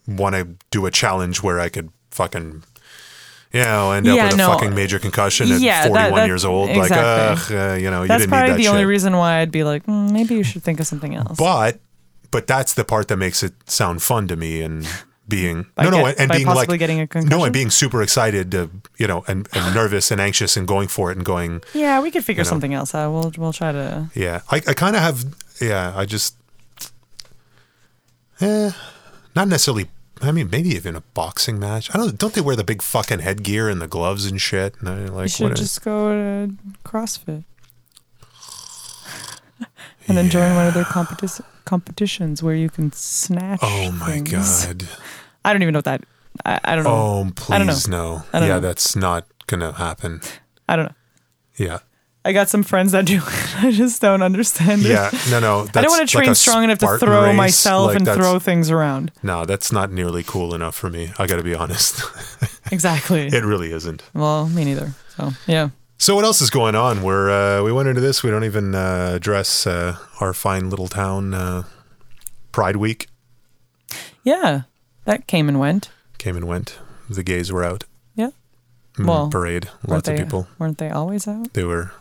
want 0.07 0.35
to 0.35 0.49
do 0.71 0.85
a 0.85 0.91
challenge 0.91 1.41
where 1.41 1.59
I 1.59 1.69
could 1.69 1.89
fucking, 2.11 2.63
you 3.53 3.59
know, 3.61 3.91
end 3.91 4.07
up 4.07 4.15
Yeah, 4.15 4.25
with 4.25 4.33
a 4.35 4.37
no. 4.37 4.47
fucking 4.53 4.75
major 4.75 4.99
concussion 4.99 5.51
at 5.51 5.59
Yeah, 5.61 5.87
41 5.87 6.13
that- 6.15 6.27
years 6.27 6.45
old? 6.45 6.69
exactly. 6.69 6.97
Like, 6.97 7.51
ugh, 7.67 7.71
uh, 7.73 7.75
you 7.75 7.89
know, 7.91 8.01
you 8.03 8.07
That's 8.07 8.21
didn't 8.21 8.31
need 8.31 8.35
probably 8.37 8.49
that 8.51 8.57
the 8.57 8.63
shit. 8.63 8.71
only 8.71 8.85
reason 8.85 9.15
why 9.17 9.39
I'd 9.39 9.51
be 9.51 9.63
like, 9.63 9.85
mm, 9.85 10.11
maybe 10.11 10.35
you 10.35 10.43
should 10.43 10.63
think 10.63 10.79
of 10.79 10.87
something 10.87 11.15
else. 11.15 11.37
But 11.37 11.79
but 12.31 12.45
that's 12.45 12.73
the 12.75 12.83
part 12.85 13.07
that 13.07 13.17
makes 13.17 13.41
it 13.41 13.53
sound 13.65 14.03
fun 14.03 14.27
to 14.27 14.35
me 14.35 14.61
and 14.61 14.87
being 15.27 15.65
no 15.77 15.89
no 15.89 16.03
get- 16.05 16.19
and 16.19 16.31
being 16.31 16.45
like 16.45 16.69
getting 16.79 16.99
a 17.01 17.07
no 17.21 17.43
and 17.43 17.51
being 17.53 17.69
super 17.71 18.01
excited 18.03 18.51
to 18.51 18.69
you 18.97 19.07
know 19.07 19.23
and, 19.27 19.47
and 19.53 19.73
nervous 19.81 20.11
and 20.11 20.19
anxious 20.21 20.55
and 20.57 20.67
going 20.67 20.87
for 20.87 21.11
it 21.11 21.17
and 21.17 21.25
going 21.25 21.61
yeah, 21.73 21.99
we 22.01 22.11
could 22.11 22.23
figure 22.25 22.41
You 22.41 22.45
know. 22.45 22.49
something 22.49 22.73
else 22.73 22.93
out. 22.93 23.11
We'll 23.11 23.31
we'll 23.37 23.53
try 23.53 23.71
to. 23.71 24.09
yeah 24.15 24.41
I, 24.51 24.57
I 24.57 24.73
kind 24.73 24.95
of 24.95 25.01
have 25.01 25.25
yeah 25.59 25.93
I 25.95 26.05
just 26.05 26.35
eh, 28.41 28.71
not 29.35 29.47
necessarily 29.47 29.87
I 30.21 30.31
mean 30.31 30.49
maybe 30.51 30.69
even 30.69 30.95
a 30.95 31.01
boxing 31.13 31.59
match 31.59 31.89
I 31.93 31.97
don't 31.97 32.17
don't 32.17 32.33
they 32.33 32.41
wear 32.41 32.55
the 32.55 32.63
big 32.63 32.81
fucking 32.81 33.19
headgear 33.19 33.69
and 33.69 33.81
the 33.81 33.87
gloves 33.87 34.25
and 34.25 34.39
shit 34.41 34.75
and 34.79 34.89
I 34.89 34.99
You 35.01 35.07
like 35.07 35.29
should 35.29 35.49
what 35.49 35.57
just 35.57 35.83
go 35.83 36.09
to 36.09 36.53
CrossFit 36.83 37.43
and 40.07 40.17
then 40.17 40.29
join 40.29 40.55
one 40.55 40.67
of 40.67 40.73
their 40.73 40.83
competi- 40.85 41.43
competitions 41.65 42.41
where 42.43 42.55
you 42.55 42.69
can 42.69 42.91
snatch. 42.91 43.59
oh 43.61 43.91
my 43.91 44.19
things. 44.21 44.65
god 44.65 44.87
I 45.45 45.53
don't 45.53 45.61
even 45.61 45.73
know 45.73 45.77
what 45.79 45.85
that. 45.85 46.03
I, 46.45 46.59
I 46.63 46.75
don't 46.75 46.83
know. 46.83 46.91
oh 46.91 47.31
I 47.49 47.57
don't 47.57 47.67
know. 47.67 47.73
please 47.73 47.87
no 47.87 48.23
I 48.33 48.39
don't 48.39 48.47
yeah 48.49 48.55
know. 48.55 48.59
that's 48.61 48.95
not 48.95 49.25
gonna 49.47 49.71
happen 49.73 50.21
I 50.67 50.75
don't 50.75 50.85
know. 50.85 50.95
yeah 51.57 51.79
I 52.29 52.31
got 52.31 52.47
some 52.47 52.61
friends 52.61 52.91
that 52.91 53.05
do. 53.05 53.21
I 53.57 53.71
just 53.71 54.03
don't 54.03 54.21
understand 54.21 54.85
it. 54.85 54.89
Yeah, 54.89 55.09
no, 55.31 55.39
no. 55.39 55.67
I 55.73 55.81
don't 55.81 55.89
want 55.89 56.07
to 56.07 56.15
train 56.15 56.29
a 56.29 56.35
strong 56.35 56.63
enough 56.63 56.77
to 56.77 56.99
throw 56.99 57.23
race, 57.23 57.35
myself 57.35 57.87
like 57.87 57.95
and 57.95 58.05
throw 58.05 58.37
things 58.37 58.69
around. 58.69 59.11
No, 59.23 59.45
that's 59.45 59.71
not 59.71 59.91
nearly 59.91 60.21
cool 60.21 60.53
enough 60.53 60.75
for 60.75 60.91
me. 60.91 61.11
I 61.17 61.25
got 61.25 61.37
to 61.37 61.43
be 61.43 61.55
honest. 61.55 62.03
Exactly. 62.71 63.25
it 63.25 63.43
really 63.43 63.71
isn't. 63.71 64.03
well, 64.13 64.47
me 64.47 64.63
neither. 64.63 64.93
So 65.17 65.31
yeah. 65.47 65.69
So 65.97 66.13
what 66.13 66.23
else 66.23 66.39
is 66.39 66.51
going 66.51 66.75
on? 66.75 67.01
We're 67.01 67.31
uh, 67.31 67.63
we 67.63 67.71
went 67.71 67.89
into 67.89 67.99
this. 67.99 68.21
We 68.21 68.29
don't 68.29 68.43
even 68.43 68.75
uh, 68.75 69.13
address 69.15 69.65
uh, 69.65 69.97
our 70.19 70.33
fine 70.33 70.69
little 70.69 70.87
town 70.87 71.33
uh, 71.33 71.63
Pride 72.51 72.75
Week 72.75 73.07
Yeah. 74.23 74.61
That 75.05 75.25
came 75.25 75.49
and 75.49 75.59
went. 75.59 75.89
came 76.19 76.35
and 76.37 76.45
went. 76.47 76.77
The 77.09 77.23
gays 77.23 77.51
were 77.51 77.63
out. 77.63 77.85
Yeah. 78.13 78.29
Mm, 78.97 79.07
Well, 79.07 79.29
parade. 79.31 79.67
Lots 79.87 80.07
they, 80.07 80.13
of 80.13 80.19
people. 80.19 80.47
Weren't 80.59 80.77
they 80.77 80.91
always 80.91 81.27
out? 81.27 81.53
They 81.53 81.63
were. 81.63 81.91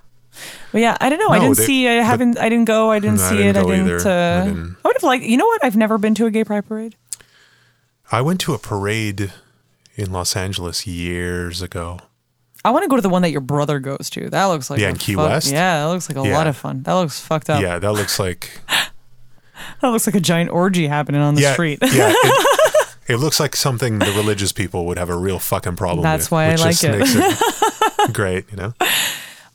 But 0.72 0.80
yeah, 0.80 0.96
I 1.00 1.08
don't 1.08 1.18
know. 1.18 1.28
I 1.28 1.38
didn't 1.38 1.56
they- 1.56 1.64
see. 1.64 1.88
I 1.88 2.02
haven't. 2.02 2.38
I 2.38 2.48
didn't 2.48 2.66
go. 2.66 2.90
I 2.90 2.98
didn't 2.98 3.16
No, 3.18 3.24
I 3.24 3.28
see 3.30 3.36
didn't 3.38 3.56
it. 3.56 3.66
I 3.66 3.76
didn't. 3.76 4.06
Uh, 4.06 4.40
I 4.42 4.44
didn't. 4.48 4.76
I 4.84 4.88
would 4.88 4.96
have 4.96 5.02
liked. 5.02 5.24
You 5.24 5.36
know 5.36 5.46
what? 5.46 5.64
I've 5.64 5.76
never 5.76 5.98
been 5.98 6.14
to 6.16 6.26
a 6.26 6.30
gay 6.30 6.44
pride 6.44 6.66
parade. 6.66 6.94
I 8.12 8.20
went 8.22 8.40
to 8.42 8.54
a 8.54 8.58
parade 8.58 9.32
in 9.96 10.12
Los 10.12 10.34
Angeles 10.36 10.86
years 10.86 11.60
ago. 11.62 12.00
I 12.64 12.70
want 12.70 12.82
to 12.82 12.88
go 12.88 12.96
to 12.96 13.02
the 13.02 13.08
one 13.08 13.22
that 13.22 13.30
your 13.30 13.40
brother 13.40 13.78
goes 13.78 14.10
to. 14.10 14.28
That 14.30 14.44
looks 14.46 14.68
like 14.70 14.80
Yeah, 14.80 14.90
in 14.90 14.96
Key 14.96 15.14
fuck- 15.14 15.28
West? 15.30 15.50
Yeah, 15.52 15.80
that 15.80 15.86
looks 15.92 16.08
like 16.10 16.18
a 16.18 16.28
Yeah. 16.28 16.36
lot 16.36 16.46
of 16.46 16.56
fun. 16.56 16.82
That 16.82 16.94
looks 16.94 17.20
fucked 17.20 17.48
up. 17.50 17.62
Yeah, 17.62 17.78
that 17.78 17.92
looks 17.92 18.18
like 18.18 18.60
That 19.80 19.88
looks 19.88 20.06
like 20.06 20.16
a 20.16 20.20
giant 20.20 20.50
orgy 20.50 20.86
happening 20.88 21.20
on 21.20 21.34
the 21.34 21.42
yeah, 21.42 21.52
street. 21.52 21.78
yeah. 21.82 22.12
It, 22.14 22.88
it 23.08 23.16
looks 23.18 23.38
like 23.40 23.54
something 23.56 23.98
the 24.00 24.06
religious 24.06 24.52
people 24.52 24.86
would 24.86 24.98
have 24.98 25.08
a 25.08 25.16
real 25.16 25.38
fucking 25.38 25.76
problem 25.76 26.02
That's 26.02 26.26
with. 26.26 26.32
why 26.32 26.46
I 26.46 26.54
like 26.56 26.76
just 26.78 26.84
it. 26.84 26.98
Makes 26.98 27.14
it 27.14 28.12
great, 28.12 28.50
you 28.50 28.56
know. 28.56 28.74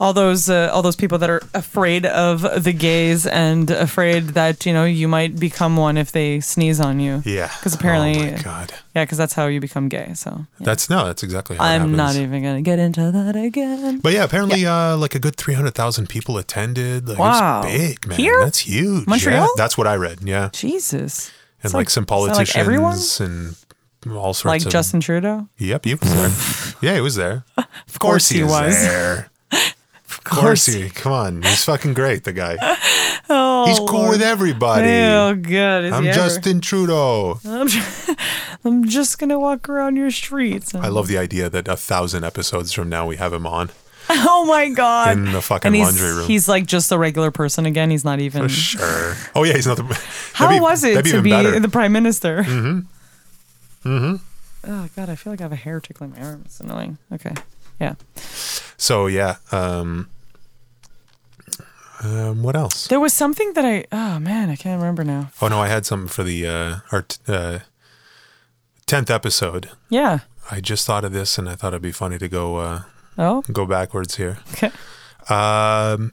All 0.03 0.13
those 0.13 0.49
uh, 0.49 0.69
all 0.73 0.81
those 0.81 0.95
people 0.95 1.17
that 1.19 1.29
are 1.29 1.41
afraid 1.53 2.05
of 2.05 2.63
the 2.63 2.73
gays 2.73 3.25
and 3.25 3.71
afraid 3.71 4.23
that 4.39 4.65
you 4.65 4.73
know 4.73 4.85
you 4.85 5.07
might 5.07 5.39
become 5.39 5.77
one 5.77 5.97
if 5.97 6.11
they 6.11 6.39
sneeze 6.41 6.79
on 6.79 6.99
you. 6.99 7.21
Yeah, 7.25 7.49
because 7.57 7.73
apparently- 7.73 8.29
Oh 8.29 8.31
my 8.37 8.41
god. 8.43 8.73
Yeah, 8.95 9.03
because 9.05 9.17
that's 9.17 9.33
how 9.33 9.47
you 9.47 9.59
become 9.59 9.89
gay. 9.89 10.13
So 10.13 10.29
yeah. 10.59 10.65
That's 10.65 10.89
no. 10.89 11.05
That's 11.05 11.23
exactly 11.23 11.57
how 11.57 11.63
I'm 11.65 11.95
not 11.95 12.15
even 12.15 12.43
gonna 12.43 12.61
get 12.61 12.77
into 12.79 13.11
that 13.11 13.35
again. 13.35 13.99
But 13.99 14.13
yeah, 14.13 14.23
apparently, 14.23 14.65
uh, 14.65 14.97
like 14.97 15.15
a 15.15 15.19
good 15.19 15.35
three 15.35 15.55
hundred 15.55 15.73
thousand 15.73 16.09
people 16.09 16.37
attended. 16.37 17.07
Like, 17.09 17.17
Wow. 17.19 17.63
big, 17.63 18.05
man. 18.07 18.19
Here? 18.19 18.39
That's 18.43 18.59
huge. 18.59 19.07
Montreal? 19.07 19.41
Yeah, 19.41 19.47
that's 19.57 19.77
what 19.77 19.87
I 19.87 19.95
read. 19.95 20.19
Yeah, 20.23 20.49
Jesus. 20.53 21.31
and 21.63 21.65
It's 21.65 21.73
like, 21.73 21.89
some 21.89 22.03
like 22.03 22.07
politicians 22.09 22.55
everyone? 22.57 22.97
and 23.19 23.55
all 24.17 24.33
sorts 24.33 24.41
of 24.41 24.45
Like 24.45 24.65
of. 24.65 24.71
Justin 24.71 24.99
Trudeau. 24.99 25.47
Yep, 25.57 25.85
he 25.85 25.95
was 25.95 26.13
there. 26.13 26.75
yeah, 26.81 26.95
he 26.95 27.01
was 27.01 27.15
there. 27.15 27.45
Of 27.57 27.97
course 27.99 28.29
he 28.29 28.43
was. 28.43 28.75
there. 28.75 29.29
Of 30.25 30.31
course 30.31 30.65
he. 30.65 30.89
Come 30.89 31.11
on, 31.11 31.41
he's 31.41 31.65
fucking 31.65 31.93
great. 31.93 32.23
The 32.23 32.33
guy. 32.33 32.57
Oh, 33.29 33.65
He's 33.67 33.79
cool 33.79 34.09
with 34.09 34.21
everybody. 34.21 34.87
Oh, 34.89 35.35
good. 35.35 35.85
Is 35.85 35.93
I'm 35.93 36.03
he 36.03 36.09
ever- 36.09 36.17
Justin 36.17 36.61
Trudeau. 36.61 37.39
I'm 37.45 37.67
just, 37.67 38.09
I'm 38.65 38.85
just 38.87 39.19
gonna 39.19 39.39
walk 39.39 39.67
around 39.69 39.95
your 39.97 40.11
streets. 40.11 40.73
I 40.75 40.87
love 40.89 41.07
the 41.07 41.17
idea 41.17 41.49
that 41.49 41.67
a 41.67 41.75
thousand 41.75 42.23
episodes 42.23 42.71
from 42.73 42.89
now 42.89 43.05
we 43.07 43.15
have 43.17 43.33
him 43.33 43.45
on 43.47 43.69
Oh 44.09 44.45
my 44.45 44.69
god! 44.69 45.17
in 45.17 45.31
the 45.31 45.41
fucking 45.41 45.67
and 45.67 45.75
he's, 45.75 45.85
laundry 45.85 46.13
room. 46.17 46.27
he's 46.27 46.47
like 46.49 46.65
just 46.65 46.91
a 46.91 46.97
regular 46.97 47.31
person 47.31 47.65
again. 47.65 47.89
He's 47.89 48.03
not 48.05 48.19
even. 48.19 48.47
Sure. 48.49 49.15
Oh 49.35 49.43
yeah, 49.43 49.53
he's 49.53 49.67
not 49.67 49.77
the. 49.77 49.83
How 50.33 50.49
be- 50.49 50.59
was 50.59 50.83
it 50.83 51.03
to 51.05 51.21
be 51.21 51.29
better. 51.31 51.59
the 51.59 51.69
prime 51.69 51.91
minister? 51.93 52.43
Mm-hmm. 52.43 53.89
Mm-hmm. 53.89 54.15
Oh 54.71 54.89
god, 54.95 55.09
I 55.09 55.15
feel 55.15 55.31
like 55.33 55.39
I 55.41 55.43
have 55.43 55.51
a 55.51 55.57
hair 55.57 55.79
tickling 55.79 56.11
my 56.11 56.21
arm. 56.21 56.43
It's 56.45 56.59
annoying. 56.59 56.97
Okay. 57.13 57.33
Yeah. 57.79 57.95
So 58.77 59.07
yeah. 59.07 59.37
Um, 59.51 60.09
um, 62.03 62.43
what 62.43 62.55
else? 62.55 62.87
There 62.87 62.99
was 62.99 63.13
something 63.13 63.53
that 63.53 63.65
I. 63.65 63.85
Oh 63.91 64.19
man, 64.19 64.49
I 64.49 64.55
can't 64.55 64.79
remember 64.79 65.03
now. 65.03 65.31
Oh 65.41 65.47
no, 65.47 65.59
I 65.61 65.67
had 65.67 65.85
something 65.85 66.07
for 66.09 66.23
the 66.23 66.45
uh, 66.47 66.75
our 66.91 67.03
t- 67.03 67.17
uh, 67.27 67.59
tenth 68.85 69.09
episode. 69.09 69.69
Yeah. 69.89 70.19
I 70.51 70.59
just 70.59 70.85
thought 70.85 71.05
of 71.05 71.13
this, 71.13 71.37
and 71.37 71.47
I 71.49 71.55
thought 71.55 71.69
it'd 71.73 71.81
be 71.81 71.91
funny 71.93 72.17
to 72.17 72.27
go 72.27 72.57
uh, 72.57 72.81
Oh. 73.17 73.41
go 73.51 73.65
backwards 73.65 74.17
here. 74.17 74.39
Okay. 74.53 74.71
Um, 75.29 76.11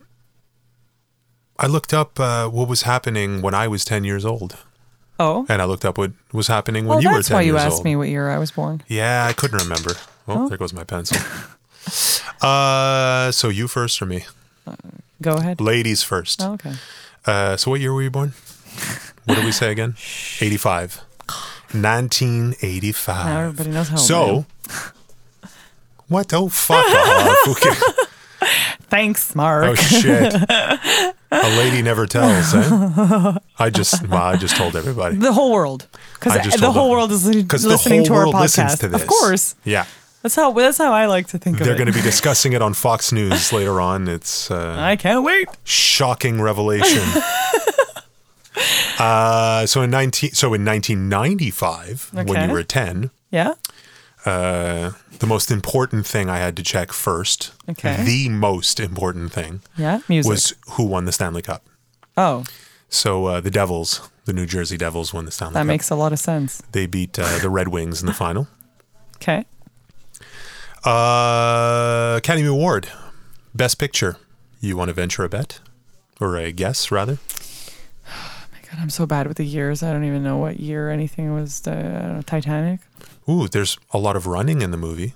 I 1.58 1.66
looked 1.66 1.92
up 1.92 2.18
uh, 2.20 2.48
what 2.48 2.68
was 2.68 2.82
happening 2.82 3.42
when 3.42 3.54
I 3.54 3.66
was 3.68 3.84
ten 3.84 4.04
years 4.04 4.24
old, 4.24 4.56
Oh. 5.18 5.44
and 5.48 5.60
I 5.60 5.64
looked 5.64 5.84
up 5.84 5.98
what 5.98 6.12
was 6.32 6.46
happening 6.46 6.84
when 6.86 6.96
Well, 6.96 7.02
you 7.02 7.08
were 7.10 7.14
that's 7.16 7.28
ten 7.28 7.34
why 7.34 7.42
you 7.42 7.56
asked 7.56 7.76
old. 7.78 7.84
me 7.84 7.96
what 7.96 8.08
year 8.08 8.30
I 8.30 8.38
was 8.38 8.52
born. 8.52 8.82
Yeah, 8.86 9.26
I 9.26 9.32
couldn't 9.32 9.58
remember. 9.62 9.94
Oh, 10.28 10.44
Oh. 10.44 10.48
there 10.48 10.58
goes 10.58 10.72
my 10.72 10.84
pencil. 10.84 11.18
Uh, 12.42 13.30
so 13.32 13.48
you 13.50 13.68
first 13.68 14.00
or 14.00 14.06
me? 14.06 14.24
Go 15.22 15.34
ahead. 15.34 15.60
Ladies 15.60 16.02
first. 16.02 16.40
Oh, 16.42 16.52
okay. 16.54 16.72
Uh, 17.26 17.56
so 17.56 17.70
what 17.70 17.80
year 17.80 17.92
were 17.92 18.02
you 18.02 18.10
born? 18.10 18.32
What 19.24 19.34
did 19.36 19.44
we 19.44 19.52
say 19.52 19.70
again? 19.70 19.94
85. 20.40 21.02
1985. 21.72 23.26
Now 23.26 23.40
everybody 23.40 23.70
knows 23.70 23.88
how 23.88 23.96
So, 23.96 24.46
what? 26.08 26.32
Oh, 26.32 26.48
fuck 26.48 26.84
off. 26.84 27.48
Okay. 27.48 28.46
Thanks, 28.88 29.34
Mark. 29.36 29.64
Oh, 29.66 29.74
shit. 29.76 30.34
A 31.32 31.48
lady 31.58 31.80
never 31.82 32.06
tells, 32.06 32.52
eh? 32.54 33.38
I 33.58 33.70
just, 33.70 34.04
well, 34.08 34.20
I 34.22 34.36
just 34.36 34.56
told 34.56 34.74
everybody. 34.74 35.16
The 35.16 35.32
whole 35.32 35.52
world, 35.52 35.86
because 36.14 36.34
the 36.58 36.72
whole 36.72 36.84
them. 36.88 36.90
world 36.90 37.12
is 37.12 37.22
the 37.22 37.44
listening 37.68 38.00
whole 38.00 38.06
to 38.06 38.12
our 38.14 38.18
world 38.22 38.34
podcast. 38.34 38.40
listens 38.40 38.78
to 38.80 38.88
this. 38.88 39.02
Of 39.02 39.06
course, 39.08 39.54
Yeah. 39.64 39.84
That's 40.22 40.34
how 40.34 40.52
that's 40.52 40.78
how 40.78 40.92
I 40.92 41.06
like 41.06 41.28
to 41.28 41.38
think 41.38 41.56
of 41.56 41.62
it. 41.62 41.64
They're 41.64 41.76
going 41.76 41.86
to 41.86 41.92
be 41.92 42.02
discussing 42.02 42.52
it 42.52 42.62
on 42.62 42.74
Fox 42.74 43.12
News 43.12 43.52
later 43.58 43.80
on. 43.80 44.08
It's 44.08 44.50
uh, 44.50 44.76
I 44.78 44.96
can't 44.96 45.24
wait. 45.24 45.48
shocking 45.64 46.40
revelation. 46.40 47.02
uh, 48.98 49.66
so 49.66 49.82
in 49.82 49.90
19 49.90 50.32
so 50.32 50.52
in 50.54 50.64
1995 50.64 52.10
when 52.12 52.48
you 52.48 52.52
were 52.54 52.62
10 52.62 53.10
Yeah. 53.30 53.54
uh, 54.26 54.92
the 55.18 55.26
most 55.26 55.50
important 55.50 56.06
thing 56.06 56.28
I 56.28 56.38
had 56.38 56.56
to 56.56 56.62
check 56.62 56.92
first 56.92 57.52
Okay. 57.68 58.02
the 58.04 58.28
most 58.28 58.80
important 58.80 59.32
thing 59.32 59.62
Yeah. 59.76 60.00
Music. 60.08 60.28
was 60.28 60.54
who 60.72 60.84
won 60.84 61.04
the 61.04 61.12
Stanley 61.12 61.42
Cup 61.42 61.64
oh, 62.16 62.44
so 62.88 63.26
uh, 63.26 63.40
the 63.40 63.50
Devils 63.50 64.10
the 64.24 64.32
New 64.32 64.46
Jersey 64.46 64.76
Devils 64.76 65.14
won 65.14 65.24
the 65.24 65.30
Stanley 65.30 65.54
that 65.54 65.60
Cup 65.60 65.66
That 65.66 65.72
makes 65.72 65.90
a 65.90 65.94
lot 65.96 66.12
of 66.12 66.18
sense. 66.18 66.60
they 66.72 66.86
beat 66.86 67.18
uh, 67.18 67.38
the 67.38 67.48
Red 67.50 67.68
Wings 67.68 68.00
in 68.02 68.06
the 68.06 68.12
final 68.14 68.48
Okay. 69.16 69.44
Uh, 70.84 72.14
Academy 72.18 72.46
Award 72.46 72.88
Best 73.54 73.78
Picture 73.78 74.16
you 74.60 74.76
want 74.76 74.88
to 74.88 74.92
venture 74.94 75.24
a 75.24 75.28
bet 75.28 75.60
or 76.20 76.36
a 76.36 76.52
guess 76.52 76.90
rather 76.90 77.18
Oh 78.08 78.46
my 78.52 78.58
God, 78.62 78.80
I'm 78.80 78.90
so 78.90 79.06
bad 79.06 79.26
with 79.26 79.36
the 79.36 79.44
years. 79.44 79.82
I 79.82 79.92
don't 79.92 80.04
even 80.04 80.22
know 80.22 80.36
what 80.38 80.60
year 80.60 80.90
anything 80.90 81.32
was. 81.34 81.60
The, 81.60 81.72
I 81.72 81.82
don't 81.82 82.16
know, 82.16 82.22
Titanic, 82.22 82.80
Ooh, 83.28 83.46
there's 83.48 83.78
a 83.92 83.98
lot 83.98 84.16
of 84.16 84.26
running 84.26 84.62
in 84.62 84.70
the 84.70 84.76
movie. 84.76 85.14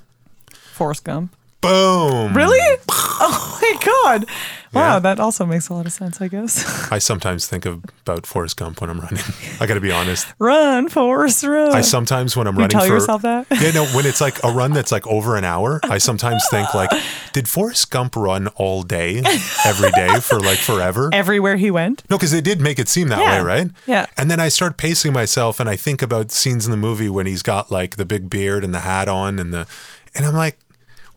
Forrest 0.51 1.05
Gump. 1.05 1.35
Boom. 1.65 2.35
Really? 2.37 2.79
Oh 2.89 3.59
my 3.63 3.85
god! 3.85 4.27
Wow, 4.73 4.95
Yeah. 4.95 4.99
that 4.99 5.21
also 5.21 5.47
makes 5.47 5.69
a 5.69 5.75
lot 5.75 5.87
of 5.87 5.93
sense. 5.93 6.21
I 6.21 6.29
guess. 6.29 6.91
I 6.93 6.99
sometimes 6.99 7.47
think 7.47 7.65
of, 7.65 7.83
about 8.03 8.27
Forrest 8.27 8.57
Gump 8.57 8.81
when 8.81 8.91
I'm 8.91 9.01
running. 9.01 9.23
I 9.61 9.67
got 9.67 9.75
to 9.75 9.81
be 9.81 9.93
honest. 9.93 10.27
run, 10.39 10.89
Forrest, 10.89 11.45
run. 11.45 11.73
I 11.73 11.81
sometimes 11.81 12.37
when 12.37 12.47
I'm 12.47 12.55
You 12.57 12.63
running 12.63 12.79
tell 12.79 12.87
for 12.87 12.93
yourself 12.95 13.23
that? 13.23 13.47
yeah 13.51 13.71
no 13.71 13.85
when 13.97 14.05
it's 14.05 14.21
like 14.21 14.43
a 14.45 14.51
run 14.53 14.73
that's 14.77 14.91
like 14.93 15.07
over 15.07 15.37
an 15.37 15.45
hour 15.45 15.81
I 15.85 15.99
sometimes 15.99 16.43
think 16.51 16.75
like 16.75 16.91
did 17.33 17.49
Forrest 17.49 17.91
Gump 17.91 18.17
run 18.17 18.49
all 18.57 18.83
day 18.83 19.23
every 19.65 19.91
day 19.93 20.19
for 20.21 20.41
like 20.41 20.59
forever 20.59 21.09
Everywhere 21.13 21.57
he 21.57 21.71
went. 21.71 22.03
no 22.11 22.17
because 22.19 22.33
they 22.33 22.41
did 22.41 22.61
make 22.61 22.79
it 22.79 22.89
seem 22.89 23.09
that 23.09 23.21
Yeah. 23.21 23.39
way 23.39 23.45
right 23.45 23.71
Yeah. 23.87 24.07
and 24.19 24.31
then 24.31 24.41
I 24.41 24.49
start 24.49 24.77
pacing 24.77 25.13
myself 25.13 25.61
and 25.61 25.69
I 25.69 25.77
think 25.77 26.03
about 26.03 26.31
scenes 26.33 26.65
in 26.67 26.71
the 26.73 26.77
movie 26.77 27.09
when 27.09 27.27
he's 27.27 27.43
got 27.43 27.71
like 27.71 27.97
the 27.97 28.05
big 28.05 28.29
beard 28.29 28.65
and 28.65 28.75
the 28.75 28.81
hat 28.81 29.09
on 29.09 29.39
and 29.39 29.55
the 29.55 29.67
and 30.15 30.27
I'm 30.27 30.35
like 30.35 30.59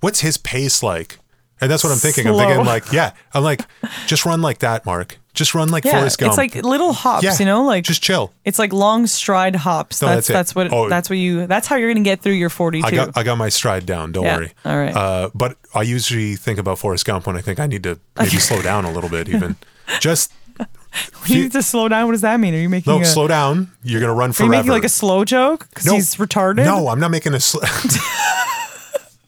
what's 0.02 0.22
his 0.22 0.38
pace 0.38 0.82
like 0.84 1.20
and 1.60 1.72
that's 1.72 1.84
what 1.84 1.92
I'm 1.92 1.98
thinking 1.98 2.28
I'm 2.28 2.36
thinking 2.36 2.66
like 2.66 2.92
yeah 2.92 3.14
I'm 3.34 3.44
like 3.44 3.62
just 4.06 4.26
run 4.26 4.42
like 4.42 4.60
that 4.60 4.86
Mark 4.86 5.18
just 5.34 5.54
run 5.54 5.70
like 5.70 5.84
Yeah, 5.86 5.92
Forrest 6.00 6.18
Gump 6.18 6.32
it's 6.32 6.38
like 6.38 6.56
little 6.66 6.94
hops. 6.94 7.24
yeah 7.24 7.36
You 7.38 7.46
know, 7.46 7.64
like 7.64 7.84
just 7.84 8.02
chill 8.02 8.34
It's 8.44 8.58
like 8.58 8.74
long 8.74 9.06
stride 9.06 9.56
hops. 9.56 10.02
No, 10.02 10.08
that's 10.08 10.28
that's 10.28 10.30
it. 10.30 10.34
that's 10.34 10.56
what 10.56 10.74
Oh. 10.74 10.90
that's 10.90 11.10
what 11.12 11.18
you 11.20 11.46
that's 11.46 11.68
how 11.68 11.76
you're 11.76 11.92
gonna 11.94 12.04
get 12.04 12.22
through 12.22 12.34
your 12.34 12.50
42. 12.50 12.88
I 12.88 12.90
got 12.92 13.16
I 13.16 13.22
got 13.24 13.38
my 13.38 13.50
stride 13.50 13.86
down. 13.86 14.12
Don't 14.12 14.24
Yeah. 14.26 14.38
worry. 14.38 14.54
All 14.66 14.76
right. 14.78 14.96
Uh, 14.96 15.30
but 15.36 15.58
I 15.76 15.84
usually 15.84 16.36
think 16.38 16.58
about 16.58 16.80
Forrest 16.80 17.06
Gump 17.06 17.28
when 17.28 17.38
I 17.38 17.42
think 17.42 17.60
I 17.60 17.68
need 17.68 17.84
to 17.84 18.00
maybe 18.18 18.38
slow 18.38 18.64
down 18.64 18.84
a 18.86 18.92
little 18.92 19.12
bit. 19.12 19.30
Even 19.30 19.58
just 20.00 20.34
you 21.28 21.44
need 21.44 21.52
to 21.52 21.62
slow 21.62 21.88
down. 21.88 22.08
What 22.08 22.14
does 22.14 22.22
that 22.22 22.40
mean? 22.40 22.56
Are 22.56 22.60
you 22.60 22.68
making 22.70 22.92
no, 22.92 23.02
a, 23.02 23.06
slow 23.06 23.28
down. 23.28 23.70
You're 23.84 24.02
gonna 24.02 24.16
run 24.16 24.34
forever. 24.34 24.52
Are 24.52 24.56
you 24.56 24.60
making 24.62 24.72
like 24.72 24.84
a 24.86 24.90
slow 24.90 25.24
joke 25.24 25.68
because 25.70 25.86
no, 25.86 25.94
he's 25.94 26.16
retarded? 26.16 26.66
No, 26.66 26.88
I'm 26.88 27.00
not 27.00 27.12
making 27.12 27.36
a. 27.36 27.40
Sl- 27.40 27.60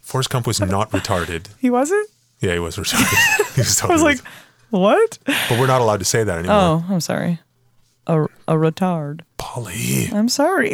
Forrest 0.09 0.31
Gump 0.31 0.47
was 0.47 0.59
not 0.59 0.89
retarded. 0.89 1.49
he 1.59 1.69
wasn't. 1.69 2.09
Yeah, 2.39 2.53
he 2.53 2.59
was 2.59 2.77
retarded. 2.77 3.53
he 3.55 3.61
was 3.61 3.79
I 3.83 3.87
was 3.87 4.01
totally 4.01 4.03
like, 4.15 4.19
what? 4.71 5.19
but 5.25 5.59
we're 5.59 5.67
not 5.67 5.81
allowed 5.81 5.99
to 5.99 6.05
say 6.05 6.23
that 6.23 6.35
oh, 6.35 6.39
anymore. 6.39 6.57
Oh, 6.57 6.85
I'm 6.89 6.99
sorry. 6.99 7.39
A 8.07 8.23
a 8.47 8.55
retard. 8.55 9.21
Polly. 9.37 10.09
I'm 10.11 10.27
sorry. 10.27 10.73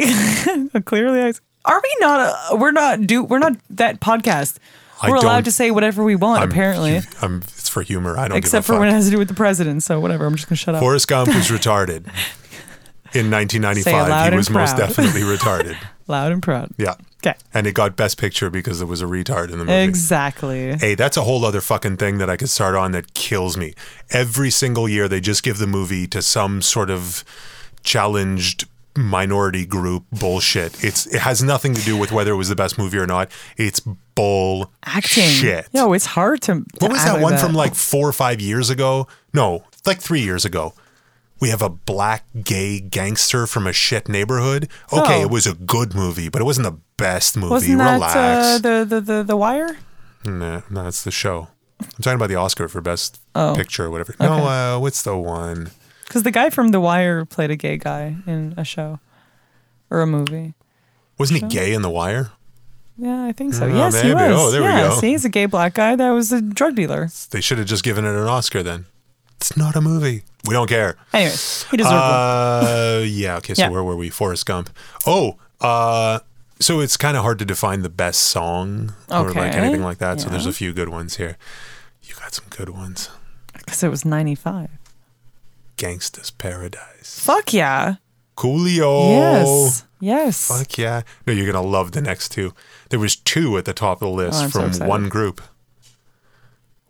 Clearly, 0.86 1.20
I. 1.20 1.32
Are 1.66 1.80
we 1.82 1.96
not? 2.00 2.34
A, 2.50 2.56
we're 2.56 2.72
not. 2.72 3.02
Do 3.02 3.24
we're 3.24 3.38
not 3.38 3.58
that 3.68 4.00
podcast. 4.00 4.56
I 5.02 5.10
We're 5.10 5.16
allowed 5.16 5.44
to 5.44 5.52
say 5.52 5.70
whatever 5.70 6.02
we 6.02 6.16
want. 6.16 6.40
I'm- 6.40 6.50
apparently, 6.50 7.00
I'm, 7.20 7.42
it's 7.42 7.68
for 7.68 7.82
humor. 7.82 8.16
I 8.16 8.28
don't 8.28 8.38
except 8.38 8.66
give 8.66 8.70
a 8.70 8.76
for 8.76 8.80
when 8.80 8.88
it 8.88 8.92
has 8.92 9.04
to 9.04 9.10
do 9.10 9.18
with 9.18 9.28
the 9.28 9.34
president. 9.34 9.82
So 9.82 10.00
whatever. 10.00 10.24
I'm 10.24 10.34
just 10.34 10.48
gonna 10.48 10.56
shut 10.56 10.74
up. 10.74 10.80
Forrest 10.80 11.08
Gump 11.08 11.28
was 11.28 11.48
retarded. 11.48 12.06
In 13.12 13.30
Say 13.30 13.54
it 13.54 13.60
1995, 13.60 14.08
loud 14.08 14.22
he 14.22 14.26
and 14.28 14.36
was 14.36 14.48
most 14.50 14.76
proud. 14.76 14.88
definitely 14.88 15.20
retarded. 15.20 15.76
Loud 16.06 16.32
and 16.32 16.42
proud. 16.42 16.70
Yeah. 16.78 16.94
Okay. 17.24 17.34
And 17.54 17.66
it 17.66 17.72
got 17.74 17.96
Best 17.96 18.18
Picture 18.18 18.50
because 18.50 18.78
there 18.78 18.86
was 18.86 19.00
a 19.02 19.06
retard 19.06 19.46
in 19.50 19.58
the 19.58 19.64
movie. 19.64 19.72
Exactly. 19.72 20.76
Hey, 20.76 20.94
that's 20.94 21.16
a 21.16 21.22
whole 21.22 21.44
other 21.44 21.60
fucking 21.60 21.96
thing 21.96 22.18
that 22.18 22.28
I 22.28 22.36
could 22.36 22.50
start 22.50 22.74
on 22.74 22.92
that 22.92 23.14
kills 23.14 23.56
me. 23.56 23.74
Every 24.10 24.50
single 24.50 24.88
year, 24.88 25.08
they 25.08 25.20
just 25.20 25.42
give 25.42 25.58
the 25.58 25.66
movie 25.66 26.06
to 26.08 26.22
some 26.22 26.62
sort 26.62 26.90
of 26.90 27.24
challenged 27.82 28.66
minority 28.96 29.66
group 29.66 30.04
bullshit. 30.12 30.82
It's 30.82 31.06
it 31.06 31.20
has 31.20 31.42
nothing 31.42 31.74
to 31.74 31.82
do 31.82 31.96
with 31.96 32.12
whether 32.12 32.32
it 32.32 32.36
was 32.36 32.48
the 32.48 32.56
best 32.56 32.78
movie 32.78 32.98
or 32.98 33.06
not. 33.06 33.30
It's 33.56 33.80
bull 34.14 34.70
Acting. 34.84 35.24
shit. 35.24 35.68
Yo, 35.72 35.92
it's 35.92 36.06
hard 36.06 36.40
to. 36.42 36.54
to 36.54 36.64
what 36.78 36.92
was 36.92 37.04
that 37.04 37.20
one 37.20 37.36
from 37.38 37.54
like 37.54 37.74
four 37.74 38.08
or 38.08 38.12
five 38.12 38.40
years 38.40 38.70
ago? 38.70 39.06
No, 39.32 39.64
like 39.84 40.00
three 40.00 40.20
years 40.22 40.44
ago. 40.44 40.74
We 41.38 41.50
have 41.50 41.60
a 41.62 41.68
black 41.68 42.24
gay 42.42 42.80
gangster 42.80 43.46
from 43.46 43.66
a 43.66 43.72
shit 43.72 44.08
neighborhood. 44.08 44.68
Okay, 44.92 45.18
Oh. 45.18 45.22
it 45.22 45.30
was 45.30 45.46
a 45.46 45.54
good 45.54 45.94
movie, 45.94 46.28
but 46.30 46.40
it 46.40 46.44
wasn't 46.44 46.64
the 46.66 46.78
best 46.96 47.36
movie. 47.36 47.50
Wasn't 47.50 47.78
that 47.78 47.94
Relax. 47.94 48.14
uh, 48.16 48.58
the, 48.58 48.84
the 48.88 49.00
the 49.00 49.22
the 49.22 49.36
Wire? 49.36 49.76
No, 50.24 50.62
no, 50.70 50.86
it's 50.86 51.04
the 51.04 51.10
show. 51.10 51.48
I'm 51.80 51.88
talking 52.02 52.16
about 52.16 52.28
the 52.30 52.36
Oscar 52.36 52.68
for 52.68 52.80
Best 52.80 53.20
Oh. 53.34 53.54
Picture 53.54 53.84
or 53.84 53.90
whatever. 53.90 54.14
No, 54.18 54.46
uh, 54.46 54.78
what's 54.78 55.02
the 55.02 55.14
one? 55.16 55.70
Because 56.06 56.22
the 56.22 56.30
guy 56.30 56.48
from 56.50 56.68
The 56.68 56.80
Wire 56.80 57.24
played 57.26 57.50
a 57.50 57.56
gay 57.56 57.76
guy 57.76 58.16
in 58.26 58.54
a 58.56 58.64
show 58.64 58.98
or 59.90 60.00
a 60.00 60.06
movie. 60.06 60.54
Wasn't 61.18 61.40
he 61.42 61.46
gay 61.48 61.74
in 61.74 61.82
The 61.82 61.90
Wire? 61.90 62.30
Yeah, 62.96 63.24
I 63.24 63.32
think 63.32 63.52
so. 63.52 63.66
Oh, 63.66 63.68
yes, 63.68 64.00
he 64.00 64.14
was. 64.14 64.22
Oh, 64.34 64.50
there 64.50 64.62
we 64.62 64.68
go. 64.68 64.98
see, 65.00 65.10
he's 65.10 65.26
a 65.26 65.28
gay 65.28 65.44
black 65.44 65.74
guy 65.74 65.96
that 65.96 66.10
was 66.12 66.32
a 66.32 66.40
drug 66.40 66.76
dealer. 66.76 67.08
They 67.30 67.42
should 67.42 67.58
have 67.58 67.66
just 67.66 67.84
given 67.84 68.06
it 68.06 68.14
an 68.14 68.26
Oscar 68.26 68.62
then. 68.62 68.86
It's 69.36 69.54
not 69.54 69.76
a 69.76 69.82
movie. 69.82 70.22
We 70.46 70.54
don't 70.54 70.68
care. 70.68 70.96
Anyways, 71.12 71.64
he 71.70 71.76
deserved 71.76 71.94
one. 71.94 72.02
Uh, 72.02 73.04
yeah. 73.06 73.36
Okay. 73.38 73.54
So 73.54 73.62
Yeah. 73.62 73.68
where 73.70 73.82
were 73.84 73.96
we? 73.96 74.10
Forrest 74.10 74.46
Gump. 74.46 74.70
Oh, 75.06 75.36
uh, 75.60 76.20
so 76.60 76.80
it's 76.80 76.96
kind 76.96 77.16
of 77.16 77.22
hard 77.22 77.38
to 77.40 77.44
define 77.44 77.82
the 77.82 77.88
best 77.90 78.22
song 78.22 78.94
or 79.10 79.30
like 79.32 79.54
anything 79.54 79.82
like 79.82 79.98
that. 79.98 80.20
So 80.20 80.28
there's 80.28 80.46
a 80.46 80.52
few 80.52 80.72
good 80.72 80.88
ones 80.88 81.16
here. 81.16 81.36
You 82.02 82.14
got 82.14 82.34
some 82.34 82.46
good 82.50 82.68
ones. 82.70 83.10
Because 83.52 83.82
it 83.82 83.88
was 83.88 84.04
95. 84.04 84.68
Gangsta's 85.76 86.30
Paradise. 86.30 87.18
Fuck 87.20 87.52
yeah. 87.52 87.96
Coolio. 88.36 89.10
Yes. 89.10 89.84
Yes. 90.00 90.46
Fuck 90.48 90.78
yeah. 90.78 91.02
No, 91.26 91.32
you're 91.32 91.50
going 91.50 91.62
to 91.62 91.68
love 91.68 91.92
the 91.92 92.00
next 92.02 92.30
two. 92.30 92.54
There 92.90 93.00
was 93.00 93.16
two 93.16 93.58
at 93.58 93.64
the 93.64 93.72
top 93.74 94.00
of 94.02 94.08
the 94.08 94.14
list 94.14 94.40
Oh, 94.40 94.44
I'm 94.44 94.50
so 94.50 94.78
from 94.78 94.88
one 94.88 95.08
group. 95.08 95.42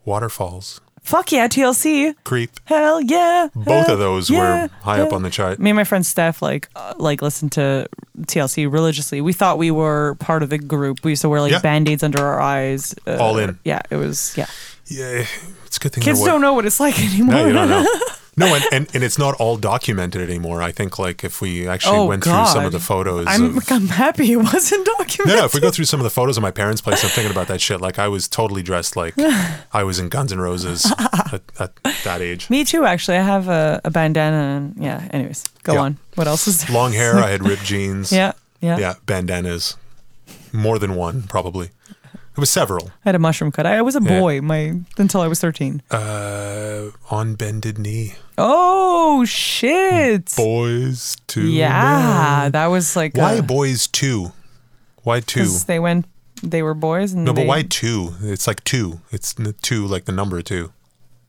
Waterfalls. 0.05 0.79
Fuck 1.07 1.31
yeah, 1.31 1.47
TLC. 1.47 2.13
Creep. 2.25 2.51
Hell 2.65 2.99
yeah. 2.99 3.47
Both 3.55 3.65
hell 3.85 3.93
of 3.93 3.99
those 3.99 4.29
yeah, 4.29 4.63
were 4.63 4.69
high 4.81 4.99
up 4.99 5.13
on 5.13 5.23
the 5.23 5.29
chart. 5.29 5.57
Me 5.57 5.69
and 5.69 5.77
my 5.77 5.85
friend 5.85 6.05
Steph 6.05 6.41
like 6.41 6.67
uh, 6.75 6.95
like 6.97 7.21
listened 7.21 7.53
to 7.53 7.87
TLC 8.23 8.69
religiously. 8.69 9.21
We 9.21 9.31
thought 9.31 9.57
we 9.57 9.71
were 9.71 10.15
part 10.15 10.43
of 10.43 10.49
the 10.49 10.57
group. 10.57 11.05
We 11.05 11.13
used 11.13 11.21
to 11.21 11.29
wear 11.29 11.39
like 11.39 11.53
Yeah. 11.53 11.59
band-aids 11.61 12.03
under 12.03 12.19
our 12.19 12.41
eyes. 12.41 12.93
Uh, 13.07 13.15
All 13.21 13.37
in. 13.37 13.57
Yeah, 13.63 13.81
it 13.89 13.95
was 13.95 14.33
yeah. 14.35 14.47
Yeah, 14.87 15.23
it's 15.65 15.77
a 15.77 15.79
good 15.79 15.93
thing. 15.93 16.03
Kids 16.03 16.21
don't 16.25 16.41
know 16.41 16.53
what 16.53 16.65
it's 16.65 16.81
like 16.81 16.99
anymore. 16.99 17.35
No, 17.35 17.45
you 17.47 17.53
don't 17.53 17.69
know. 17.69 17.85
No, 18.39 18.53
and, 18.53 18.63
and, 18.71 18.87
and 18.93 19.03
it's 19.03 19.17
not 19.17 19.33
all 19.35 19.57
documented 19.57 20.21
anymore. 20.21 20.61
I 20.61 20.71
think 20.71 20.99
like 20.99 21.23
if 21.23 21.41
we 21.41 21.67
actually 21.67 21.97
Oh, 21.97 22.05
went 22.05 22.23
through 22.23 22.45
some 22.45 22.65
of 22.65 22.71
the 22.71 22.79
photos 22.79 23.25
I'm 23.27 23.57
of 23.57 23.71
I'm 23.71 23.87
happy 23.87 24.31
it 24.31 24.35
wasn't 24.37 24.85
documented. 24.85 25.25
no, 25.27 25.35
no, 25.39 25.45
if 25.45 25.53
we 25.55 25.59
go 25.59 25.71
through 25.71 25.85
some 25.85 25.99
of 25.99 26.03
the 26.03 26.09
photos 26.11 26.37
of 26.37 26.43
my 26.43 26.51
parents' 26.51 26.79
place, 26.79 27.03
I'm 27.03 27.09
thinking 27.09 27.31
about 27.31 27.47
that 27.47 27.59
shit. 27.61 27.81
Like 27.81 27.97
I 27.97 28.07
was 28.07 28.27
totally 28.27 28.61
dressed 28.61 28.95
like 28.95 29.15
I 29.73 29.83
was 29.83 29.97
in 29.99 30.09
Guns 30.09 30.31
N' 30.31 30.39
Roses 30.39 30.85
at, 31.33 31.41
at 31.59 31.71
that 32.03 32.21
age. 32.21 32.49
Me 32.49 32.63
too, 32.63 32.85
actually. 32.85 33.17
I 33.17 33.23
have 33.23 33.47
a, 33.49 33.81
a 33.83 33.89
bandana 33.89 34.57
and 34.57 34.75
yeah. 34.77 35.07
Anyways, 35.11 35.43
go 35.63 35.73
Yeah. 35.73 35.81
on. 35.81 35.97
What 36.15 36.27
else 36.27 36.47
is 36.47 36.63
there? 36.63 36.75
Long 36.75 36.93
hair, 36.93 37.17
I 37.17 37.29
had 37.31 37.43
ripped 37.43 37.63
jeans. 37.71 38.11
Yeah, 38.11 38.33
yeah. 38.61 38.77
Yeah, 38.77 38.93
bandanas. 39.07 39.77
More 40.53 40.77
than 40.79 40.95
one, 40.95 41.23
probably. 41.23 41.69
It 42.37 42.39
was 42.39 42.51
several. 42.51 42.91
I 43.03 43.09
had 43.09 43.15
a 43.15 43.19
mushroom 43.19 43.51
cut. 43.51 43.65
I 43.65 43.81
was 43.81 43.95
a 43.95 44.01
Yeah. 44.01 44.19
boy 44.19 44.41
my 44.41 44.79
until 44.99 45.21
I 45.21 45.27
was 45.27 45.39
thirteen. 45.39 45.81
Uh, 45.89 46.91
on 47.09 47.33
bended 47.33 47.79
knee. 47.79 48.13
Oh 48.37 49.25
shit! 49.25 50.33
Boys 50.37 51.17
2. 51.25 51.47
yeah, 51.47 52.41
men. 52.43 52.51
that 52.51 52.67
was 52.67 52.95
like 52.95 53.15
Why 53.17 53.39
uh, 53.39 53.41
boys 53.41 53.87
two? 53.87 54.33
Why 55.01 55.19
2? 55.21 55.47
they 55.65 55.79
went. 55.79 56.05
They 56.43 56.61
were 56.61 56.75
boys, 56.75 57.13
and 57.13 57.25
No, 57.25 57.33
but 57.33 57.47
why 57.47 57.63
two? 57.63 58.13
It's 58.21 58.45
like 58.45 58.63
two. 58.63 59.01
It's 59.11 59.33
two, 59.63 59.87
like 59.87 60.05
the 60.05 60.11
number 60.11 60.39
two. 60.43 60.71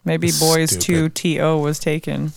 Maybe 0.04 0.30
boys 0.38 0.76
two 0.76 1.08
to 1.08 1.56
was 1.56 1.78
taken. 1.78 2.32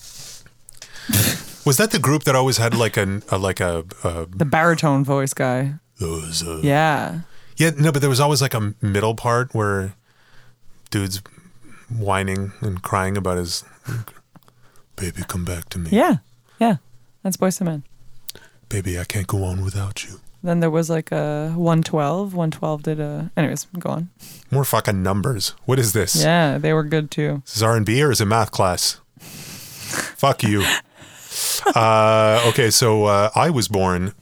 Was 1.66 1.76
that 1.78 1.92
the 1.92 2.00
group 2.00 2.24
that 2.24 2.36
always 2.36 2.58
had 2.58 2.74
like 2.74 2.96
a, 2.96 3.22
a 3.30 3.38
like 3.38 3.60
a, 3.60 3.84
a 4.06 4.26
The 4.34 4.46
baritone 4.46 5.04
voice 5.04 5.34
guy. 5.34 5.74
those, 6.00 6.42
uh, 6.48 6.62
Yeah. 6.64 7.22
Yeah 7.62 7.72
no, 7.78 7.92
but 7.92 8.02
there 8.02 8.10
was 8.10 8.20
always 8.20 8.42
like 8.42 8.54
a 8.56 8.74
middle 8.82 9.16
part 9.16 9.54
where 9.54 9.94
dude's 10.90 11.22
whining 11.90 12.52
and 12.62 12.82
crying 12.82 13.18
about 13.18 13.38
his 13.38 13.64
baby, 14.96 15.22
come 15.28 15.46
back 15.46 15.70
to 15.70 15.80
me, 15.80 15.90
Yeah. 15.92 16.18
Yeah. 16.60 16.78
That's 17.24 17.38
Boyz 17.38 17.62
II 17.62 17.66
Men. 17.66 17.84
baby, 18.70 18.98
I 19.00 19.04
can't 19.04 19.28
go 19.28 19.44
on 19.44 19.64
without 19.64 20.04
you. 20.06 20.20
Then 20.44 20.60
there 20.60 20.72
was 20.72 20.90
like 20.90 21.12
a 21.12 21.50
112. 21.56 22.34
112 22.34 22.84
did 22.84 23.00
a. 23.00 23.30
Anyways, 23.38 23.68
go 23.78 23.90
on. 23.92 24.10
More 24.50 24.66
fucking 24.66 25.04
numbers. 25.04 25.54
What 25.66 25.78
is 25.78 25.94
this? 25.94 26.16
Yeah, 26.16 26.58
they 26.58 26.74
were 26.74 26.84
good 26.84 27.12
too. 27.12 27.44
Is 27.46 27.54
this 27.54 27.62
R 27.62 27.76
and 27.78 27.86
B 27.86 28.02
or 28.02 28.12
is 28.12 28.22
it 28.22 28.26
math 28.26 28.50
class? 28.52 29.00
Fuck 29.20 30.44
you. 30.44 30.66
Uh, 31.76 32.44
okay, 32.50 32.70
so 32.70 33.06
uh, 33.06 33.30
I 33.36 33.50
was 33.52 33.68
born. 33.70 34.14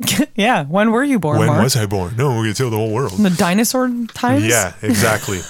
yeah. 0.36 0.64
When 0.64 0.90
were 0.92 1.02
you 1.04 1.18
born? 1.18 1.38
when 1.38 1.48
Mark? 1.48 1.62
was 1.62 1.76
I 1.76 1.86
born? 1.86 2.16
No, 2.16 2.30
we're 2.30 2.42
gonna 2.44 2.54
tell 2.54 2.70
the 2.70 2.76
whole 2.76 2.92
world. 2.92 3.14
In 3.14 3.22
the 3.24 3.30
dinosaur 3.30 3.88
times? 4.14 4.44
Yeah, 4.46 4.74
exactly. 4.82 5.38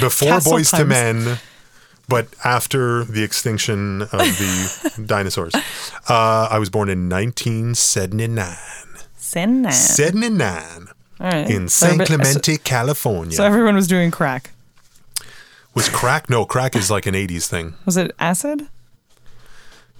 Before 0.00 0.28
Castle 0.28 0.52
Boys 0.52 0.70
to. 0.72 0.84
Men, 0.84 1.38
but 2.08 2.28
after 2.44 3.04
the 3.04 3.22
extinction 3.22 4.02
of 4.02 4.10
the 4.10 5.02
dinosaurs. 5.06 5.54
Uh, 6.08 6.48
I 6.50 6.58
was 6.58 6.70
born 6.70 6.88
in 6.88 7.08
1979. 7.08 8.56
Senna. 9.16 9.72
79 9.72 10.88
All 11.20 11.26
right. 11.26 11.50
in 11.50 11.68
So 11.68 11.88
San 11.88 11.98
Clemente, 12.06 12.58
California. 12.58 13.32
So, 13.32 13.38
so 13.38 13.44
everyone 13.44 13.74
was 13.74 13.88
doing 13.88 14.10
crack. 14.10 14.50
was 15.74 15.88
crack? 15.88 16.30
No, 16.30 16.44
crack 16.44 16.76
is 16.76 16.90
like 16.90 17.06
an 17.06 17.14
80s 17.14 17.46
thing. 17.48 17.74
Was 17.84 17.96
it 17.96 18.12
acid? 18.18 18.68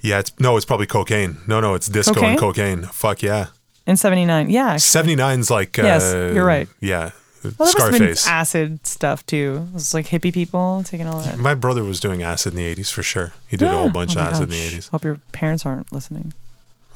Yeah, 0.01 0.21
it's 0.21 0.39
no, 0.39 0.57
it's 0.57 0.67
probably 0.67 0.87
cocaine. 0.87 1.39
No, 1.47 1.61
no, 1.61 1.75
it's 1.75 1.89
disco 1.89 2.23
and 2.23 2.39
cocaine. 2.39 2.83
Fuck 2.85 3.23
yeah. 3.23 3.47
In 3.87 3.97
79. 3.97 4.51
Yeah. 4.51 4.75
79's 4.77 5.51
like 5.51 5.79
uh, 5.79 5.83
Yes, 5.83 6.13
you're 6.13 6.45
right. 6.45 6.69
Yeah. 6.81 7.11
Well, 7.43 7.53
there 7.53 7.53
must 7.59 7.79
have 7.79 7.91
been 7.93 7.99
Scarface. 8.17 8.27
acid 8.27 8.87
stuff 8.87 9.25
too. 9.25 9.67
It 9.71 9.75
was 9.75 9.95
like 9.95 10.07
hippie 10.07 10.33
people 10.35 10.83
taking 10.85 11.07
all 11.07 11.21
that. 11.21 11.39
My 11.39 11.55
brother 11.55 11.85
was 11.85 12.01
doing 12.01 12.23
acid 12.23 12.53
in 12.53 12.57
the 12.59 12.75
80s 12.75 12.93
for 12.93 13.03
sure. 13.03 13.33
He 13.47 13.57
did 13.57 13.69
a 13.69 13.71
whole 13.71 13.91
bunch 13.91 14.17
Oh 14.17 14.21
of 14.21 14.27
acid 14.27 14.43
in 14.45 14.49
the 14.51 14.57
gosh. 14.57 14.75
80s. 14.75 14.89
Hope 14.91 15.05
your 15.05 15.21
parents 15.33 15.65
aren't 15.65 15.91
listening. 15.93 16.33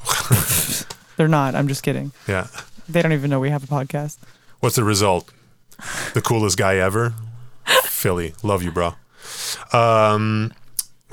They're 1.17 1.27
not. 1.27 1.55
I'm 1.55 1.67
just 1.67 1.81
kidding. 1.83 2.11
Yeah. 2.27 2.47
They 2.89 3.01
don't 3.01 3.13
even 3.13 3.29
know 3.29 3.39
we 3.39 3.49
have 3.51 3.63
a 3.63 3.67
podcast. 3.67 4.17
What's 4.59 4.75
the 4.75 4.83
result? 4.83 5.31
The 6.13 6.21
coolest 6.21 6.57
guy 6.57 6.75
ever? 6.75 7.13
Philly. 7.85 8.33
Love 8.43 8.63
you, 8.63 8.71
bro. 8.71 8.93
Um, 9.71 10.51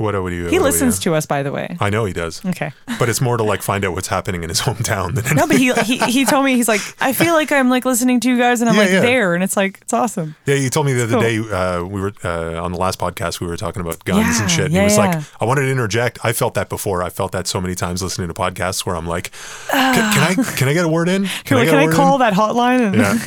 what 0.01 0.21
we 0.23 0.31
do? 0.31 0.47
He 0.47 0.59
listens 0.59 0.99
to 1.01 1.15
us, 1.15 1.27
by 1.27 1.43
the 1.43 1.53
way. 1.53 1.77
I 1.81 1.91
know 1.91 2.05
he 2.05 2.13
does. 2.13 2.45
Okay. 2.45 2.73
But 2.99 3.09
it's 3.09 3.21
more 3.21 3.37
to 3.37 3.43
like 3.45 3.63
find 3.63 3.85
out 3.85 3.93
what's 3.93 4.09
happening 4.09 4.43
in 4.43 4.49
his 4.49 4.61
hometown 4.67 5.15
than 5.15 5.37
No, 5.37 5.47
but 5.47 5.57
he, 5.57 5.73
he 5.85 5.99
he 5.99 6.25
told 6.25 6.45
me 6.45 6.55
he's 6.57 6.69
like 6.69 6.81
I 7.01 7.13
feel 7.13 7.35
like 7.35 7.53
I'm 7.53 7.69
like 7.69 7.85
listening 7.85 8.19
to 8.21 8.29
you 8.31 8.39
guys 8.39 8.61
and 8.61 8.69
I'm 8.71 8.77
Yeah, 8.77 8.83
like 8.83 8.91
yeah. 8.91 9.01
there 9.01 9.35
and 9.35 9.45
it's 9.45 9.57
like 9.57 9.79
it's 9.83 9.93
awesome. 9.93 10.35
Yeah, 10.47 10.57
he 10.57 10.69
told 10.71 10.87
me 10.87 10.93
the 10.95 11.05
other 11.05 11.13
Cool. 11.13 11.21
day 11.21 11.39
uh, 11.55 11.85
we 11.85 12.01
were 12.01 12.13
uh, 12.25 12.63
on 12.63 12.73
the 12.73 12.79
last 12.79 12.99
podcast 12.99 13.41
we 13.41 13.47
were 13.47 13.57
talking 13.57 13.81
about 13.83 14.05
guns 14.05 14.37
Yeah, 14.37 14.43
and 14.43 14.51
shit. 14.51 14.65
And 14.67 14.75
he 14.75 14.81
was 14.83 14.97
like, 14.99 15.23
"I 15.41 15.45
wanted 15.45 15.63
to 15.63 15.71
interject. 15.71 16.19
I 16.25 16.33
felt 16.33 16.55
that 16.55 16.69
before. 16.69 17.03
I 17.03 17.11
felt 17.11 17.33
that 17.33 17.47
so 17.47 17.61
many 17.61 17.75
times 17.75 18.03
listening 18.03 18.29
to 18.29 18.35
podcasts 18.35 18.87
where 18.87 18.97
I'm 18.97 19.07
like, 19.07 19.31
can, 19.71 20.13
can 20.15 20.23
I 20.39 20.53
can 20.57 20.69
I 20.69 20.73
get 20.73 20.85
a 20.85 20.89
word 20.89 21.09
in? 21.09 21.27
Can, 21.45 21.59
I, 21.59 21.67
can 21.67 21.75
I 21.77 21.89
call 21.89 22.15
in?" 22.15 22.21
that 22.21 22.33
hotline? 22.35 22.81
And, 22.81 22.97
Yeah. 22.97 23.19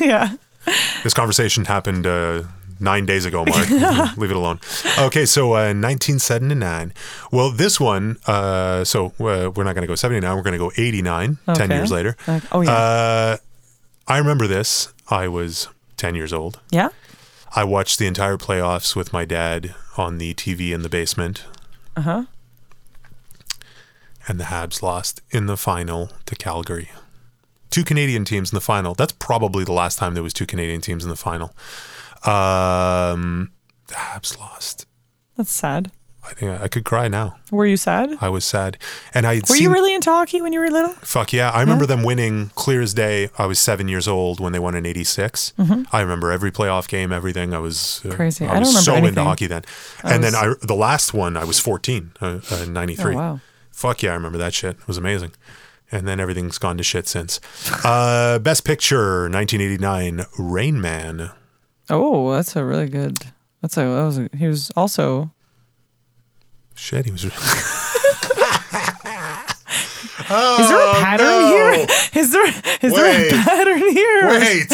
yeah. 0.66 0.72
This 1.02 1.12
conversation 1.12 1.66
happened 1.66 2.06
uh, 2.06 2.44
nine 2.84 3.06
days 3.06 3.24
ago, 3.24 3.44
Mark. 3.44 3.68
Leave 4.16 4.30
it 4.30 4.36
alone. 4.36 4.60
Okay, 4.98 5.24
so 5.26 5.48
uh, 5.54 5.74
1979. 5.74 6.92
Well, 7.32 7.50
this 7.50 7.80
one, 7.80 8.18
uh, 8.26 8.84
so 8.84 9.06
uh, 9.18 9.50
we're 9.50 9.64
not 9.64 9.74
going 9.74 9.82
to 9.82 9.86
go 9.88 9.94
79. 9.96 10.36
We're 10.36 10.42
going 10.42 10.52
to 10.52 10.58
go 10.58 10.70
89, 10.76 11.38
10 11.54 11.70
years 11.70 11.90
later. 11.90 12.16
Uh, 12.28 12.40
oh, 12.52 12.60
yeah. 12.60 12.70
Uh, 12.72 13.36
I 14.06 14.18
remember 14.18 14.46
this. 14.46 14.92
I 15.08 15.26
was 15.28 15.68
10 15.96 16.14
years 16.14 16.32
old. 16.32 16.60
Yeah. 16.70 16.90
I 17.56 17.64
watched 17.64 17.98
the 17.98 18.06
entire 18.06 18.36
playoffs 18.36 18.94
with 18.94 19.12
my 19.12 19.24
dad 19.24 19.74
on 19.96 20.18
the 20.18 20.34
TV 20.34 20.72
in 20.72 20.82
the 20.82 20.88
basement. 20.88 21.44
Uh 21.96 22.00
huh. 22.02 22.24
and 24.26 24.40
the 24.40 24.44
Habs 24.44 24.82
lost 24.82 25.20
in 25.30 25.46
the 25.46 25.56
final 25.56 26.10
to 26.26 26.34
Calgary. 26.34 26.90
Two 27.70 27.84
Canadian 27.84 28.24
teams 28.24 28.52
in 28.52 28.56
the 28.56 28.60
final. 28.60 28.94
That's 28.94 29.12
probably 29.12 29.64
the 29.64 29.72
last 29.72 29.98
time 29.98 30.14
there 30.14 30.22
was 30.22 30.32
two 30.32 30.46
Canadian 30.46 30.80
teams 30.80 31.04
in 31.04 31.10
the 31.10 31.16
final. 31.16 31.54
Um, 32.26 33.52
the 33.88 33.94
Habs 33.94 34.38
lost. 34.38 34.86
That's 35.36 35.50
sad. 35.50 35.90
I 36.26 36.32
think 36.32 36.58
I, 36.58 36.64
I 36.64 36.68
could 36.68 36.84
cry 36.86 37.06
now. 37.08 37.36
Were 37.50 37.66
you 37.66 37.76
sad? 37.76 38.16
I 38.20 38.30
was 38.30 38.46
sad, 38.46 38.78
and 39.12 39.26
I 39.26 39.36
Were 39.36 39.56
seen, 39.56 39.64
you 39.64 39.70
really 39.70 39.94
into 39.94 40.08
hockey 40.10 40.40
when 40.40 40.54
you 40.54 40.60
were 40.60 40.70
little? 40.70 40.94
Fuck 41.02 41.34
yeah! 41.34 41.50
I 41.50 41.60
remember 41.60 41.84
them 41.84 42.02
winning 42.02 42.50
clear 42.54 42.80
as 42.80 42.94
day. 42.94 43.28
I 43.36 43.44
was 43.44 43.58
seven 43.58 43.88
years 43.88 44.08
old 44.08 44.40
when 44.40 44.54
they 44.54 44.58
won 44.58 44.74
in 44.74 44.86
'86. 44.86 45.52
I 45.92 46.00
remember 46.00 46.32
every 46.32 46.50
playoff 46.50 46.88
game, 46.88 47.12
everything. 47.12 47.52
I 47.52 47.58
was 47.58 48.00
uh, 48.04 48.08
Mm-hmm. 48.08 48.16
Crazy. 48.16 48.46
I 48.46 48.56
I 48.56 48.58
was 48.60 48.72
don't 48.72 48.86
remember 48.86 49.06
so 49.06 49.08
into 49.08 49.22
hockey 49.22 49.46
then. 49.48 49.64
I 50.02 50.14
and 50.14 50.24
then 50.24 50.34
I 50.34 50.54
the 50.62 50.74
last 50.74 51.12
one 51.12 51.36
I 51.36 51.44
was 51.44 51.60
14, 51.60 52.12
uh, 52.22 52.40
uh, 52.50 52.64
'93. 52.66 53.14
Oh, 53.14 53.18
wow. 53.18 53.40
Fuck 53.70 54.02
yeah! 54.02 54.12
I 54.12 54.14
remember 54.14 54.38
that 54.38 54.54
shit. 54.54 54.76
It 54.78 54.88
was 54.88 54.96
amazing. 54.96 55.32
And 55.92 56.08
then 56.08 56.20
everything's 56.20 56.56
gone 56.56 56.78
to 56.78 56.82
shit 56.82 57.06
since. 57.06 57.38
Uh, 57.84 58.38
Best 58.38 58.64
Picture, 58.64 59.28
1989, 59.28 60.24
Rain 60.38 60.80
Man. 60.80 61.30
Oh, 61.90 62.32
that's 62.32 62.56
a 62.56 62.64
really 62.64 62.88
good. 62.88 63.18
That's 63.60 63.76
a. 63.76 63.80
That 63.82 64.04
was. 64.04 64.18
A, 64.18 64.30
he 64.36 64.46
was 64.46 64.70
also. 64.76 65.30
Shit, 66.74 67.04
he 67.06 67.10
was. 67.12 67.24
Is 70.26 70.68
there 70.68 70.90
a 70.90 70.94
pattern 70.94 71.46
here? 71.46 71.86
Is 72.14 72.32
there? 72.32 72.46
Is 72.82 72.92
there 72.94 73.30
Oh, 73.32 73.40
a 73.40 73.44
pattern 73.44 73.78
here? 73.78 74.28
Wait, 74.28 74.68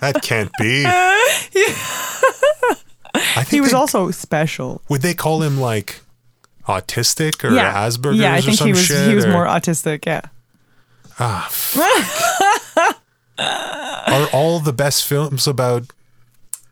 that 0.00 0.20
can't 0.22 0.50
be. 0.58 0.84
I 0.86 2.74
think 3.36 3.48
He 3.48 3.60
was 3.60 3.70
they- 3.72 3.76
also 3.76 4.10
special. 4.10 4.80
Would 4.88 5.02
they 5.02 5.14
call 5.14 5.42
him 5.42 5.60
like 5.60 6.00
autistic 6.68 7.44
or 7.44 7.50
yeah. 7.54 7.74
Asperger's 7.86 8.16
Yeah, 8.18 8.34
I 8.34 8.38
or 8.38 8.42
think 8.42 8.60
he 8.60 8.70
was. 8.72 8.84
shit? 8.84 9.08
He 9.08 9.14
was 9.14 9.24
or- 9.24 9.32
more 9.32 9.46
autistic. 9.46 10.06
Yeah. 10.06 10.22
Ah, 11.18 11.46
fuck. 11.50 12.96
Are 13.38 14.28
all 14.32 14.60
the 14.60 14.72
best 14.72 15.04
films 15.06 15.46
about? 15.46 15.84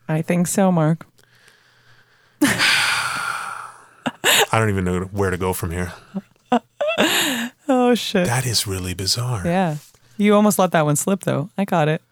I 0.09 0.23
think 0.23 0.47
so, 0.47 0.73
Mark. 0.73 1.07
I 2.43 3.69
don't 4.59 4.71
even 4.71 4.85
know 4.85 5.01
where 5.13 5.31
to 5.31 5.37
go 5.39 5.53
from 5.53 5.71
here. 5.71 5.93
Oh 7.69 7.95
shit. 7.95 8.27
That 8.27 8.45
is 8.45 8.67
really 8.67 8.93
bizarre. 8.93 9.43
yeah. 9.47 9.77
You 10.19 10.35
almost 10.35 10.59
let 10.59 10.73
that 10.73 10.85
one 10.85 10.97
slip, 10.97 11.21
though. 11.21 11.49
I 11.57 11.65
got 11.65 11.89
it. 11.89 12.03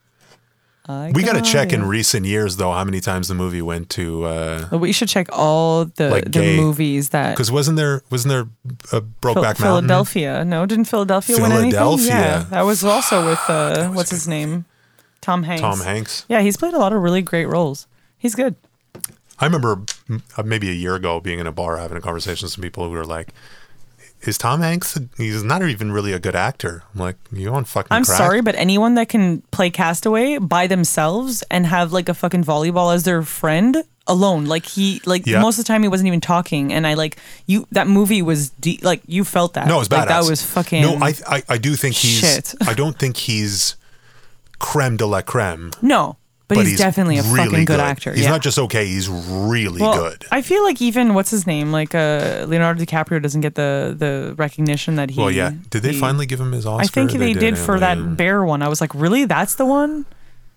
I 0.90 1.12
We 1.14 1.22
got 1.22 1.36
to 1.42 1.42
check 1.54 1.72
in 1.72 1.82
recent 1.98 2.26
years 2.26 2.56
though 2.56 2.72
how 2.72 2.84
many 2.84 3.00
times 3.00 3.28
the 3.28 3.34
movie 3.34 3.62
went 3.62 3.88
to 3.90 4.24
uh 4.24 4.68
We 4.72 4.92
should 4.92 5.08
check 5.08 5.28
all 5.32 5.84
the 5.98 6.10
Like 6.10 6.24
the 6.24 6.30
gay. 6.30 6.56
movies 6.56 7.10
that 7.10 7.30
because 7.34 7.50
wasn't 7.52 7.76
there 7.76 8.02
wasn't 8.10 8.30
there 8.34 8.44
a 8.92 9.00
Phil- 9.00 9.02
Brokeback 9.22 9.56
Mountain? 9.60 9.86
Philadelphia. 9.88 10.44
No, 10.44 10.66
didn't 10.66 10.86
Philadelphia, 10.86 11.36
win 11.36 11.52
anything? 11.52 11.70
Philadelphia. 11.72 12.08
Yeah, 12.08 12.46
that 12.50 12.62
was 12.70 12.82
also 12.84 13.16
with 13.30 13.44
uh, 13.48 13.88
what's 13.96 14.10
his 14.10 14.26
name, 14.26 14.64
Tom 15.20 15.42
Hanks. 15.44 15.60
Tom 15.62 15.80
Hanks. 15.80 16.24
Yeah, 16.28 16.40
he's 16.40 16.56
played 16.56 16.74
a 16.74 16.78
lot 16.78 16.92
of 16.92 17.00
really 17.02 17.22
great 17.22 17.46
roles. 17.46 17.86
He's 18.18 18.34
good. 18.34 18.54
I 19.42 19.46
remember 19.46 19.76
mm, 20.08 20.20
uh, 20.36 20.42
maybe 20.42 20.68
a 20.68 20.74
year 20.84 20.94
ago 20.96 21.20
being 21.20 21.38
in 21.38 21.46
a 21.46 21.52
bar 21.52 21.78
having 21.78 21.96
a 21.96 22.00
conversation 22.02 22.44
with 22.46 22.52
some 22.52 22.62
people 22.62 22.84
who 22.84 22.90
were 22.90 23.06
like, 23.06 23.28
"Is 24.22 24.36
Tom 24.38 24.60
Hanks? 24.60 24.98
He's 25.16 25.42
not 25.42 25.62
even 25.62 25.92
really 25.92 26.12
a 26.12 26.18
good 26.18 26.36
actor." 26.36 26.82
I'm 26.94 27.00
like, 27.00 27.16
"You 27.32 27.52
on 27.54 27.64
fucking?" 27.64 27.88
I'm 27.90 28.04
crack?" 28.04 28.18
sorry, 28.18 28.40
but 28.42 28.54
anyone 28.54 28.94
that 28.94 29.08
can 29.08 29.42
play 29.50 29.70
Castaway 29.70 30.38
by 30.38 30.66
themselves 30.66 31.42
and 31.50 31.66
have 31.66 31.92
like 31.92 32.08
a 32.08 32.14
fucking 32.14 32.44
volleyball 32.44 32.94
as 32.94 33.04
their 33.04 33.22
friend 33.22 33.82
alone, 34.06 34.46
like 34.46 34.66
he, 34.66 35.00
like 35.06 35.26
Yeah. 35.26 35.40
most 35.40 35.58
of 35.58 35.64
the 35.64 35.68
time 35.68 35.82
he 35.82 35.88
wasn't 35.88 36.08
even 36.08 36.20
talking, 36.20 36.72
and 36.72 36.86
I 36.86 36.94
like 36.94 37.16
you. 37.46 37.66
That 37.72 37.86
movie 37.86 38.22
was 38.22 38.50
de- 38.60 38.80
like 38.82 39.02
you 39.06 39.24
felt 39.24 39.54
that. 39.54 39.66
No, 39.68 39.76
it 39.76 39.78
was 39.80 39.90
like, 39.90 40.04
badass. 40.08 40.08
That 40.24 40.30
was 40.30 40.42
fucking. 40.42 40.82
No, 40.82 40.96
I, 41.00 41.14
I 41.28 41.42
I 41.48 41.58
do 41.58 41.76
think 41.76 41.94
he's. 41.94 42.18
Shit. 42.18 42.54
I 42.66 42.74
don't 42.74 42.98
think 42.98 43.16
he's 43.16 43.76
creme 44.58 44.96
de 44.96 45.06
la 45.06 45.22
creme. 45.22 45.70
no, 45.80 46.16
but, 46.56 46.66
he's, 46.66 46.78
definitely 46.78 47.18
a 47.18 47.22
really 47.22 47.46
fucking 47.50 47.64
good, 47.64 47.80
actor. 47.80 48.12
He's 48.12 48.24
yeah. 48.24 48.30
not 48.30 48.42
just 48.42 48.58
okay. 48.58 48.86
He's 48.86 49.08
really 49.08 49.80
well, 49.80 49.94
good. 49.94 50.24
I 50.30 50.42
feel 50.42 50.62
like 50.62 50.80
even 50.82 51.14
what's 51.14 51.30
his 51.30 51.46
name, 51.46 51.72
like 51.72 51.94
uh, 51.94 52.44
Leonardo 52.48 52.82
DiCaprio, 52.82 53.22
doesn't 53.22 53.40
get 53.40 53.54
the 53.54 53.94
the 53.96 54.34
recognition 54.36 54.96
that 54.96 55.10
he. 55.10 55.20
well, 55.20 55.30
yeah. 55.30 55.52
Did 55.70 55.82
they 55.82 55.92
he- 55.92 56.00
finally 56.00 56.26
give 56.26 56.40
him 56.40 56.52
his 56.52 56.66
Oscar? 56.66 56.82
I 56.82 56.86
think 56.86 57.18
they, 57.18 57.32
did, 57.32 57.58
for 57.58 57.76
yeah. 57.76 57.94
that 57.94 58.16
bear 58.16 58.44
one. 58.44 58.62
I 58.62 58.68
was 58.68 58.80
like, 58.80 58.94
really? 58.94 59.24
That's 59.24 59.54
the 59.54 59.66
one? 59.66 60.06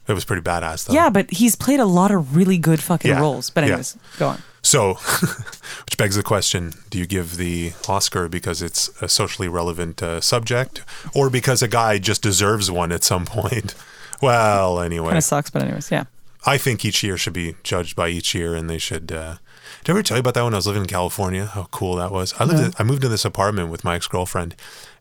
It 0.07 0.13
was 0.13 0.25
pretty 0.25 0.41
badass, 0.41 0.87
though. 0.87 0.93
Yeah, 0.93 1.09
but 1.09 1.31
he's 1.31 1.55
played 1.55 1.79
a 1.79 1.85
lot 1.85 2.11
of 2.11 2.35
really 2.35 2.57
good 2.57 2.81
fucking 2.81 3.09
Yeah, 3.09 3.21
roles. 3.21 3.49
But 3.49 3.63
anyways, 3.63 3.97
go 4.17 4.29
on. 4.29 4.43
So, 4.61 4.93
which 5.85 5.97
begs 5.97 6.15
the 6.15 6.23
question: 6.23 6.73
Do 6.89 6.97
you 6.97 7.05
give 7.05 7.37
the 7.37 7.73
Oscar 7.87 8.27
because 8.27 8.61
it's 8.61 8.89
a 9.01 9.07
socially 9.07 9.47
relevant 9.47 10.01
uh, 10.01 10.21
subject, 10.21 10.81
or 11.13 11.29
because 11.29 11.61
a 11.61 11.67
guy 11.67 11.99
just 11.99 12.21
deserves 12.21 12.69
one 12.71 12.91
at 12.91 13.03
some 13.03 13.25
point? 13.27 13.75
Well, 14.23 14.79
anyway, 14.79 15.07
Kind 15.09 15.17
of 15.17 15.23
sucks, 15.23 15.49
but 15.49 15.61
anyways, 15.61 15.91
yeah. 15.91 16.05
I 16.45 16.57
think 16.57 16.83
each 16.83 17.03
year 17.03 17.17
should 17.17 17.33
be 17.33 17.55
judged 17.63 17.95
by 17.95 18.09
each 18.09 18.33
year, 18.35 18.53
and 18.55 18.69
they 18.69 18.77
should. 18.77 19.11
Uh, 19.11 19.35
did 19.83 19.91
I 19.91 19.95
ever 19.95 20.03
tell 20.03 20.17
you 20.17 20.21
about 20.21 20.33
that 20.33 20.43
when 20.43 20.53
I 20.53 20.57
was 20.57 20.67
living 20.67 20.81
in 20.83 20.87
California? 20.87 21.45
How 21.45 21.65
cool 21.71 21.95
that 21.95 22.11
was! 22.11 22.33
I 22.39 22.43
lived. 22.43 22.59
In, 22.63 22.73
I 22.77 22.83
moved 22.83 23.03
in 23.03 23.11
this 23.11 23.25
apartment 23.25 23.69
with 23.69 23.83
my 23.83 23.95
ex 23.95 24.07
girlfriend, 24.07 24.55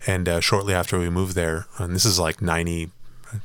and 0.07 0.29
uh, 0.29 0.41
shortly 0.41 0.73
after 0.75 0.99
we 0.99 1.11
moved 1.11 1.35
there, 1.35 1.67
and 1.79 1.95
this 1.95 2.05
is 2.05 2.19
like 2.19 2.41
ninety, 2.41 2.91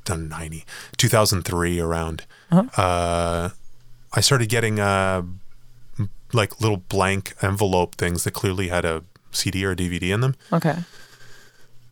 done 0.06 0.30
ninety, 0.30 0.66
2003 0.98 1.80
around. 1.80 2.26
uh 2.52 3.50
I 4.14 4.22
started 4.22 4.48
getting 4.50 4.80
uh, 4.80 5.24
like 6.34 6.62
little 6.62 6.78
blank 6.78 7.34
envelope 7.42 7.96
things 7.96 8.24
that 8.24 8.32
clearly 8.32 8.70
had 8.70 8.86
a 8.86 9.04
CD 9.32 9.66
or 9.66 9.72
a 9.72 9.76
DVD 9.76 10.14
in 10.14 10.22
them. 10.22 10.36
Okay. 10.54 10.76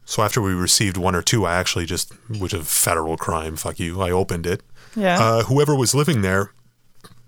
So 0.05 0.21
after 0.23 0.39
we 0.41 0.53
received 0.53 0.97
one 0.97 1.15
or 1.15 1.21
two, 1.23 1.45
I 1.45 1.55
actually 1.55 1.85
just, 1.85 2.13
which 2.29 2.53
is 2.53 2.61
a 2.61 2.63
federal 2.63 3.17
crime, 3.17 3.55
fuck 3.55 3.79
you, 3.79 3.99
I 4.01 4.11
opened 4.11 4.45
it 4.45 4.61
Yeah. 4.95 5.19
uh, 5.19 5.43
whoever 5.43 5.75
was 5.75 5.95
living 5.95 6.21
there, 6.21 6.51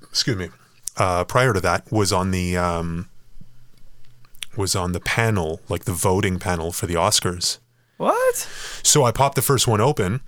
excuse 0.03 0.37
me, 0.37 0.49
uh, 0.95 1.23
prior 1.25 1.53
to 1.53 1.59
that 1.61 1.91
was 1.91 2.13
on 2.13 2.31
the 2.31 2.55
um, 2.57 3.09
was 4.55 4.75
on 4.75 4.91
the 4.91 4.99
panel, 4.99 5.61
like 5.69 5.85
the 5.85 5.91
voting 5.93 6.39
panel 6.39 6.71
for 6.71 6.85
the 6.87 6.95
Oscars. 6.95 7.59
what? 7.97 8.35
So 8.83 9.03
I 9.03 9.11
popped 9.11 9.35
the 9.35 9.41
first 9.41 9.67
one 9.67 9.81
open, 9.81 10.21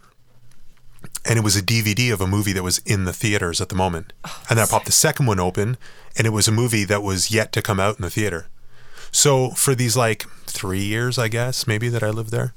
and 1.26 1.38
it 1.38 1.44
was 1.44 1.56
a 1.56 1.62
DVD 1.62 2.12
of 2.14 2.22
a 2.22 2.28
movie 2.28 2.54
that 2.54 2.64
was 2.64 2.80
in 2.80 3.06
the 3.06 3.14
theaters 3.14 3.62
at 3.62 3.70
the 3.70 3.76
moment. 3.76 4.14
and 4.50 4.58
then 4.58 4.66
I 4.66 4.70
popped 4.70 4.86
the 4.86 4.92
second 4.92 5.26
one 5.28 5.40
open, 5.40 5.78
and 6.18 6.26
it 6.28 6.32
was 6.32 6.48
a 6.48 6.52
movie 6.52 6.84
that 6.86 7.02
was 7.04 7.32
yet 7.32 7.52
to 7.54 7.62
come 7.62 7.80
out 7.80 7.96
in 7.98 8.02
the 8.04 8.10
theater. 8.10 8.48
So 9.12 9.50
for 9.52 9.76
these 9.76 9.96
like 9.98 10.26
three 10.46 10.82
years, 10.84 11.18
I 11.18 11.28
guess 11.28 11.68
maybe 11.68 11.90
that 11.90 12.04
I 12.04 12.10
lived 12.10 12.32
there, 12.32 12.54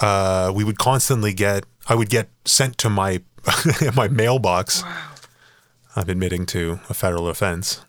uh, 0.00 0.52
we 0.54 0.64
would 0.64 0.78
constantly 0.78 1.32
get. 1.32 1.64
I 1.88 1.94
would 1.94 2.08
get 2.10 2.28
sent 2.44 2.78
to 2.78 2.90
my 2.90 3.22
my 3.94 4.08
mailbox. 4.08 4.82
I'm 5.94 6.08
admitting 6.10 6.46
to 6.46 6.80
a 6.90 6.94
federal 6.94 7.28
offense. 7.28 7.80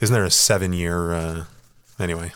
Isn't 0.00 0.14
there 0.14 0.24
a 0.24 0.30
seven 0.30 0.72
year? 0.72 1.12
Uh, 1.12 1.44
anyway, 1.98 2.32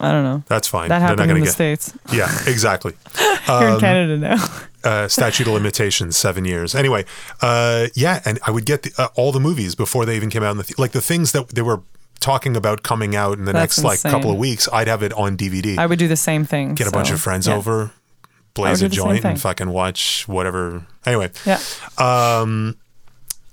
I 0.00 0.12
don't 0.12 0.24
know. 0.24 0.42
That's 0.46 0.68
fine. 0.68 0.88
That 0.88 0.98
They're 1.00 1.08
happened 1.08 1.18
not 1.18 1.24
in 1.24 1.28
gonna 1.30 1.40
the 1.40 1.46
get. 1.46 1.52
states. 1.52 1.92
Yeah, 2.12 2.30
exactly. 2.46 2.92
Here 3.18 3.68
in 3.68 3.80
Canada 3.80 4.16
now. 4.16 4.46
uh, 4.84 5.08
statute 5.08 5.46
of 5.46 5.52
limitations, 5.54 6.16
seven 6.16 6.44
years. 6.44 6.74
Anyway, 6.74 7.04
uh, 7.42 7.88
yeah, 7.94 8.20
and 8.24 8.38
I 8.46 8.50
would 8.50 8.64
get 8.66 8.82
the, 8.84 8.92
uh, 8.96 9.08
all 9.16 9.32
the 9.32 9.40
movies 9.40 9.74
before 9.74 10.06
they 10.06 10.16
even 10.16 10.30
came 10.30 10.42
out 10.42 10.52
in 10.52 10.58
the 10.58 10.64
th- 10.64 10.78
like 10.78 10.92
the 10.92 11.00
things 11.02 11.32
that 11.32 11.48
they 11.48 11.62
were 11.62 11.82
talking 12.20 12.56
about 12.56 12.82
coming 12.82 13.14
out 13.16 13.38
in 13.38 13.44
the 13.44 13.52
That's 13.52 13.78
next 13.78 13.84
like 13.84 13.94
insane. 13.96 14.12
couple 14.12 14.30
of 14.30 14.38
weeks. 14.38 14.68
I'd 14.72 14.88
have 14.88 15.02
it 15.02 15.12
on 15.12 15.36
DVD. 15.36 15.76
I 15.78 15.86
would 15.86 15.98
do 15.98 16.08
the 16.08 16.16
same 16.16 16.44
thing. 16.44 16.74
get 16.74 16.86
a 16.86 16.90
bunch 16.90 17.10
of 17.10 17.20
friends 17.20 17.46
yeah. 17.46 17.54
over, 17.56 17.90
blaze 18.54 18.82
a 18.82 18.88
joint, 18.88 19.24
and 19.24 19.40
fucking 19.40 19.70
watch 19.70 20.26
whatever. 20.28 20.86
Anyway, 21.06 21.30
Yeah. 21.44 21.60
um, 21.98 22.76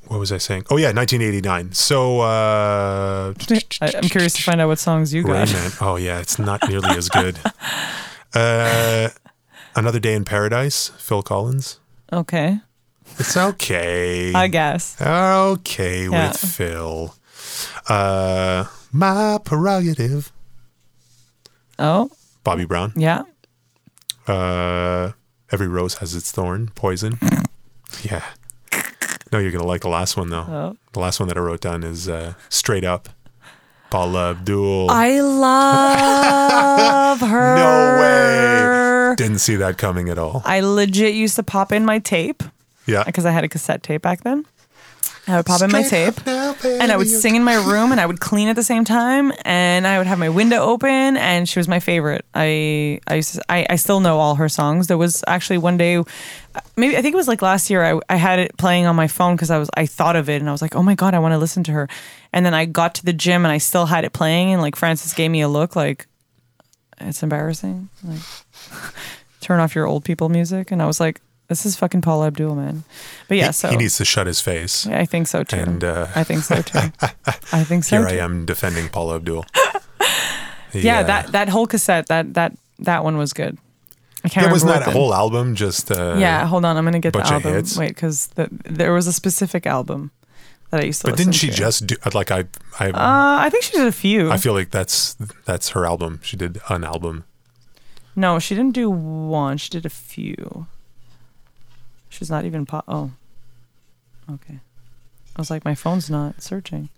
what 0.08 0.20
was 0.20 0.32
I 0.32 0.38
saying? 0.38 0.66
Oh 0.70 0.78
yeah, 0.78 0.92
1989. 0.92 1.74
So 1.74 2.20
uh, 2.22 3.34
I, 3.82 3.92
I'm 3.96 4.04
curious 4.10 4.34
to 4.34 4.44
find 4.44 4.60
out 4.62 4.68
what 4.68 4.80
songs 4.80 5.14
you 5.14 5.24
got. 5.24 5.52
Man. 5.52 5.72
Oh 5.82 5.96
yeah, 5.96 6.20
it's 6.20 6.38
not 6.40 6.68
nearly 6.70 6.90
as 6.92 7.10
good. 7.10 7.38
Uh, 8.34 9.10
Another 9.76 10.00
Day 10.00 10.14
in 10.14 10.24
Paradise, 10.24 10.88
Phil 10.98 11.22
Collins. 11.22 11.80
Okay. 12.14 12.60
It's 13.20 13.36
okay. 13.36 14.34
I 14.34 14.48
guess. 14.48 14.96
okay 15.02 16.08
Yeah. 16.08 16.30
with 16.30 16.38
Phil. 16.38 17.14
Uh, 17.88 18.66
my 18.92 19.40
prerogative. 19.44 20.32
Oh, 21.80 22.10
Bobby 22.44 22.66
Brown. 22.66 22.94
yeah. 22.96 23.24
Uh, 24.28 25.12
Every 25.52 25.68
rose 25.68 25.96
has 25.96 26.16
its 26.16 26.32
thorn. 26.32 26.70
Poison. 26.76 27.20
yeah. 28.04 28.24
No, 29.34 29.40
you're 29.40 29.52
gonna 29.52 29.66
like 29.66 29.82
the 29.82 29.90
last 29.90 30.16
one 30.16 30.30
though. 30.30 30.46
Oh. 30.48 30.78
The 30.94 31.00
last 31.00 31.20
one 31.20 31.28
that 31.30 31.38
I 31.38 31.42
wrote 31.42 31.60
down 31.62 31.84
is 31.84 32.08
uh, 32.08 32.34
straight 32.50 32.84
up. 32.86 33.10
Paula 33.90 34.32
Abdul. 34.32 34.90
I 34.90 35.20
love 35.20 37.20
her. 37.20 37.56
no 37.58 38.00
way. 38.02 39.16
Didn't 39.18 39.40
see 39.40 39.58
that 39.58 39.78
coming 39.78 40.08
at 40.10 40.18
all. 40.18 40.42
I 40.46 40.62
legit 40.62 41.14
used 41.16 41.36
to 41.36 41.44
pop 41.44 41.74
in 41.74 41.84
my 41.84 42.00
tape 42.00 42.44
Yeah. 42.86 43.04
because 43.04 43.26
I 43.26 43.32
had 43.32 43.44
a 43.44 43.50
cassette 43.50 43.84
tape 43.84 44.02
back 44.02 44.22
then. 44.24 44.46
I 45.28 45.38
would 45.38 45.46
pop 45.46 45.62
in 45.62 45.72
my 45.72 45.84
Straight 45.84 46.16
tape 46.16 46.26
now, 46.26 46.56
and 46.64 46.92
I 46.92 46.98
would 46.98 47.08
sing 47.08 47.36
in 47.36 47.44
my 47.44 47.54
room 47.54 47.92
and 47.92 48.02
I 48.02 48.06
would 48.06 48.20
clean 48.20 48.48
at 48.48 48.56
the 48.56 48.64
same 48.64 48.84
time 48.84 49.32
and 49.46 49.86
I 49.86 50.00
would 50.00 50.08
have 50.08 50.18
my 50.18 50.30
window 50.30 50.58
open 50.62 51.16
and 51.16 51.48
she 51.48 51.60
was 51.60 51.68
my 51.68 51.80
favorite. 51.80 52.26
I 52.34 53.00
I 53.08 53.16
used 53.16 53.36
to, 53.36 53.44
I, 53.48 53.66
I 53.70 53.76
still 53.76 54.00
know 54.00 54.20
all 54.20 54.36
her 54.36 54.50
songs. 54.50 54.88
There 54.88 54.98
was 54.98 55.24
actually 55.28 55.60
one 55.60 55.78
day 55.78 56.04
maybe 56.76 56.98
I 56.98 57.02
think 57.02 57.14
it 57.14 57.18
was 57.18 57.28
like 57.28 57.42
last 57.42 57.70
year 57.70 57.84
I, 57.84 58.00
I 58.10 58.16
had 58.16 58.40
it 58.40 58.58
playing 58.58 58.88
on 58.88 58.96
my 58.96 59.08
phone 59.08 59.36
because 59.36 59.52
I 59.52 59.60
was 59.60 59.70
I 59.78 59.86
thought 59.86 60.16
of 60.16 60.28
it 60.28 60.42
and 60.42 60.50
I 60.50 60.52
was 60.52 60.62
like, 60.62 60.76
"Oh 60.76 60.84
my 60.84 60.96
god, 60.96 61.14
I 61.14 61.20
want 61.20 61.34
to 61.34 61.38
listen 61.38 61.64
to 61.66 61.72
her." 61.72 61.88
And 62.34 62.46
then 62.46 62.54
I 62.54 62.66
got 62.66 62.96
to 62.96 63.06
the 63.06 63.14
gym 63.14 63.46
and 63.46 63.52
I 63.52 63.60
still 63.60 63.86
had 63.86 64.04
it 64.06 64.14
playing 64.14 64.54
and 64.54 64.62
like 64.62 64.76
Francis 64.76 65.14
gave 65.14 65.30
me 65.30 65.42
a 65.42 65.48
look 65.48 65.76
like 65.76 66.08
it's 67.00 67.22
embarrassing. 67.24 67.90
Like 68.04 68.22
turn 69.40 69.60
off 69.60 69.76
your 69.76 69.86
old 69.86 70.04
people 70.04 70.30
music 70.30 70.72
and 70.72 70.82
I 70.82 70.88
was 70.88 71.00
like, 71.00 71.22
this 71.52 71.66
is 71.66 71.76
fucking 71.76 72.00
Paula 72.02 72.28
Abdul, 72.28 72.56
man. 72.56 72.84
But 73.28 73.36
yeah, 73.38 73.48
He- 73.48 73.52
so 73.54 73.68
he 73.70 73.76
needs 73.76 73.98
to 73.98 74.06
shut 74.06 74.26
his 74.26 74.40
face. 74.40 74.86
yeah, 74.88 75.00
I 75.04 75.06
think 75.06 75.28
so 75.28 75.44
too. 75.44 75.58
And, 75.58 75.84
uh, 75.84 76.08
I 76.16 76.24
think 76.24 76.44
so 76.44 76.62
too. 76.62 76.80
I 77.52 77.64
think 77.68 77.84
so. 77.84 77.98
Too. 77.98 78.04
Here 78.04 78.08
I 78.08 78.14
too. 78.16 78.20
am 78.24 78.46
defending 78.46 78.88
Paula 78.90 79.16
Abdul. 79.18 79.46
Yeah, 80.74 81.04
that 81.04 81.34
that 81.34 81.50
whole 81.50 81.68
cassette 81.68 82.08
that 82.08 82.34
that 82.36 82.54
that 82.80 83.04
one 83.04 83.18
was 83.18 83.34
good. 83.34 83.58
I 84.24 84.30
can't 84.30 84.46
remember 84.48 84.54
wasn't 84.56 84.72
what 84.72 84.86
that 84.86 84.94
whole 84.94 85.14
album 85.14 85.56
just 85.56 85.92
uh, 85.92 86.16
Yeah, 86.18 86.46
hold 86.48 86.64
on. 86.64 86.78
I'm 86.78 86.86
gonna 86.86 87.00
get 87.00 87.12
the 87.14 87.20
album. 87.28 87.54
hits. 87.54 87.76
Wait, 87.78 87.90
because 87.90 88.28
the, 88.36 88.48
there 88.70 88.94
was 88.94 89.06
a 89.08 89.12
specific 89.12 89.66
album 89.68 90.12
that 90.70 90.80
I 90.80 90.84
used 90.86 91.02
to. 91.02 91.08
But 91.10 91.18
didn't 91.18 91.34
she 91.34 91.48
to. 91.50 91.54
just 91.54 91.88
do 91.88 91.96
like 92.14 92.32
I 92.32 92.46
I 92.80 92.88
Uh, 92.92 93.44
I 93.46 93.50
think 93.50 93.64
she 93.66 93.74
did 93.74 93.86
a 93.88 93.92
few. 93.92 94.32
I 94.32 94.38
feel 94.38 94.54
like 94.54 94.72
that's 94.72 95.16
that's 95.46 95.70
her 95.76 95.86
album. 95.86 96.20
She 96.24 96.38
did 96.38 96.60
an 96.70 96.86
album. 96.86 97.26
no, 98.16 98.40
she 98.40 98.56
didn't 98.56 98.74
do 98.76 98.90
one. 98.90 99.58
She 99.58 99.70
did 99.70 99.86
a 99.86 99.90
few. 99.90 100.68
She's 102.12 102.30
not 102.30 102.46
even 102.46 102.66
pop. 102.68 102.84
Oh, 102.88 103.12
okay. 104.32 104.60
I 105.36 105.42
was 105.42 105.50
like, 105.50 105.66
my 105.66 105.74
phone's 105.76 106.10
not 106.10 106.42
searching. 106.42 106.90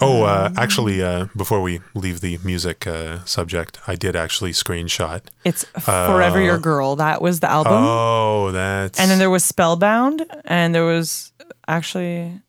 Oh, 0.00 0.24
uh, 0.24 0.48
Um, 0.48 0.58
actually, 0.58 1.00
uh, 1.02 1.26
before 1.36 1.62
we 1.62 1.80
leave 1.94 2.20
the 2.20 2.38
music 2.42 2.84
uh, 2.86 3.24
subject, 3.24 3.78
I 3.86 3.94
did 3.94 4.16
actually 4.16 4.50
screenshot. 4.52 5.20
It's 5.44 5.62
Forever 5.78 6.40
Your 6.42 6.58
Girl. 6.58 6.96
That 6.96 7.22
was 7.22 7.38
the 7.40 7.48
album. 7.50 7.74
Oh, 7.74 8.50
that's 8.50 8.98
And 8.98 9.08
then 9.10 9.18
there 9.20 9.30
was 9.30 9.44
Spellbound, 9.44 10.24
and 10.46 10.74
there 10.74 10.84
was 10.84 11.32
actually 11.68 12.40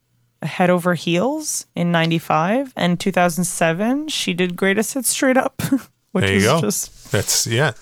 Head 0.42 0.70
Over 0.72 0.96
Heels 0.96 1.68
in 1.76 1.92
'95 1.92 2.74
and 2.76 3.00
2007. 3.00 4.08
She 4.08 4.34
did 4.34 4.56
Greatest 4.56 4.96
Hits 4.96 5.10
Straight 5.10 5.38
Up, 5.38 5.62
which 6.14 6.24
There 6.26 6.32
you 6.32 6.38
is 6.38 6.46
go. 6.46 6.62
just 6.62 7.12
that's 7.12 7.46
yeah. 7.46 7.74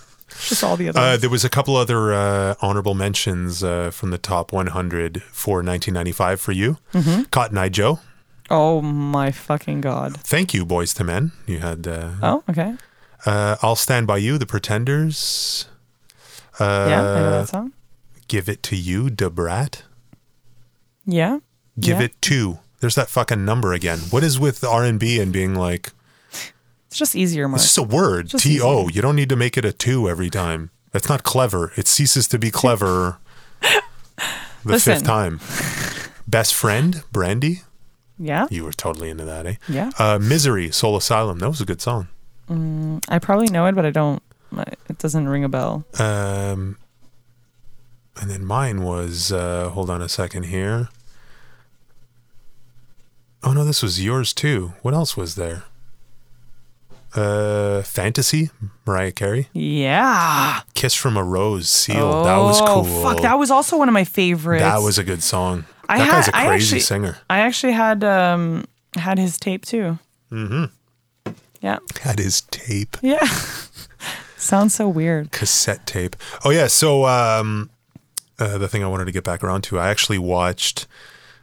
Just 0.47 0.63
all 0.63 0.75
the 0.77 0.89
other. 0.89 0.99
Uh, 0.99 1.17
there 1.17 1.29
was 1.29 1.43
a 1.45 1.49
couple 1.49 1.75
other 1.75 2.13
uh, 2.13 2.55
honorable 2.61 2.93
mentions 2.93 3.63
uh, 3.63 3.91
from 3.91 4.11
the 4.11 4.17
top 4.17 4.51
100 4.51 5.21
for 5.23 5.57
1995 5.57 6.41
for 6.41 6.51
you. 6.51 6.77
Mm-hmm. 6.93 7.23
Cotton 7.31 7.57
Eye 7.57 7.69
Joe. 7.69 7.99
oh 8.49 8.81
my 8.81 9.31
fucking 9.31 9.81
god! 9.81 10.17
Thank 10.17 10.53
you, 10.53 10.65
Boyz 10.65 10.99
II 10.99 11.05
Men. 11.07 11.31
You 11.47 11.59
had 11.59 11.87
uh, 11.87 12.11
Oh, 12.21 12.43
okay. 12.49 12.75
uh, 13.25 13.55
I'll 13.61 13.75
Stand 13.77 14.05
By 14.07 14.17
You, 14.17 14.37
The 14.37 14.45
Pretenders. 14.45 15.67
Uh, 16.59 16.85
Yeah, 16.89 16.99
I 17.01 17.19
know 17.19 17.29
that 17.31 17.49
song. 17.49 17.73
Give 18.27 18.49
It 18.49 18.61
to 18.63 18.75
You, 18.75 19.09
Da 19.09 19.29
Brat. 19.29 19.83
Yeah. 21.05 21.39
Give 21.79 21.99
yeah. 21.99 22.05
It 22.05 22.21
To. 22.23 22.59
There's 22.79 22.95
that 22.95 23.09
fucking 23.09 23.45
number 23.45 23.71
again. 23.73 23.99
What 24.09 24.23
is 24.23 24.37
with 24.39 24.63
R&B 24.63 25.19
and 25.19 25.31
being 25.31 25.55
like, 25.55 25.91
It's 26.93 26.99
just 26.99 27.15
easier, 27.15 27.47
Mark. 27.47 27.57
it's 27.57 27.65
just 27.65 27.77
a 27.79 27.81
word, 27.81 28.27
Just 28.27 28.43
T 28.43 28.61
O. 28.61 28.87
You 28.87 29.01
don't 29.01 29.15
need 29.15 29.29
to 29.29 29.35
make 29.35 29.57
it 29.57 29.65
a 29.65 29.73
two 29.73 30.07
every 30.07 30.29
time. 30.29 30.69
That's 30.91 31.09
not 31.09 31.23
clever. 31.23 31.73
It 31.75 31.87
ceases 31.87 32.27
to 32.27 32.37
be 32.37 32.51
clever 32.51 33.17
the 33.61 33.81
Listen. 34.63 34.93
fifth 34.97 35.03
time. 35.03 35.39
Best 36.27 36.53
Friend, 36.53 37.01
Brandy. 37.11 37.61
Yeah. 38.19 38.45
You 38.51 38.63
were 38.65 38.73
totally 38.73 39.09
into 39.09 39.25
that, 39.25 39.47
eh? 39.47 39.55
Yeah. 39.67 39.89
Uh, 39.97 40.19
Misery, 40.21 40.69
Soul 40.69 40.95
Asylum. 40.95 41.39
That 41.39 41.49
was 41.49 41.61
a 41.61 41.65
good 41.65 41.81
song. 41.81 42.09
I 43.09 43.17
probably 43.17 43.47
know 43.47 43.65
it, 43.65 43.73
but 43.73 43.87
I 43.87 43.89
don't. 43.89 44.21
It 44.87 44.99
doesn't 44.99 45.27
ring 45.27 45.43
a 45.43 45.49
bell. 45.49 45.85
Um, 45.97 46.77
and 48.21 48.29
then 48.29 48.45
mine 48.45 48.83
was, 48.83 49.31
uh, 49.31 49.69
hold 49.69 49.89
on 49.89 50.03
a 50.03 50.07
second 50.09 50.43
here. 50.43 50.89
Oh 53.43 53.51
no, 53.51 53.65
this 53.65 53.81
was 53.81 54.03
yours 54.05 54.31
too. 54.31 54.73
What 54.83 54.93
else 54.93 55.17
was 55.17 55.33
there? 55.33 55.63
Uh, 57.15 57.83
Fantasy, 57.83 58.49
Mariah 58.87 59.11
Carey. 59.11 59.47
Yeah. 59.53 60.61
Kiss 60.73 60.95
from 60.95 61.15
a 61.15 61.23
Rose, 61.23 61.69
Seal. 61.69 62.23
that 62.23 62.37
was 62.37 62.59
Oh, 62.61 62.83
cool. 62.85 63.03
Fuck, 63.03 63.21
that 63.21 63.37
was 63.37 63.51
also 63.51 63.77
one 63.77 63.87
of 63.87 63.93
my 63.93 64.03
favorites. 64.03 64.63
That 64.63 64.81
was 64.81 64.97
a 64.97 65.03
good 65.03 65.21
song. 65.21 65.65
I 65.87 65.99
that 65.99 66.09
guy's 66.09 66.25
had- 66.25 66.33
a 66.33 66.37
I 66.37 66.45
crazy 66.47 66.65
actually- 66.65 66.79
singer. 66.79 67.17
I 67.29 67.39
actually 67.39 67.73
had 67.73 68.03
um 68.03 68.65
had 68.95 69.17
his 69.19 69.37
tape 69.37 69.65
too. 69.65 69.99
Mm-hmm. 70.31 71.33
Yeah. 71.61 71.77
Had 72.01 72.19
his 72.19 72.41
tape, 72.41 72.97
Yeah. 73.01 73.25
Sounds 74.37 74.73
so 74.75 74.89
weird. 74.89 75.31
cassette 75.31 75.85
tape. 75.85 76.15
Oh 76.43 76.49
yeah. 76.49 76.67
So 76.67 77.05
um, 77.05 77.69
uh, 78.39 78.57
the 78.57 78.67
thing 78.67 78.83
I 78.83 78.87
wanted 78.87 79.05
to 79.05 79.11
get 79.13 79.23
back 79.23 79.41
around 79.43 79.61
to, 79.65 79.79
I 79.79 79.89
actually 79.89 80.17
watched 80.17 80.85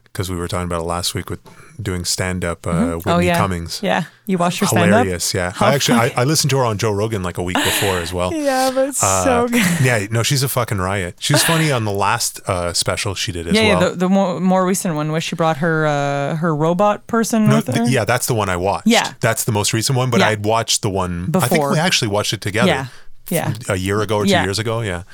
because 0.04 0.28
we 0.30 0.36
were 0.36 0.48
talking 0.48 0.66
about 0.66 0.80
it 0.82 0.86
last 0.86 1.14
week 1.14 1.30
with 1.30 1.40
doing 1.82 2.04
stand 2.04 2.44
up. 2.44 2.66
Uh, 2.66 2.94
Whitney 2.96 3.12
oh 3.12 3.18
yeah. 3.18 3.36
Cummings. 3.38 3.80
Yeah. 3.82 4.04
You 4.26 4.38
watched 4.38 4.60
her 4.60 4.66
stand 4.66 4.92
up. 4.92 4.98
Hilarious, 5.00 5.34
yeah. 5.34 5.52
I 5.60 5.74
actually 5.74 5.98
I, 5.98 6.12
I 6.16 6.24
listened 6.24 6.50
to 6.50 6.58
her 6.58 6.64
on 6.64 6.78
Joe 6.78 6.92
Rogan 6.92 7.22
like 7.22 7.36
a 7.38 7.42
week 7.42 7.56
before 7.56 7.98
as 7.98 8.12
well. 8.12 8.32
Yeah, 8.50 8.70
but 8.74 8.88
it's 8.88 9.02
Uh, 9.02 9.24
so 9.24 9.48
good. 9.48 9.62
yeah, 9.82 10.06
no, 10.10 10.22
she's 10.22 10.42
a 10.42 10.48
fucking 10.48 10.78
riot. 10.78 11.16
She 11.18 11.32
was 11.32 11.42
funny 11.44 11.72
on 11.72 11.84
the 11.84 11.92
last 11.92 12.40
uh, 12.48 12.72
special 12.72 13.14
she 13.14 13.32
did 13.32 13.46
as 13.48 13.54
Yeah, 13.54 13.62
well. 13.74 13.82
yeah, 13.82 13.88
the, 13.90 13.96
the 13.96 14.08
more, 14.08 14.40
more 14.40 14.64
recent 14.64 14.94
one 14.94 15.10
where 15.12 15.20
she 15.20 15.34
brought 15.36 15.56
her 15.58 15.86
uh, 15.86 16.36
her 16.36 16.54
robot 16.54 17.06
person 17.06 17.48
No, 17.48 17.56
with 17.56 17.66
her. 17.66 17.72
th- 17.72 17.88
yeah, 17.90 18.04
that's 18.04 18.26
the 18.26 18.34
one 18.34 18.48
I 18.48 18.56
watched. 18.56 18.86
Yeah. 18.86 19.14
that's 19.20 19.44
the 19.44 19.52
most 19.52 19.72
recent 19.72 19.96
one. 19.98 20.10
But 20.10 20.20
Yeah. 20.20 20.26
I 20.26 20.30
had 20.30 20.44
watched 20.44 20.82
the 20.82 20.90
one. 20.90 21.26
before. 21.26 21.44
I 21.44 21.48
think 21.48 21.70
we 21.72 21.78
actually 21.78 22.08
watched 22.08 22.32
it 22.32 22.40
together. 22.40 22.68
Yeah. 22.68 22.86
Yeah. 23.30 23.54
a 23.68 23.76
year 23.76 24.00
ago 24.00 24.16
or 24.16 24.24
two 24.24 24.30
Yeah. 24.32 24.42
years 24.42 24.58
ago. 24.58 24.80
Yeah, 24.80 25.04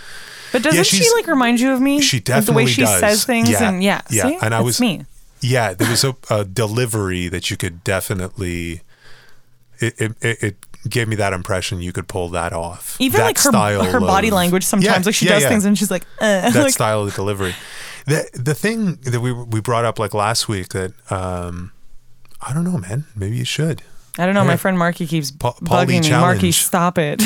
But 0.53 0.63
doesn't 0.63 0.85
she 0.85 1.07
like 1.17 1.27
remind 1.27 1.61
you 1.61 1.73
of 1.75 1.81
me? 1.83 2.01
she 2.01 2.17
Like, 2.17 2.25
definitely 2.25 2.53
the 2.53 2.67
way 2.67 2.73
she 2.73 2.81
does. 2.83 3.01
says 3.01 3.25
things 3.27 3.51
Yeah. 3.51 3.69
and 3.69 3.83
yeah, 3.83 4.01
Yeah, 4.09 4.23
See? 4.29 4.39
and 4.41 4.55
I 4.55 4.59
It's 4.61 4.65
was- 4.67 4.81
me. 4.81 5.05
Yeah. 5.47 5.75
There 5.75 5.89
was 5.91 6.05
a, 6.05 6.15
a 6.31 6.45
delivery 6.45 7.29
that 7.29 7.51
you 7.51 7.57
could 7.57 7.83
definitely. 7.85 8.83
It, 9.79 9.95
it 10.01 10.43
it 10.43 10.57
gave 10.89 11.07
me 11.09 11.17
that 11.17 11.33
impression 11.33 11.81
you 11.83 11.93
could 11.93 12.09
pull 12.09 12.29
that 12.31 12.53
off. 12.53 12.97
Even 12.99 13.19
That 13.19 13.25
like 13.27 13.37
her 13.39 13.51
style 13.51 13.85
her 13.85 14.01
body 14.01 14.29
of- 14.29 14.35
language 14.35 14.65
sometimes, 14.65 15.05
Yeah, 15.05 15.09
like 15.09 15.15
she 15.15 15.27
yeah, 15.27 15.33
does 15.33 15.43
yeah. 15.43 15.49
things 15.51 15.65
and 15.67 15.77
she's 15.77 15.91
like, 15.91 16.05
uh, 16.21 16.51
that 16.51 16.55
like 16.65 16.73
style 16.73 17.03
of 17.03 17.15
delivery. 17.15 17.55
The 18.07 18.27
the 18.33 18.55
thing 18.55 18.97
that 19.03 19.21
we 19.21 19.33
we 19.33 19.61
brought 19.61 19.85
up 19.85 19.99
like 19.99 20.15
last 20.15 20.49
week 20.49 20.69
that 20.71 20.93
um 21.11 21.73
I 22.41 22.55
don't 22.55 22.65
know, 22.65 22.79
man. 22.79 23.05
Maybe 23.15 23.37
you 23.37 23.45
should 23.45 23.83
I 24.19 24.25
don't 24.25 24.35
know. 24.35 24.45
My 24.45 24.57
friend 24.57 24.79
Marky 24.79 25.07
keeps 25.07 25.31
Pa- 25.31 25.53
bugging 25.61 26.05
me. 26.05 26.11
Marky, 26.11 26.53
stop 26.53 26.97
it! 26.97 27.21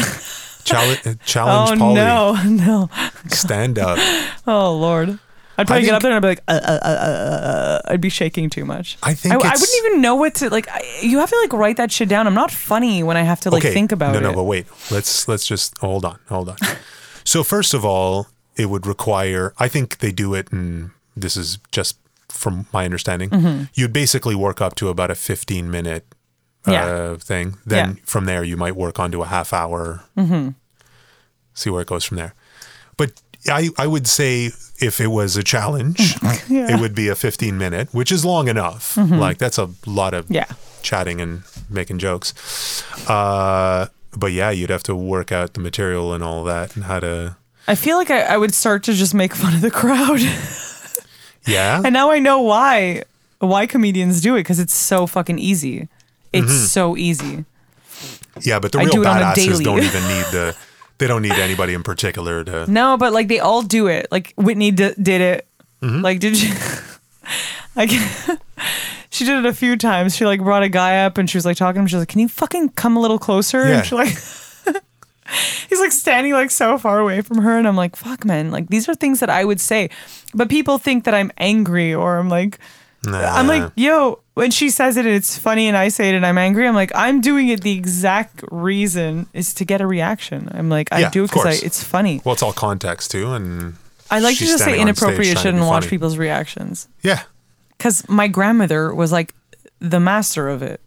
Challenge, 0.65 1.01
challenge 1.25 1.71
oh 1.73 1.79
Polly. 1.79 1.95
no, 1.95 2.43
no! 2.47 2.91
Stand 3.29 3.79
up. 3.79 3.99
Oh 4.47 4.75
lord! 4.77 5.21
I'd 5.59 5.67
probably 5.67 5.85
get 5.85 5.95
up 5.95 6.03
there 6.03 6.11
and 6.13 6.17
I'd 6.17 6.23
be 6.23 6.29
like, 6.29 6.43
uh, 6.49 6.53
uh, 6.63 6.79
uh, 6.83 6.89
uh, 6.89 7.47
uh, 7.87 7.93
I'd 7.93 8.01
be 8.01 8.09
shaking 8.09 8.49
too 8.49 8.65
much. 8.65 8.97
I 9.03 9.13
think 9.15 9.35
I, 9.35 9.37
I 9.39 9.53
wouldn't 9.53 9.77
even 9.85 10.01
know 10.01 10.15
what 10.15 10.35
to 10.37 10.49
like. 10.49 10.69
I, 10.69 10.83
you 11.03 11.19
have 11.19 11.29
to 11.31 11.37
like 11.43 11.53
write 11.53 11.77
that 11.77 11.93
shit 11.93 12.09
down. 12.09 12.27
I'm 12.27 12.35
not 12.35 12.51
funny 12.51 13.03
when 13.03 13.17
I 13.17 13.23
have 13.23 13.41
to 13.41 13.51
like 13.51 13.65
okay, 13.65 13.75
think 13.75 13.93
about 13.93 14.13
no, 14.13 14.19
it. 14.19 14.23
no, 14.23 14.31
no, 14.31 14.37
but 14.37 14.45
wait. 14.45 14.67
Let's 14.91 15.29
let's 15.29 15.47
just 15.47 15.77
hold 15.79 16.05
on, 16.05 16.19
hold 16.29 16.49
on. 16.49 16.57
so 17.25 17.43
first 17.43 17.75
of 17.75 17.85
all, 17.85 18.29
it 18.57 18.67
would 18.71 18.87
require. 18.87 19.53
I 19.59 19.69
think 19.69 19.99
they 19.99 20.13
do 20.13 20.35
it, 20.35 20.51
and 20.53 20.91
this 21.17 21.37
is 21.37 21.59
just 21.73 21.99
from 22.29 22.67
my 22.73 22.85
understanding. 22.85 23.29
Mm-hmm. 23.31 23.65
You'd 23.75 23.93
basically 23.93 24.35
work 24.35 24.61
up 24.61 24.75
to 24.77 24.89
about 24.89 25.11
a 25.11 25.15
15 25.15 25.71
minute 25.71 26.07
uh, 26.67 26.73
Yeah. 26.73 27.17
thing. 27.17 27.59
Then 27.67 27.89
Yeah. 27.97 28.03
from 28.05 28.25
there, 28.25 28.45
you 28.45 28.57
might 28.57 28.77
work 28.77 28.99
onto 28.99 29.21
a 29.23 29.27
half 29.27 29.53
hour. 29.53 30.05
Hmm. 30.17 30.51
See 31.55 31.69
where 31.71 31.83
it 31.83 31.89
goes 31.89 32.05
from 32.05 32.17
there. 32.17 32.35
But 32.97 33.21
I 33.49 33.71
I 33.79 33.87
would 33.87 34.07
say 34.07 34.47
if 34.81 35.01
it 35.01 35.09
was 35.09 35.37
a 35.37 35.43
challenge, 35.43 36.17
Yeah. 36.49 36.75
it 36.75 36.81
would 36.81 36.95
be 36.95 37.09
a 37.09 37.15
15 37.15 37.57
minute, 37.59 37.89
which 37.93 38.11
is 38.13 38.25
long 38.25 38.49
enough. 38.49 38.97
Like 38.97 39.39
that's 39.39 39.59
a 39.59 39.69
lot 39.87 40.15
of 40.15 40.25
Mm-hmm. 40.25 40.35
Yeah. 40.35 40.47
chatting 40.83 41.21
and 41.21 41.43
making 41.69 41.99
jokes. 41.99 42.35
Uh, 43.09 43.87
but 44.17 44.33
yeah, 44.33 44.51
you'd 44.51 44.71
have 44.71 44.83
to 44.85 44.95
work 44.97 45.31
out 45.33 45.53
the 45.55 45.61
material 45.61 46.13
and 46.15 46.23
all 46.25 46.45
that 46.45 46.75
and 46.77 46.85
how 46.85 47.01
to. 47.01 47.37
I 47.69 47.75
feel 47.77 47.97
like 47.97 48.11
I, 48.11 48.23
I 48.23 48.37
would 48.37 48.55
start 48.55 48.83
to 48.85 48.95
just 48.95 49.15
make 49.15 49.35
fun 49.35 49.55
of 49.55 49.61
the 49.61 49.71
crowd, 49.71 50.21
Yeah. 51.47 51.81
and 51.85 51.93
now 51.93 52.11
I 52.11 52.19
know 52.19 52.41
why 52.41 53.05
why 53.39 53.67
comedians 53.67 54.21
do 54.21 54.35
it 54.35 54.41
because 54.41 54.59
it's 54.61 54.75
so 54.75 55.07
fucking 55.07 55.39
easy. 55.39 55.89
It's 56.33 56.47
Mm-hmm. 56.47 56.67
so 56.67 56.97
easy. 56.97 57.45
yeah, 58.43 58.59
but 58.61 58.73
the 58.73 58.79
real 58.79 58.91
do 58.91 59.03
it 59.03 59.07
on 59.07 59.19
a 59.19 59.25
badasses 59.25 59.63
don't 59.63 59.83
even 59.91 60.03
need 60.09 60.27
the. 60.33 60.57
They 61.01 61.07
don't 61.07 61.23
need 61.23 61.33
anybody 61.33 61.73
in 61.73 61.83
particular 61.83 62.45
to. 62.45 62.67
No, 62.71 62.99
but 62.99 63.15
like 63.15 63.29
they 63.29 63.41
all 63.41 63.63
do 63.63 63.87
it. 63.87 64.07
Like 64.13 64.35
Whitney 64.37 64.71
d- 64.71 64.93
did 65.01 65.21
it. 65.23 65.49
Mm-hmm. 65.81 66.03
Like 66.03 66.21
did 66.21 66.41
you? 66.41 66.55
like 67.75 67.89
she 69.11 69.25
did 69.25 69.39
it 69.39 69.47
a 69.47 69.55
few 69.55 69.77
times. 69.77 70.15
She 70.15 70.27
like 70.27 70.41
brought 70.41 70.63
a 70.63 70.69
guy 70.69 71.05
up 71.05 71.17
and 71.17 71.29
she 71.29 71.39
was 71.39 71.47
like 71.47 71.57
talking 71.57 71.77
to 71.77 71.81
him. 71.81 71.87
She 71.87 71.97
was 71.97 72.03
like, 72.03 72.09
"Can 72.11 72.21
you 72.21 72.29
fucking 72.29 72.71
come 72.71 72.99
a 72.99 73.01
little 73.01 73.19
closer?" 73.19 73.67
Yeah. 73.67 73.79
And 73.79 73.87
she 73.87 73.95
like. 73.95 74.17
He's 75.69 75.79
like 75.79 75.93
standing 75.93 76.33
like 76.33 76.51
so 76.51 76.77
far 76.77 76.99
away 76.99 77.21
from 77.23 77.39
her, 77.39 77.57
and 77.57 77.69
I'm 77.69 77.77
like, 77.77 77.95
"Fuck, 77.95 78.25
man!" 78.25 78.51
Like 78.51 78.67
these 78.67 78.89
are 78.89 78.97
things 78.97 79.21
that 79.21 79.31
I 79.31 79.45
would 79.45 79.61
say, 79.61 79.89
but 80.35 80.49
people 80.49 80.77
think 80.77 81.05
that 81.05 81.15
I'm 81.15 81.31
angry 81.39 81.95
or 81.95 82.19
I'm 82.19 82.29
like, 82.29 82.59
I'm 83.07 83.47
like, 83.47 83.73
"Yo," 83.77 84.21
when 84.35 84.51
she 84.51 84.69
says 84.71 84.97
it, 84.97 85.07
and 85.07 85.15
it's 85.15 85.39
funny, 85.39 85.69
and 85.69 85.77
I 85.77 85.89
say 85.89 86.11
it, 86.11 86.15
and 86.15 86.25
I'm 86.27 86.37
angry. 86.39 86.67
I'm 86.69 86.75
like, 86.75 86.93
I'm 86.95 87.21
doing 87.21 87.49
it. 87.49 87.63
The 87.63 87.73
exact 87.73 88.45
reason 88.51 89.27
is 89.33 89.55
to 89.55 89.65
get 89.65 89.81
a 89.81 89.87
reaction. 89.87 90.49
I'm 90.53 90.69
like, 90.69 90.89
I 90.93 91.01
Yeah, 91.01 91.11
do 91.11 91.21
it 91.23 91.25
of 91.25 91.31
because 91.31 91.43
course. 91.45 91.63
it's 91.63 91.83
funny. 91.83 92.21
Well, 92.25 92.35
it's 92.35 92.43
all 92.43 92.53
context 92.53 93.11
too, 93.11 93.33
and 93.33 93.77
I 94.11 94.19
like 94.19 94.37
she's 94.37 94.49
to 94.49 94.53
just 94.55 94.65
say 94.65 94.73
standing 94.73 94.89
on 94.89 94.95
stage 94.95 95.03
inappropriate 95.05 95.33
trying 95.35 95.43
shit 95.45 95.55
be 95.55 95.59
and 95.59 95.67
watch 95.67 95.83
funny. 95.85 95.91
people's 95.91 96.19
reactions. 96.19 96.89
yeah, 97.03 97.23
Because 97.79 98.07
my 98.09 98.29
grandmother 98.29 98.95
was 98.95 99.13
like 99.13 99.35
the 99.79 100.01
master 100.01 100.49
of 100.49 100.63
it. 100.63 100.81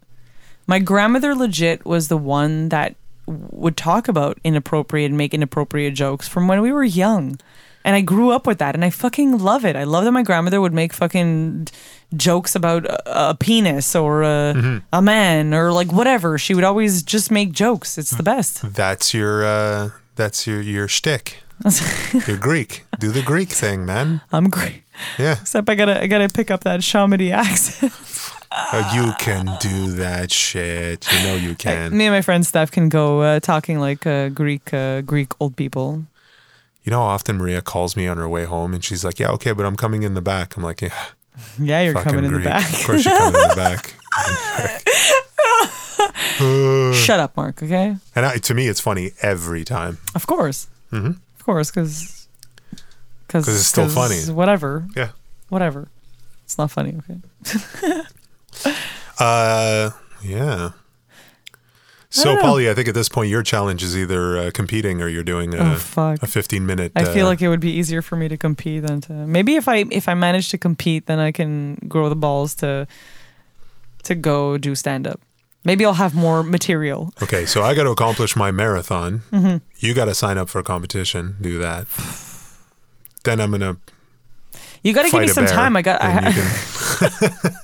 My 0.66 0.78
grandmother 0.78 1.34
legit 1.34 1.84
was 1.84 2.08
the 2.08 2.16
one 2.16 2.68
that 2.70 2.94
would 3.26 3.76
talk 3.76 4.06
about 4.08 4.38
inappropriate 4.44 5.10
and 5.10 5.18
make 5.18 5.34
inappropriate 5.34 5.94
jokes 5.94 6.28
from 6.28 6.46
when 6.46 6.60
we 6.62 6.70
were 6.70 6.84
young. 6.84 7.38
And 7.84 7.94
I 7.94 8.00
grew 8.00 8.30
up 8.30 8.46
with 8.46 8.58
that 8.58 8.74
and 8.74 8.84
I 8.84 8.90
fucking 8.90 9.38
love 9.38 9.64
it. 9.64 9.76
I 9.76 9.84
love 9.84 10.04
that 10.04 10.12
my 10.12 10.22
grandmother 10.22 10.60
would 10.60 10.72
make 10.72 10.92
fucking 10.94 11.68
jokes 12.16 12.54
about 12.56 12.86
a, 12.86 13.30
a 13.30 13.34
penis 13.34 13.94
or 13.94 14.22
a, 14.22 14.54
Mm-hmm. 14.56 14.78
a 14.92 15.02
man 15.02 15.52
or 15.52 15.70
like 15.72 15.92
whatever. 15.92 16.38
She 16.38 16.54
would 16.54 16.64
always 16.64 17.02
just 17.02 17.30
make 17.30 17.52
jokes. 17.52 17.98
It's 17.98 18.10
the 18.10 18.22
best. 18.22 18.62
that's 18.74 19.12
your 19.12 19.44
uh, 19.44 19.90
that's 20.16 20.46
your 20.46 20.60
your 20.62 20.88
shtick. 20.88 21.40
You're 22.26 22.36
Greek. 22.36 22.84
Do 22.98 23.10
the 23.12 23.22
Greek 23.22 23.48
thing, 23.48 23.86
man. 23.86 24.20
I'm 24.32 24.50
great. 24.50 24.82
Yeah, 25.18 25.36
Except 25.40 25.68
I 25.70 25.74
gotta 25.76 26.02
I 26.02 26.06
gotta 26.08 26.28
pick 26.28 26.50
up 26.50 26.64
that 26.64 26.80
Chomedey 26.80 27.30
accent. 27.32 27.92
Uh, 28.50 28.90
you 28.94 29.12
can 29.18 29.46
do 29.60 29.92
that 29.92 30.30
shit. 30.32 31.06
You 31.12 31.22
know 31.26 31.34
you 31.36 31.54
can. 31.54 31.96
Me 31.96 32.06
and 32.06 32.14
my 32.14 32.22
friend 32.22 32.44
Steph 32.46 32.70
can 32.70 32.88
go 32.88 33.20
uh, 33.20 33.40
talking 33.40 33.78
like 33.80 34.06
uh, 34.06 34.28
Greek 34.30 34.72
uh, 34.74 35.00
Greek 35.02 35.32
old 35.40 35.56
people. 35.56 36.04
You 36.84 36.90
know, 36.90 36.98
how 37.00 37.06
often 37.06 37.38
Maria 37.38 37.62
calls 37.62 37.96
me 37.96 38.06
on 38.06 38.16
her 38.18 38.28
way 38.28 38.44
home, 38.44 38.74
and 38.74 38.84
she's 38.84 39.04
like, 39.04 39.18
"Yeah, 39.18 39.30
okay, 39.30 39.52
but 39.52 39.64
I'm 39.66 39.76
coming 39.76 40.02
in 40.02 40.14
the 40.14 40.20
back." 40.22 40.56
I'm 40.56 40.62
like, 40.62 40.82
"Yeah, 40.82 40.92
Yeah, 41.58 41.80
you're 41.82 41.94
coming 41.94 42.24
in 42.24 42.30
Greek. 42.30 42.44
the 42.44 42.50
back. 42.50 42.72
Of 42.72 42.84
course, 42.84 43.04
you're 43.04 43.16
coming 43.16 43.40
in 43.40 43.48
the 43.48 43.56
back." 43.56 43.94
Shut 46.94 47.20
up, 47.20 47.36
Mark. 47.36 47.62
Okay. 47.62 47.96
And 48.14 48.26
I, 48.26 48.36
to 48.38 48.54
me, 48.54 48.68
it's 48.68 48.80
funny 48.80 49.12
every 49.22 49.64
time. 49.64 49.98
Of 50.14 50.26
course. 50.26 50.68
Mm-hmm. 50.92 51.12
Of 51.38 51.44
course, 51.44 51.70
because 51.70 52.26
Because 53.26 53.48
it's 53.48 53.66
still 53.66 53.88
funny. 53.88 54.20
Whatever, 54.32 54.86
Yeah. 54.96 55.10
whatever. 55.48 55.88
It's 56.44 56.58
not 56.58 56.70
funny. 56.70 56.96
Okay. 56.98 58.02
Uh, 59.18 59.90
yeah. 60.24 60.70
So. 62.14 62.40
Polly, 62.40 62.70
I 62.70 62.74
think 62.74 62.86
at 62.86 62.94
this 62.94 63.08
point 63.08 63.28
your 63.28 63.42
challenge 63.42 63.82
is 63.82 63.96
either 63.96 64.38
uh, 64.38 64.50
competing 64.54 65.02
or 65.02 65.08
you're 65.08 65.24
doing 65.24 65.52
a, 65.52 65.76
Oh, 65.96 66.14
a 66.22 66.26
15 66.26 66.64
minute. 66.64 66.92
I 66.94 67.04
feel 67.04 67.26
uh, 67.26 67.30
like 67.30 67.42
it 67.42 67.48
would 67.48 67.58
be 67.58 67.72
easier 67.72 68.02
for 68.02 68.14
me 68.14 68.28
to 68.28 68.36
compete 68.36 68.86
than 68.86 69.00
to 69.02 69.12
maybe 69.12 69.56
if 69.56 69.66
I 69.66 69.84
if 69.90 70.08
I 70.08 70.14
manage 70.14 70.50
to 70.50 70.58
compete, 70.58 71.06
then 71.06 71.18
I 71.18 71.32
can 71.32 71.74
grow 71.88 72.08
the 72.08 72.14
balls 72.16 72.54
to 72.56 72.86
to 74.04 74.14
go 74.14 74.56
do 74.58 74.74
stand 74.76 75.06
up. 75.08 75.20
Maybe 75.64 75.84
I'll 75.84 75.94
have 75.94 76.14
more 76.14 76.42
material. 76.44 77.12
Okay, 77.22 77.46
so 77.46 77.62
I 77.62 77.74
got 77.74 77.84
to 77.84 77.90
accomplish 77.90 78.36
my 78.36 78.50
marathon. 78.52 79.22
Mm-hmm. 79.32 79.56
You 79.78 79.94
got 79.94 80.04
to 80.04 80.14
sign 80.14 80.38
up 80.38 80.48
for 80.50 80.58
a 80.58 80.62
competition. 80.62 81.36
Do 81.40 81.58
that. 81.58 81.86
Then 83.24 83.40
I'm 83.40 83.50
gonna 83.50 83.78
You 84.84 84.92
got 84.92 85.04
to 85.06 85.10
give 85.10 85.20
me 85.22 85.28
some 85.28 85.46
bear. 85.46 85.54
time. 85.54 85.76
I 85.76 85.82
got. 85.82 86.00
I, 86.02 86.10
ha- 86.10 86.20
can... 86.20 87.30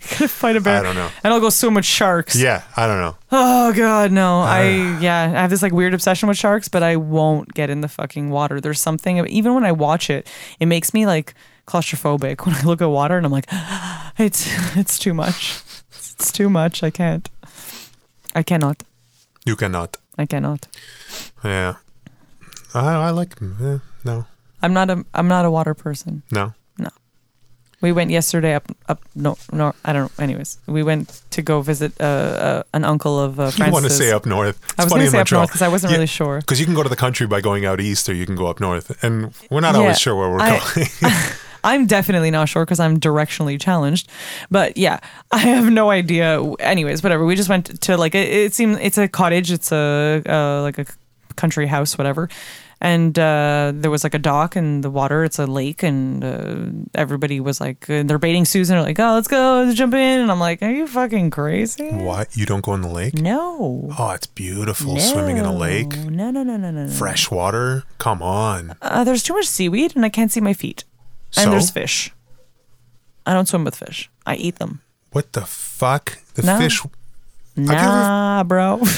gotta 0.10 0.28
fight 0.28 0.56
a 0.56 0.60
bear. 0.60 0.80
I 0.80 0.82
don't 0.82 0.94
know. 0.96 1.10
And 1.22 1.32
I'll 1.32 1.38
go 1.40 1.50
swim 1.50 1.74
with 1.74 1.84
sharks. 1.84 2.34
Yeah, 2.34 2.62
I 2.76 2.86
don't 2.86 2.98
know. 3.00 3.16
Oh 3.30 3.72
god, 3.74 4.10
no. 4.12 4.40
I 4.40 4.62
Uh. 4.96 5.00
yeah, 5.00 5.22
I 5.24 5.40
have 5.42 5.50
this 5.50 5.62
like 5.62 5.72
weird 5.72 5.92
obsession 5.94 6.28
with 6.28 6.38
sharks, 6.38 6.68
but 6.68 6.82
I 6.82 6.96
won't 6.96 7.52
get 7.54 7.68
in 7.70 7.82
the 7.82 7.88
fucking 7.88 8.30
water. 8.30 8.60
There's 8.60 8.80
something 8.80 9.18
even 9.28 9.54
when 9.54 9.64
I 9.64 9.72
watch 9.72 10.08
it, 10.10 10.26
it 10.58 10.66
makes 10.66 10.92
me 10.94 11.06
like 11.06 11.34
claustrophobic 11.66 12.40
when 12.46 12.54
I 12.56 12.62
look 12.62 12.80
at 12.82 12.86
water 12.90 13.16
and 13.16 13.26
I'm 13.26 13.32
like 13.32 13.46
it's 14.18 14.48
it's 14.76 14.98
too 14.98 15.12
much. 15.14 15.60
It's 15.92 16.32
too 16.32 16.48
much. 16.48 16.82
I 16.82 16.90
can't. 16.90 17.28
I 18.34 18.42
cannot. 18.42 18.82
You 19.44 19.54
cannot. 19.56 19.96
I 20.18 20.26
cannot. 20.26 20.66
Yeah. 21.44 21.74
I, 22.74 22.94
I 23.08 23.10
like. 23.10 23.36
Eh, 23.42 23.78
no, 24.04 24.24
I'm 24.62 24.72
not 24.72 24.88
a 24.90 25.04
I'm 25.14 25.28
not 25.28 25.44
a 25.44 25.50
water 25.50 25.74
person. 25.74 26.22
no. 26.32 26.54
We 27.82 27.92
went 27.92 28.10
yesterday 28.10 28.54
up 28.54 28.64
up 28.88 29.00
no 29.14 29.36
no 29.52 29.74
I 29.84 29.92
don't 29.92 30.04
know. 30.18 30.22
Anyways, 30.24 30.58
we 30.66 30.82
went 30.82 31.22
to 31.30 31.42
go 31.42 31.62
visit 31.62 31.92
uh, 32.00 32.04
uh 32.04 32.62
an 32.74 32.84
uncle 32.84 33.18
of 33.18 33.40
uh, 33.40 33.50
Francis. 33.50 33.66
You 33.66 33.72
want 33.72 33.84
to 33.86 33.90
say 33.90 34.12
up 34.12 34.26
north? 34.26 34.58
It's 34.64 34.78
I 34.78 34.84
was 34.84 34.92
going 34.92 35.04
to 35.06 35.10
say 35.10 35.20
up 35.20 35.32
north 35.32 35.48
because 35.48 35.62
I 35.62 35.68
wasn't 35.68 35.90
Yeah. 35.90 35.96
really 35.96 36.06
sure. 36.06 36.40
Because 36.40 36.60
you 36.60 36.66
can 36.66 36.74
go 36.74 36.82
to 36.82 36.88
the 36.90 36.96
country 36.96 37.26
by 37.26 37.40
going 37.40 37.64
out 37.64 37.80
east, 37.80 38.08
or 38.08 38.14
you 38.14 38.26
can 38.26 38.36
go 38.36 38.46
up 38.48 38.60
north, 38.60 39.02
and 39.02 39.32
we're 39.50 39.60
not 39.60 39.74
Yeah, 39.74 39.80
always 39.80 39.98
sure 39.98 40.14
where 40.14 40.30
we're 40.30 40.40
I- 40.40 40.58
going. 40.74 40.86
I'm 41.64 41.86
definitely 41.86 42.30
not 42.30 42.48
sure 42.48 42.64
because 42.64 42.80
I'm 42.80 42.98
directionally 42.98 43.60
challenged. 43.60 44.08
But 44.50 44.76
yeah, 44.78 45.00
I 45.30 45.38
have 45.38 45.70
no 45.70 45.90
idea. 45.90 46.40
Anyways, 46.58 47.02
whatever. 47.02 47.24
We 47.26 47.36
just 47.36 47.48
went 47.50 47.80
to 47.82 47.96
like 47.98 48.14
it, 48.14 48.28
it 48.28 48.54
seemed 48.54 48.78
it's 48.80 48.96
a 48.98 49.08
cottage. 49.08 49.50
It's 49.50 49.70
a 49.72 50.22
uh, 50.26 50.62
like 50.62 50.78
a 50.78 50.86
country 51.36 51.66
house, 51.66 51.98
whatever. 51.98 52.28
And 52.82 53.18
uh, 53.18 53.72
there 53.74 53.90
was 53.90 54.04
like 54.04 54.14
a 54.14 54.18
dock 54.18 54.56
and 54.56 54.82
the 54.82 54.88
water. 54.90 55.22
It's 55.22 55.38
a 55.38 55.46
lake, 55.46 55.82
and 55.82 56.24
uh, 56.24 56.66
everybody 56.98 57.38
was 57.38 57.60
like, 57.60 57.88
uh, 57.90 58.02
they're 58.04 58.18
baiting 58.18 58.46
Susan. 58.46 58.74
They're 58.76 58.82
like, 58.82 58.98
oh, 58.98 59.12
let's 59.14 59.28
go, 59.28 59.64
let's 59.66 59.76
jump 59.76 59.92
in. 59.92 60.20
And 60.20 60.32
I'm 60.32 60.40
like, 60.40 60.62
are 60.62 60.70
you 60.70 60.86
fucking 60.86 61.28
crazy? 61.30 61.90
what? 61.90 62.34
You 62.34 62.46
don't 62.46 62.64
go 62.64 62.72
in 62.72 62.80
the 62.80 62.88
lake? 62.88 63.14
No. 63.20 63.90
Oh, 63.98 64.10
it's 64.12 64.26
beautiful 64.26 64.98
swimming 64.98 65.36
in 65.36 65.44
a 65.44 65.54
lake. 65.54 65.94
No, 65.98 66.30
no, 66.30 66.42
no, 66.42 66.56
no, 66.56 66.70
no, 66.70 66.86
no. 66.86 66.90
Fresh 66.90 67.30
water. 67.30 67.84
Come 67.98 68.22
on. 68.22 68.74
Uh, 68.80 69.04
there's 69.04 69.22
too 69.22 69.34
much 69.34 69.46
seaweed, 69.46 69.94
and 69.94 70.02
I 70.04 70.08
can't 70.08 70.32
see 70.32 70.40
my 70.40 70.54
feet. 70.54 70.84
And 71.36 71.44
So? 71.44 71.50
there's 71.50 71.68
fish. 71.70 72.14
I 73.26 73.34
don't 73.34 73.46
swim 73.46 73.62
with 73.64 73.76
fish. 73.76 74.08
I 74.24 74.36
eat 74.36 74.56
them. 74.56 74.80
What 75.12 75.34
the 75.34 75.42
fuck? 75.42 76.16
The 76.32 76.42
No. 76.44 76.56
fish. 76.58 76.82
you 77.56 77.64
ever- 77.64 77.74
Nah, 77.74 78.42
bro. 78.44 78.80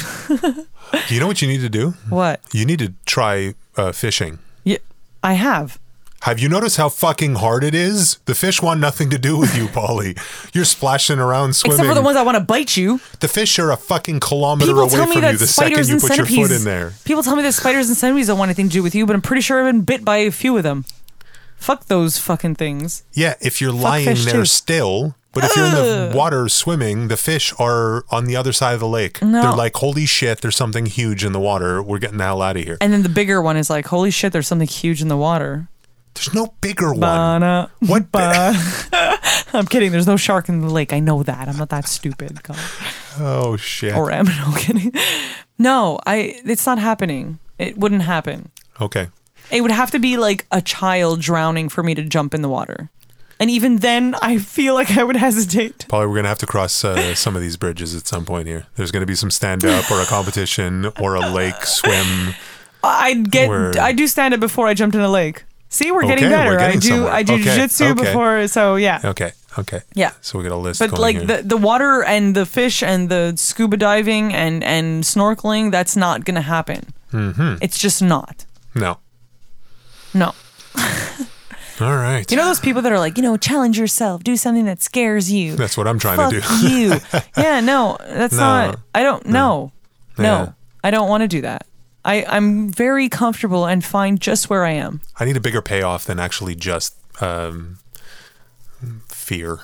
You 1.08 1.20
know 1.20 1.26
what 1.26 1.40
you 1.40 1.48
need 1.48 1.62
to 1.62 1.70
do? 1.70 1.94
what? 2.10 2.40
You 2.52 2.66
need 2.66 2.78
to 2.80 2.92
try 3.06 3.54
uh, 3.76 3.92
fishing. 3.92 4.38
Yeah, 4.64 4.78
I 5.22 5.34
have. 5.34 5.78
Have 6.22 6.38
you 6.38 6.48
noticed 6.48 6.76
how 6.76 6.88
fucking 6.88 7.34
hard 7.34 7.64
it 7.64 7.74
is? 7.74 8.18
The 8.26 8.36
fish 8.36 8.62
want 8.62 8.78
nothing 8.78 9.10
to 9.10 9.18
do 9.18 9.36
with 9.36 9.56
you, 9.56 9.66
Polly. 9.66 10.14
You're 10.52 10.64
splashing 10.64 11.18
around 11.18 11.56
swimming. 11.56 11.80
Except 11.80 11.88
for 11.88 11.94
the 11.96 12.02
ones 12.02 12.14
that 12.14 12.24
want 12.24 12.36
to 12.36 12.44
bite 12.44 12.76
you. 12.76 13.00
the 13.18 13.26
fish 13.26 13.58
are 13.58 13.72
a 13.72 13.76
fucking 13.76 14.20
kilometer 14.20 14.66
People 14.66 14.82
away 14.82 14.90
from 14.90 15.10
you 15.12 15.20
the 15.36 15.46
second 15.48 15.72
spiders 15.72 15.90
you 15.90 15.96
put 15.98 16.16
your 16.16 16.26
centipedes. 16.26 16.48
foot 16.48 16.56
in 16.58 16.64
there. 16.64 16.92
People 17.04 17.24
tell 17.24 17.34
me 17.34 17.42
that 17.42 17.54
spiders 17.54 17.88
and 17.88 17.96
centipedes 17.96 18.28
don't 18.28 18.38
want 18.38 18.50
anything 18.50 18.68
to 18.68 18.72
do 18.72 18.84
with 18.84 18.94
you, 18.94 19.04
but 19.04 19.16
I'm 19.16 19.22
pretty 19.22 19.42
sure 19.42 19.58
I've 19.66 19.72
been 19.74 19.82
bit 19.82 20.04
by 20.04 20.18
a 20.18 20.30
few 20.30 20.56
of 20.56 20.62
them. 20.62 20.84
Fuck 21.56 21.86
those 21.86 22.18
fucking 22.18 22.54
things. 22.54 23.02
Yeah, 23.12 23.34
if 23.40 23.60
you're 23.60 23.72
lying 23.72 24.04
there 24.04 24.14
too. 24.14 24.44
still, 24.44 25.16
but 25.32 25.44
if 25.44 25.56
you're 25.56 25.64
in 25.66 25.72
the 25.74 26.12
water 26.14 26.48
swimming, 26.48 27.08
the 27.08 27.16
fish 27.16 27.52
are 27.58 28.04
on 28.10 28.24
the 28.26 28.36
other 28.36 28.52
side 28.52 28.74
of 28.74 28.80
the 28.80 28.88
lake. 28.88 29.22
No. 29.22 29.42
They're 29.42 29.52
like, 29.52 29.76
holy 29.76 30.06
shit, 30.06 30.40
there's 30.42 30.56
something 30.56 30.86
huge 30.86 31.24
in 31.24 31.32
the 31.32 31.40
water. 31.40 31.82
We're 31.82 31.98
getting 31.98 32.18
the 32.18 32.24
hell 32.24 32.42
out 32.42 32.56
of 32.56 32.64
here. 32.64 32.76
And 32.80 32.92
then 32.92 33.02
the 33.02 33.08
bigger 33.08 33.40
one 33.40 33.56
is 33.56 33.70
like, 33.70 33.86
holy 33.86 34.10
shit, 34.10 34.32
there's 34.32 34.46
something 34.46 34.68
huge 34.68 35.00
in 35.00 35.08
the 35.08 35.16
water. 35.16 35.68
There's 36.14 36.34
no 36.34 36.52
bigger 36.60 36.90
one. 36.90 37.00
Bana, 37.00 37.70
What 37.80 38.12
ba- 38.12 38.54
I'm 39.54 39.64
kidding. 39.66 39.92
There's 39.92 40.06
no 40.06 40.18
shark 40.18 40.48
in 40.50 40.60
the 40.60 40.68
lake. 40.68 40.92
I 40.92 41.00
know 41.00 41.22
that. 41.22 41.48
I'm 41.48 41.56
not 41.56 41.70
that 41.70 41.88
stupid. 41.88 42.42
God. 42.42 42.58
Oh 43.18 43.56
shit. 43.56 43.94
Or 43.96 44.10
am 44.10 44.26
I? 44.28 44.58
Kidding. 44.60 44.92
No, 45.58 45.98
I. 46.06 46.38
It's 46.44 46.66
not 46.66 46.78
happening. 46.78 47.38
It 47.58 47.78
wouldn't 47.78 48.02
happen. 48.02 48.50
Okay. 48.80 49.08
It 49.50 49.62
would 49.62 49.70
have 49.70 49.90
to 49.92 49.98
be 49.98 50.16
like 50.18 50.46
a 50.50 50.60
child 50.60 51.20
drowning 51.22 51.68
for 51.70 51.82
me 51.82 51.94
to 51.94 52.02
jump 52.04 52.34
in 52.34 52.42
the 52.42 52.48
water. 52.48 52.90
And 53.42 53.50
even 53.50 53.78
then, 53.78 54.14
I 54.22 54.38
feel 54.38 54.74
like 54.74 54.96
I 54.96 55.02
would 55.02 55.16
hesitate. 55.16 55.86
Probably 55.88 56.06
we're 56.06 56.14
gonna 56.14 56.28
have 56.28 56.38
to 56.38 56.46
cross 56.46 56.84
uh, 56.84 57.16
some 57.16 57.34
of 57.34 57.42
these 57.42 57.56
bridges 57.56 57.92
at 57.96 58.06
some 58.06 58.24
point 58.24 58.46
here. 58.46 58.66
There's 58.76 58.92
gonna 58.92 59.04
be 59.04 59.16
some 59.16 59.32
stand 59.32 59.64
up 59.64 59.90
or 59.90 60.00
a 60.00 60.04
competition 60.06 60.86
or 61.00 61.16
a 61.16 61.28
lake 61.28 61.66
swim. 61.66 62.34
I'd 62.84 63.32
get. 63.32 63.48
We're- 63.48 63.76
I 63.80 63.90
do 63.90 64.06
stand 64.06 64.32
up 64.32 64.38
before 64.38 64.68
I 64.68 64.74
jumped 64.74 64.94
in 64.94 65.00
a 65.02 65.08
lake. 65.08 65.42
See, 65.70 65.90
we're 65.90 66.02
getting 66.02 66.26
Okay, 66.26 66.30
better. 66.36 66.50
we're 66.50 66.58
getting 66.58 66.76
I 66.76 66.80
do. 66.80 66.88
somewhere. 66.88 67.12
I 67.12 67.22
do 67.24 67.32
Okay, 67.34 67.42
jiu-jitsu 67.42 67.84
okay. 67.86 67.94
before. 68.04 68.46
So 68.46 68.76
yeah. 68.76 69.00
Okay. 69.04 69.32
Okay. 69.58 69.80
Yeah. 69.94 70.12
So 70.20 70.38
we 70.38 70.44
got 70.44 70.52
a 70.52 70.56
list. 70.56 70.78
But 70.78 70.90
going 70.90 71.00
like 71.02 71.16
here. 71.16 71.26
the, 71.38 71.42
the 71.42 71.56
water 71.56 72.04
and 72.04 72.36
the 72.36 72.46
fish 72.46 72.80
and 72.82 73.08
the 73.08 73.32
scuba 73.36 73.76
diving 73.76 74.32
and, 74.32 74.62
and 74.62 75.02
snorkeling, 75.02 75.72
that's 75.72 75.96
not 75.96 76.24
going 76.24 76.36
to 76.36 76.40
happen. 76.42 76.86
Mm-hmm. 77.12 77.56
It's 77.60 77.76
just 77.78 78.00
not. 78.02 78.46
no. 78.74 78.98
No. 80.14 80.32
All 81.80 81.96
right. 81.96 82.30
You 82.30 82.36
know 82.36 82.44
those 82.44 82.60
people 82.60 82.82
that 82.82 82.92
are 82.92 82.98
like, 82.98 83.16
you 83.16 83.22
know, 83.22 83.36
challenge 83.36 83.78
yourself, 83.78 84.22
do 84.22 84.36
something 84.36 84.66
that 84.66 84.82
scares 84.82 85.32
you. 85.32 85.56
That's 85.56 85.76
what 85.76 85.88
I'm 85.88 85.98
trying 85.98 86.18
Fuck 86.18 86.30
to 86.32 86.40
do. 86.40 86.68
you. 86.68 86.96
yeah, 87.36 87.60
no, 87.60 87.96
that's 88.00 88.34
No. 88.34 88.40
not. 88.40 88.78
I 88.94 89.02
don't. 89.02 89.26
No, 89.26 89.72
no, 90.18 90.24
Yeah. 90.24 90.52
I 90.84 90.90
don't 90.90 91.08
want 91.08 91.22
to 91.22 91.28
do 91.28 91.40
that. 91.42 91.66
I 92.04 92.24
I'm 92.28 92.68
very 92.68 93.08
comfortable 93.08 93.64
and 93.66 93.84
fine 93.84 94.18
just 94.18 94.50
where 94.50 94.64
I 94.64 94.72
am. 94.72 95.00
I 95.18 95.24
need 95.24 95.36
a 95.36 95.40
bigger 95.40 95.62
payoff 95.62 96.04
than 96.04 96.18
actually 96.20 96.54
just 96.56 96.94
um, 97.22 97.78
fear. 99.08 99.60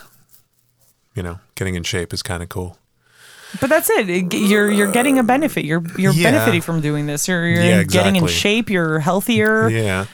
You 1.15 1.23
know, 1.23 1.41
getting 1.57 1.75
in 1.75 1.83
shape 1.83 2.13
is 2.13 2.23
kind 2.23 2.43
of 2.43 2.49
cool. 2.49 2.79
But 3.61 3.71
that's 3.71 3.91
it. 3.91 4.33
You're 4.33 4.71
you're 4.71 4.93
getting 4.93 5.19
a 5.19 5.23
benefit. 5.25 5.65
You're 5.65 5.83
you're 5.97 6.13
Yeah. 6.13 6.31
benefiting 6.31 6.61
from 6.61 6.81
doing 6.81 7.07
this. 7.07 7.27
You're 7.27 7.47
you're 7.49 7.63
Yeah, 7.63 7.83
getting 7.83 8.17
in 8.17 8.27
shape. 8.29 8.71
You're 8.71 9.01
healthier. 9.01 9.69
Yeah. 9.69 10.05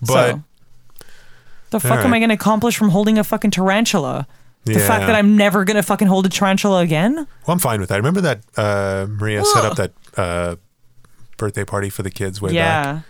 But 0.00 0.30
so, 0.30 0.42
the 1.70 1.80
fuck 1.80 2.00
am 2.00 2.10
right. 2.10 2.16
I 2.16 2.18
going 2.18 2.28
to 2.28 2.34
accomplish 2.34 2.76
from 2.76 2.90
holding 2.90 3.18
a 3.18 3.24
fucking 3.24 3.50
tarantula? 3.50 4.26
The 4.64 4.78
fact 4.78 5.06
that 5.06 5.14
I'm 5.14 5.36
never 5.36 5.64
going 5.64 5.76
to 5.76 5.82
fucking 5.82 6.06
hold 6.06 6.26
a 6.26 6.28
tarantula 6.28 6.82
again? 6.82 7.14
well, 7.14 7.26
I'm 7.48 7.58
fine 7.58 7.80
with 7.80 7.88
that. 7.88 7.96
Remember 7.96 8.20
that 8.20 8.42
uh, 8.56 9.06
Maria 9.08 9.44
set 9.44 9.64
up 9.64 9.76
that 9.76 9.92
uh, 10.16 10.56
birthday 11.38 11.64
party 11.64 11.88
for 11.88 12.02
the 12.02 12.10
kids 12.10 12.42
way 12.42 12.50
back? 12.50 12.54
yeah. 12.54 13.00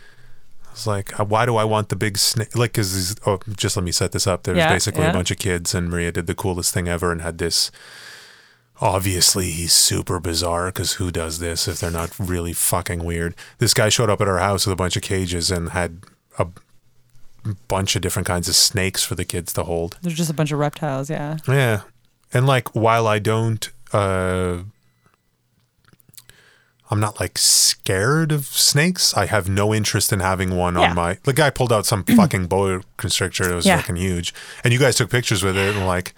It's 0.72 0.86
like, 0.86 1.18
uh, 1.18 1.24
why 1.24 1.46
do 1.46 1.56
I 1.56 1.64
want 1.64 1.88
the 1.88 1.96
big 1.96 2.16
snake? 2.16 2.56
Like, 2.56 2.72
because 2.72 3.16
oh, 3.26 3.40
just 3.56 3.76
let 3.76 3.82
me 3.84 3.90
set 3.90 4.12
this 4.12 4.26
up. 4.28 4.44
There's 4.44 4.56
Yeah, 4.56 4.72
basically 4.72 5.02
yeah. 5.02 5.10
a 5.10 5.12
bunch 5.12 5.32
of 5.32 5.38
kids, 5.38 5.74
and 5.74 5.90
Maria 5.90 6.12
did 6.12 6.28
the 6.28 6.34
coolest 6.34 6.72
thing 6.72 6.86
ever 6.86 7.10
and 7.10 7.20
had 7.20 7.38
this. 7.38 7.72
Obviously, 8.80 9.50
he's 9.50 9.72
super 9.72 10.20
bizarre 10.20 10.66
because 10.66 10.94
who 10.94 11.10
does 11.10 11.38
this 11.40 11.68
if 11.68 11.80
they're 11.80 11.90
not 11.90 12.16
really 12.18 12.52
fucking 12.52 13.04
weird? 13.04 13.34
This 13.58 13.74
guy 13.74 13.88
showed 13.88 14.08
up 14.08 14.20
at 14.20 14.28
our 14.28 14.38
house 14.38 14.64
with 14.64 14.72
a 14.72 14.76
bunch 14.76 14.96
of 14.96 15.02
cages 15.02 15.50
and 15.50 15.70
had 15.70 16.02
a 16.38 16.46
bunch 17.68 17.96
of 17.96 18.02
different 18.02 18.26
kinds 18.26 18.48
of 18.48 18.54
snakes 18.54 19.02
for 19.02 19.14
the 19.14 19.24
kids 19.24 19.52
to 19.54 19.64
hold. 19.64 19.98
There's 20.02 20.16
just 20.16 20.30
a 20.30 20.34
bunch 20.34 20.52
of 20.52 20.58
reptiles. 20.58 21.08
Yeah. 21.10 21.38
Yeah. 21.48 21.82
And 22.32 22.46
like 22.46 22.74
while 22.74 23.06
I 23.06 23.18
don't 23.18 23.68
uh 23.92 24.58
I'm 26.92 26.98
not 26.98 27.20
like 27.20 27.38
scared 27.38 28.32
of 28.32 28.46
snakes. 28.46 29.16
I 29.16 29.26
have 29.26 29.48
no 29.48 29.72
interest 29.72 30.12
in 30.12 30.18
having 30.20 30.56
one 30.56 30.74
Yeah. 30.74 30.90
on 30.90 30.96
my 30.96 31.18
the 31.22 31.32
guy 31.32 31.50
pulled 31.50 31.72
out 31.72 31.86
some 31.86 32.02
fucking 32.16 32.46
boa 32.46 32.82
constrictor 32.96 33.46
that 33.46 33.54
was 33.54 33.66
Yeah. 33.66 33.76
fucking 33.80 33.96
huge. 33.96 34.34
And 34.64 34.72
you 34.72 34.78
guys 34.78 34.96
took 34.96 35.10
pictures 35.10 35.42
with 35.44 35.56
it 35.56 35.76
and 35.76 35.86
like 35.86 36.14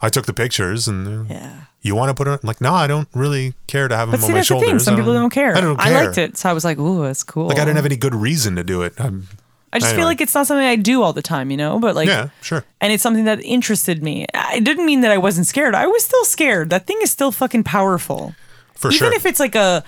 I 0.00 0.08
took 0.08 0.26
the 0.26 0.32
pictures 0.34 0.86
and 0.88 1.06
uh, 1.30 1.34
Yeah. 1.34 1.60
you 1.80 1.94
want 1.96 2.10
to 2.10 2.14
put 2.14 2.28
it 2.28 2.40
I'm 2.42 2.46
like 2.46 2.60
no, 2.60 2.72
I 2.72 2.86
don't 2.86 3.08
really 3.14 3.54
care 3.66 3.88
to 3.88 3.96
have 3.96 4.10
them 4.10 4.20
But 4.20 4.24
on 4.24 4.26
see, 4.28 4.32
my 4.32 4.38
that's 4.38 4.48
the 4.48 4.54
shoulders. 4.54 4.70
thing. 4.70 4.78
Some 4.78 4.94
I 4.94 4.96
people 4.98 5.12
don't 5.14 5.30
care. 5.30 5.56
I 5.56 5.60
don't 5.60 5.80
I 5.80 5.90
liked 6.04 6.18
it, 6.18 6.36
so 6.36 6.48
I 6.48 6.52
was 6.52 6.64
like, 6.64 6.78
"Ooh, 6.78 7.02
that's 7.02 7.24
cool." 7.24 7.48
Like 7.48 7.58
I 7.58 7.64
didn't 7.64 7.76
have 7.76 7.86
any 7.86 7.96
good 7.96 8.14
reason 8.14 8.54
to 8.56 8.64
do 8.64 8.82
it. 8.82 8.94
I'm, 8.98 9.26
I 9.72 9.78
just 9.78 9.94
feel 9.94 10.04
like 10.04 10.20
it's 10.20 10.34
not 10.34 10.46
something 10.46 10.66
I 10.66 10.76
do 10.76 11.02
all 11.02 11.14
the 11.14 11.22
time, 11.22 11.50
you 11.50 11.56
know. 11.56 11.78
But 11.78 11.94
like, 11.94 12.08
yeah, 12.08 12.28
sure. 12.42 12.64
and 12.80 12.92
it's 12.92 13.02
something 13.02 13.24
that 13.24 13.42
interested 13.42 14.02
me. 14.02 14.26
It 14.54 14.64
didn't 14.64 14.84
mean 14.84 15.00
that 15.00 15.10
I 15.10 15.18
wasn't 15.18 15.46
scared. 15.46 15.74
I 15.74 15.86
was 15.86 16.04
still 16.04 16.24
scared. 16.24 16.68
That 16.70 16.86
thing 16.86 16.98
is 17.02 17.10
still 17.10 17.32
fucking 17.32 17.64
powerful. 17.64 18.34
For 18.74 18.90
sure. 18.92 19.06
Even 19.06 19.12
sure. 19.12 19.16
if 19.16 19.26
it's 19.26 19.40
like 19.40 19.54
a, 19.54 19.82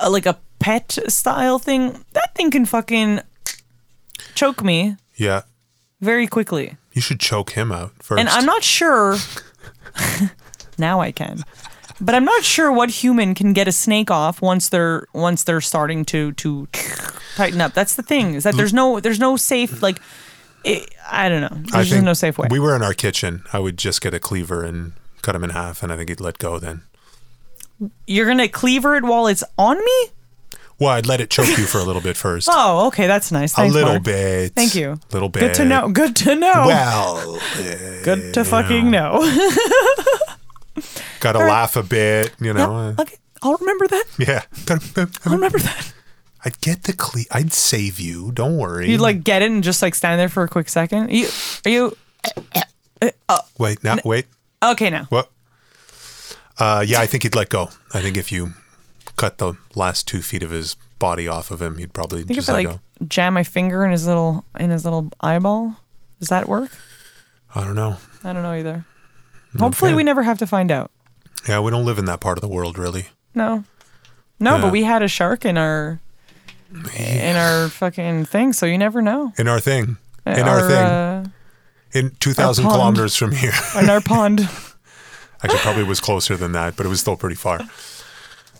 a 0.00 0.10
like 0.10 0.26
a 0.26 0.38
pet 0.58 0.98
style 1.06 1.58
thing, 1.58 2.04
that 2.14 2.34
thing 2.34 2.50
can 2.50 2.66
fucking 2.66 3.20
choke 4.34 4.64
me 4.64 4.96
yeah. 5.14 5.42
very 6.00 6.26
quickly. 6.26 6.76
You 6.92 7.00
should 7.00 7.20
choke 7.20 7.52
him 7.52 7.70
out 7.70 7.92
first. 8.02 8.18
And 8.18 8.28
I'm 8.28 8.44
not 8.44 8.64
sure. 8.64 9.16
now 10.78 11.00
I 11.00 11.12
can, 11.12 11.44
but 12.00 12.14
I'm 12.14 12.24
not 12.24 12.44
sure 12.44 12.70
what 12.72 12.90
human 12.90 13.34
can 13.34 13.52
get 13.52 13.68
a 13.68 13.72
snake 13.72 14.10
off 14.10 14.40
once 14.42 14.68
they're 14.68 15.06
once 15.12 15.44
they're 15.44 15.60
starting 15.60 16.04
to 16.06 16.32
to 16.32 16.68
tighten 17.36 17.60
up. 17.60 17.74
That's 17.74 17.94
the 17.94 18.02
thing 18.02 18.34
is 18.34 18.44
that 18.44 18.54
there's 18.56 18.72
no 18.72 19.00
there's 19.00 19.20
no 19.20 19.36
safe 19.36 19.82
like. 19.82 20.00
It, 20.64 20.92
I 21.10 21.28
don't 21.28 21.40
know. 21.40 21.48
There's 21.70 21.74
I 21.74 21.84
just 21.84 22.02
no 22.04 22.12
safe 22.14 22.36
way. 22.36 22.48
We 22.50 22.58
were 22.58 22.74
in 22.74 22.82
our 22.82 22.92
kitchen. 22.92 23.44
I 23.52 23.60
would 23.60 23.78
just 23.78 24.00
get 24.00 24.12
a 24.12 24.18
cleaver 24.18 24.64
and 24.64 24.92
cut 25.22 25.36
him 25.36 25.44
in 25.44 25.50
half, 25.50 25.82
and 25.84 25.92
I 25.92 25.96
think 25.96 26.08
he'd 26.08 26.20
let 26.20 26.38
go 26.38 26.58
then. 26.58 26.82
You're 28.08 28.26
gonna 28.26 28.48
cleaver 28.48 28.96
it 28.96 29.04
while 29.04 29.28
it's 29.28 29.44
on 29.56 29.76
me? 29.78 30.06
Well, 30.80 30.90
I'd 30.90 31.06
let 31.06 31.20
it 31.20 31.30
choke 31.30 31.46
you 31.58 31.64
for 31.66 31.78
a 31.78 31.84
little 31.84 32.02
bit 32.02 32.16
first. 32.16 32.48
Oh, 32.52 32.86
okay, 32.88 33.06
that's 33.06 33.30
nice. 33.32 33.56
a 33.56 33.64
little 33.66 33.92
Mark. 33.94 34.02
bit. 34.04 34.52
Thank 34.54 34.74
you. 34.74 34.92
A 34.92 35.12
Little 35.12 35.28
bit. 35.28 35.40
Good 35.40 35.54
to 35.54 35.64
know. 35.64 35.88
Good 35.88 36.16
to 36.16 36.34
know. 36.34 36.64
Well, 36.66 37.40
Good 38.04 38.34
to 38.34 38.44
fucking 38.44 38.90
know. 38.90 39.20
gotta 41.20 41.38
laugh 41.38 41.76
a 41.76 41.82
bit, 41.82 42.32
you 42.40 42.52
know. 42.52 42.88
Yeah, 42.96 43.02
okay, 43.02 43.16
I'll 43.42 43.56
remember 43.56 43.86
that. 43.88 44.04
Yeah. 44.18 44.42
I'll 45.24 45.32
remember 45.32 45.58
that. 45.58 45.92
I'd 46.44 46.60
get 46.60 46.84
the 46.84 46.92
cle. 46.92 47.22
I'd 47.32 47.52
save 47.52 47.98
you. 47.98 48.30
Don't 48.32 48.56
worry. 48.56 48.90
You'd 48.90 49.00
like 49.00 49.24
get 49.24 49.42
it 49.42 49.50
and 49.50 49.62
just 49.62 49.82
like 49.82 49.94
stand 49.94 50.20
there 50.20 50.28
for 50.28 50.42
a 50.44 50.48
quick 50.48 50.68
second. 50.68 51.10
You, 51.10 51.28
are 51.66 51.70
you 51.70 51.96
wait. 53.58 53.82
Now, 53.84 53.96
wait. 54.04 54.26
okay 54.62 54.90
now? 54.90 55.04
What? 55.08 55.30
Uh, 56.58 56.84
yeah, 56.86 57.00
I 57.00 57.06
think 57.06 57.22
he'd 57.22 57.34
let 57.34 57.48
go. 57.48 57.70
I 57.94 58.00
think 58.00 58.16
if 58.16 58.32
you 58.32 58.52
cut 59.16 59.38
the 59.38 59.54
last 59.74 60.08
two 60.08 60.22
feet 60.22 60.42
of 60.42 60.50
his 60.50 60.76
body 60.98 61.28
off 61.28 61.50
of 61.50 61.62
him, 61.62 61.78
he'd 61.78 61.92
probably 61.92 62.22
think 62.22 62.34
just 62.36 62.48
if 62.48 62.54
I 62.54 62.58
let 62.58 62.64
like 62.66 62.76
go. 62.76 63.06
jam 63.06 63.34
my 63.34 63.44
finger 63.44 63.84
in 63.84 63.90
his 63.92 64.06
little 64.06 64.44
in 64.58 64.70
his 64.70 64.84
little 64.84 65.10
eyeball, 65.20 65.76
does 66.18 66.28
that 66.28 66.48
work? 66.48 66.70
I 67.54 67.64
don't 67.64 67.76
know. 67.76 67.96
I 68.24 68.32
don't 68.32 68.42
know 68.42 68.52
either. 68.52 68.84
Hopefully, 69.58 69.92
Okay. 69.92 69.96
we 69.96 70.02
never 70.04 70.22
have 70.22 70.38
to 70.38 70.46
find 70.46 70.70
out. 70.70 70.90
Yeah, 71.48 71.60
we 71.60 71.70
don't 71.70 71.84
live 71.86 71.98
in 71.98 72.04
that 72.06 72.20
part 72.20 72.36
of 72.38 72.42
the 72.42 72.48
world, 72.48 72.78
really. 72.78 73.06
No, 73.34 73.64
no, 74.38 74.56
Yeah. 74.56 74.62
but 74.62 74.72
we 74.72 74.82
had 74.84 75.02
a 75.02 75.08
shark 75.08 75.44
in 75.44 75.56
our 75.56 76.00
in 76.96 77.36
our 77.36 77.68
fucking 77.70 78.26
thing, 78.26 78.52
so 78.52 78.66
you 78.66 78.76
never 78.76 79.00
know. 79.00 79.32
In 79.38 79.48
our 79.48 79.58
thing. 79.60 79.96
In 80.26 80.46
our, 80.46 80.60
thing. 80.68 80.76
Uh, 80.76 81.24
in 81.92 82.10
2,000 82.20 82.66
kilometers 82.66 83.16
from 83.16 83.32
here. 83.32 83.54
in 83.80 83.88
our 83.88 84.02
pond. 84.02 84.40
Actually, 85.42 85.58
probably 85.60 85.84
was 85.84 86.00
closer 86.00 86.36
than 86.36 86.52
that, 86.52 86.76
but 86.76 86.84
it 86.84 86.90
was 86.90 87.00
still 87.00 87.16
pretty 87.16 87.36
far. 87.36 87.60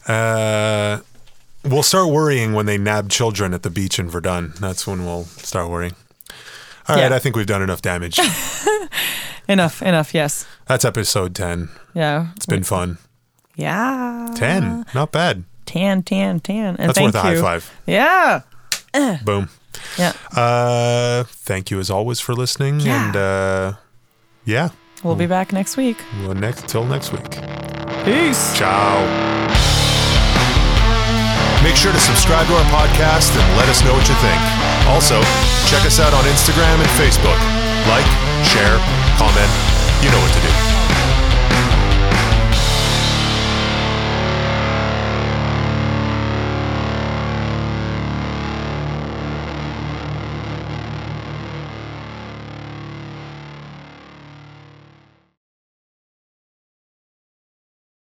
Uh, 0.06 1.00
we'll 1.64 1.82
start 1.82 2.08
worrying 2.08 2.54
when 2.54 2.64
they 2.64 2.78
nab 2.78 3.10
children 3.10 3.52
at 3.52 3.62
the 3.62 3.68
beach 3.70 3.98
in 3.98 4.08
Verdun. 4.08 4.54
That's 4.60 4.86
when 4.86 5.04
we'll 5.04 5.24
start 5.24 5.68
worrying. 5.68 5.94
All 6.88 6.96
right, 6.96 7.10
Yeah. 7.10 7.14
I 7.16 7.18
think 7.18 7.36
we've 7.36 7.46
done 7.46 7.60
enough 7.60 7.82
damage. 7.82 8.18
enough, 9.48 9.82
enough. 9.82 10.14
Yes. 10.14 10.46
That's 10.66 10.84
episode 10.84 11.34
10. 11.34 11.68
Yeah. 11.94 12.28
It's 12.36 12.46
been 12.46 12.62
fun. 12.64 12.98
Yeah. 13.56 14.28
10. 14.36 14.84
Not 14.94 15.10
bad. 15.12 15.44
Tan, 15.66 16.02
tan, 16.02 16.40
tan. 16.40 16.76
And 16.76 16.88
That's 16.88 17.00
worth 17.00 17.14
a 17.14 17.20
high 17.20 17.34
you. 17.34 17.40
five. 17.40 17.70
Yeah. 17.86 18.42
Boom. 19.24 19.48
Yeah. 19.98 20.12
Uh, 20.34 21.24
thank 21.24 21.70
you 21.70 21.78
as 21.78 21.90
always 21.90 22.20
for 22.20 22.34
listening. 22.34 22.80
Yeah. 22.80 23.06
And 23.06 23.16
uh, 23.16 23.72
yeah, 24.44 24.70
We'll 25.04 25.14
be 25.14 25.26
back 25.26 25.52
next 25.52 25.76
week. 25.76 25.98
well, 26.24 26.34
next 26.34 26.66
till 26.68 26.84
next 26.84 27.12
week. 27.12 27.30
Peace. 28.04 28.56
Ciao. 28.58 28.98
Make 31.62 31.76
sure 31.76 31.92
to 31.92 32.00
subscribe 32.00 32.46
to 32.46 32.54
our 32.54 32.66
podcast 32.70 33.34
and 33.36 33.46
let 33.58 33.68
us 33.68 33.82
know 33.84 33.92
what 33.92 34.08
you 34.08 34.14
think. 34.22 34.40
Also, 34.88 35.20
check 35.70 35.84
us 35.86 36.00
out 36.00 36.14
on 36.14 36.24
Instagram 36.24 36.78
and 36.80 36.90
Facebook. 36.98 37.38
Like, 37.86 38.06
share, 38.46 38.78
comment. 39.18 39.50
You 40.00 40.10
know 40.12 40.20
what 40.20 40.32
to 40.32 40.40
do. 40.40 40.47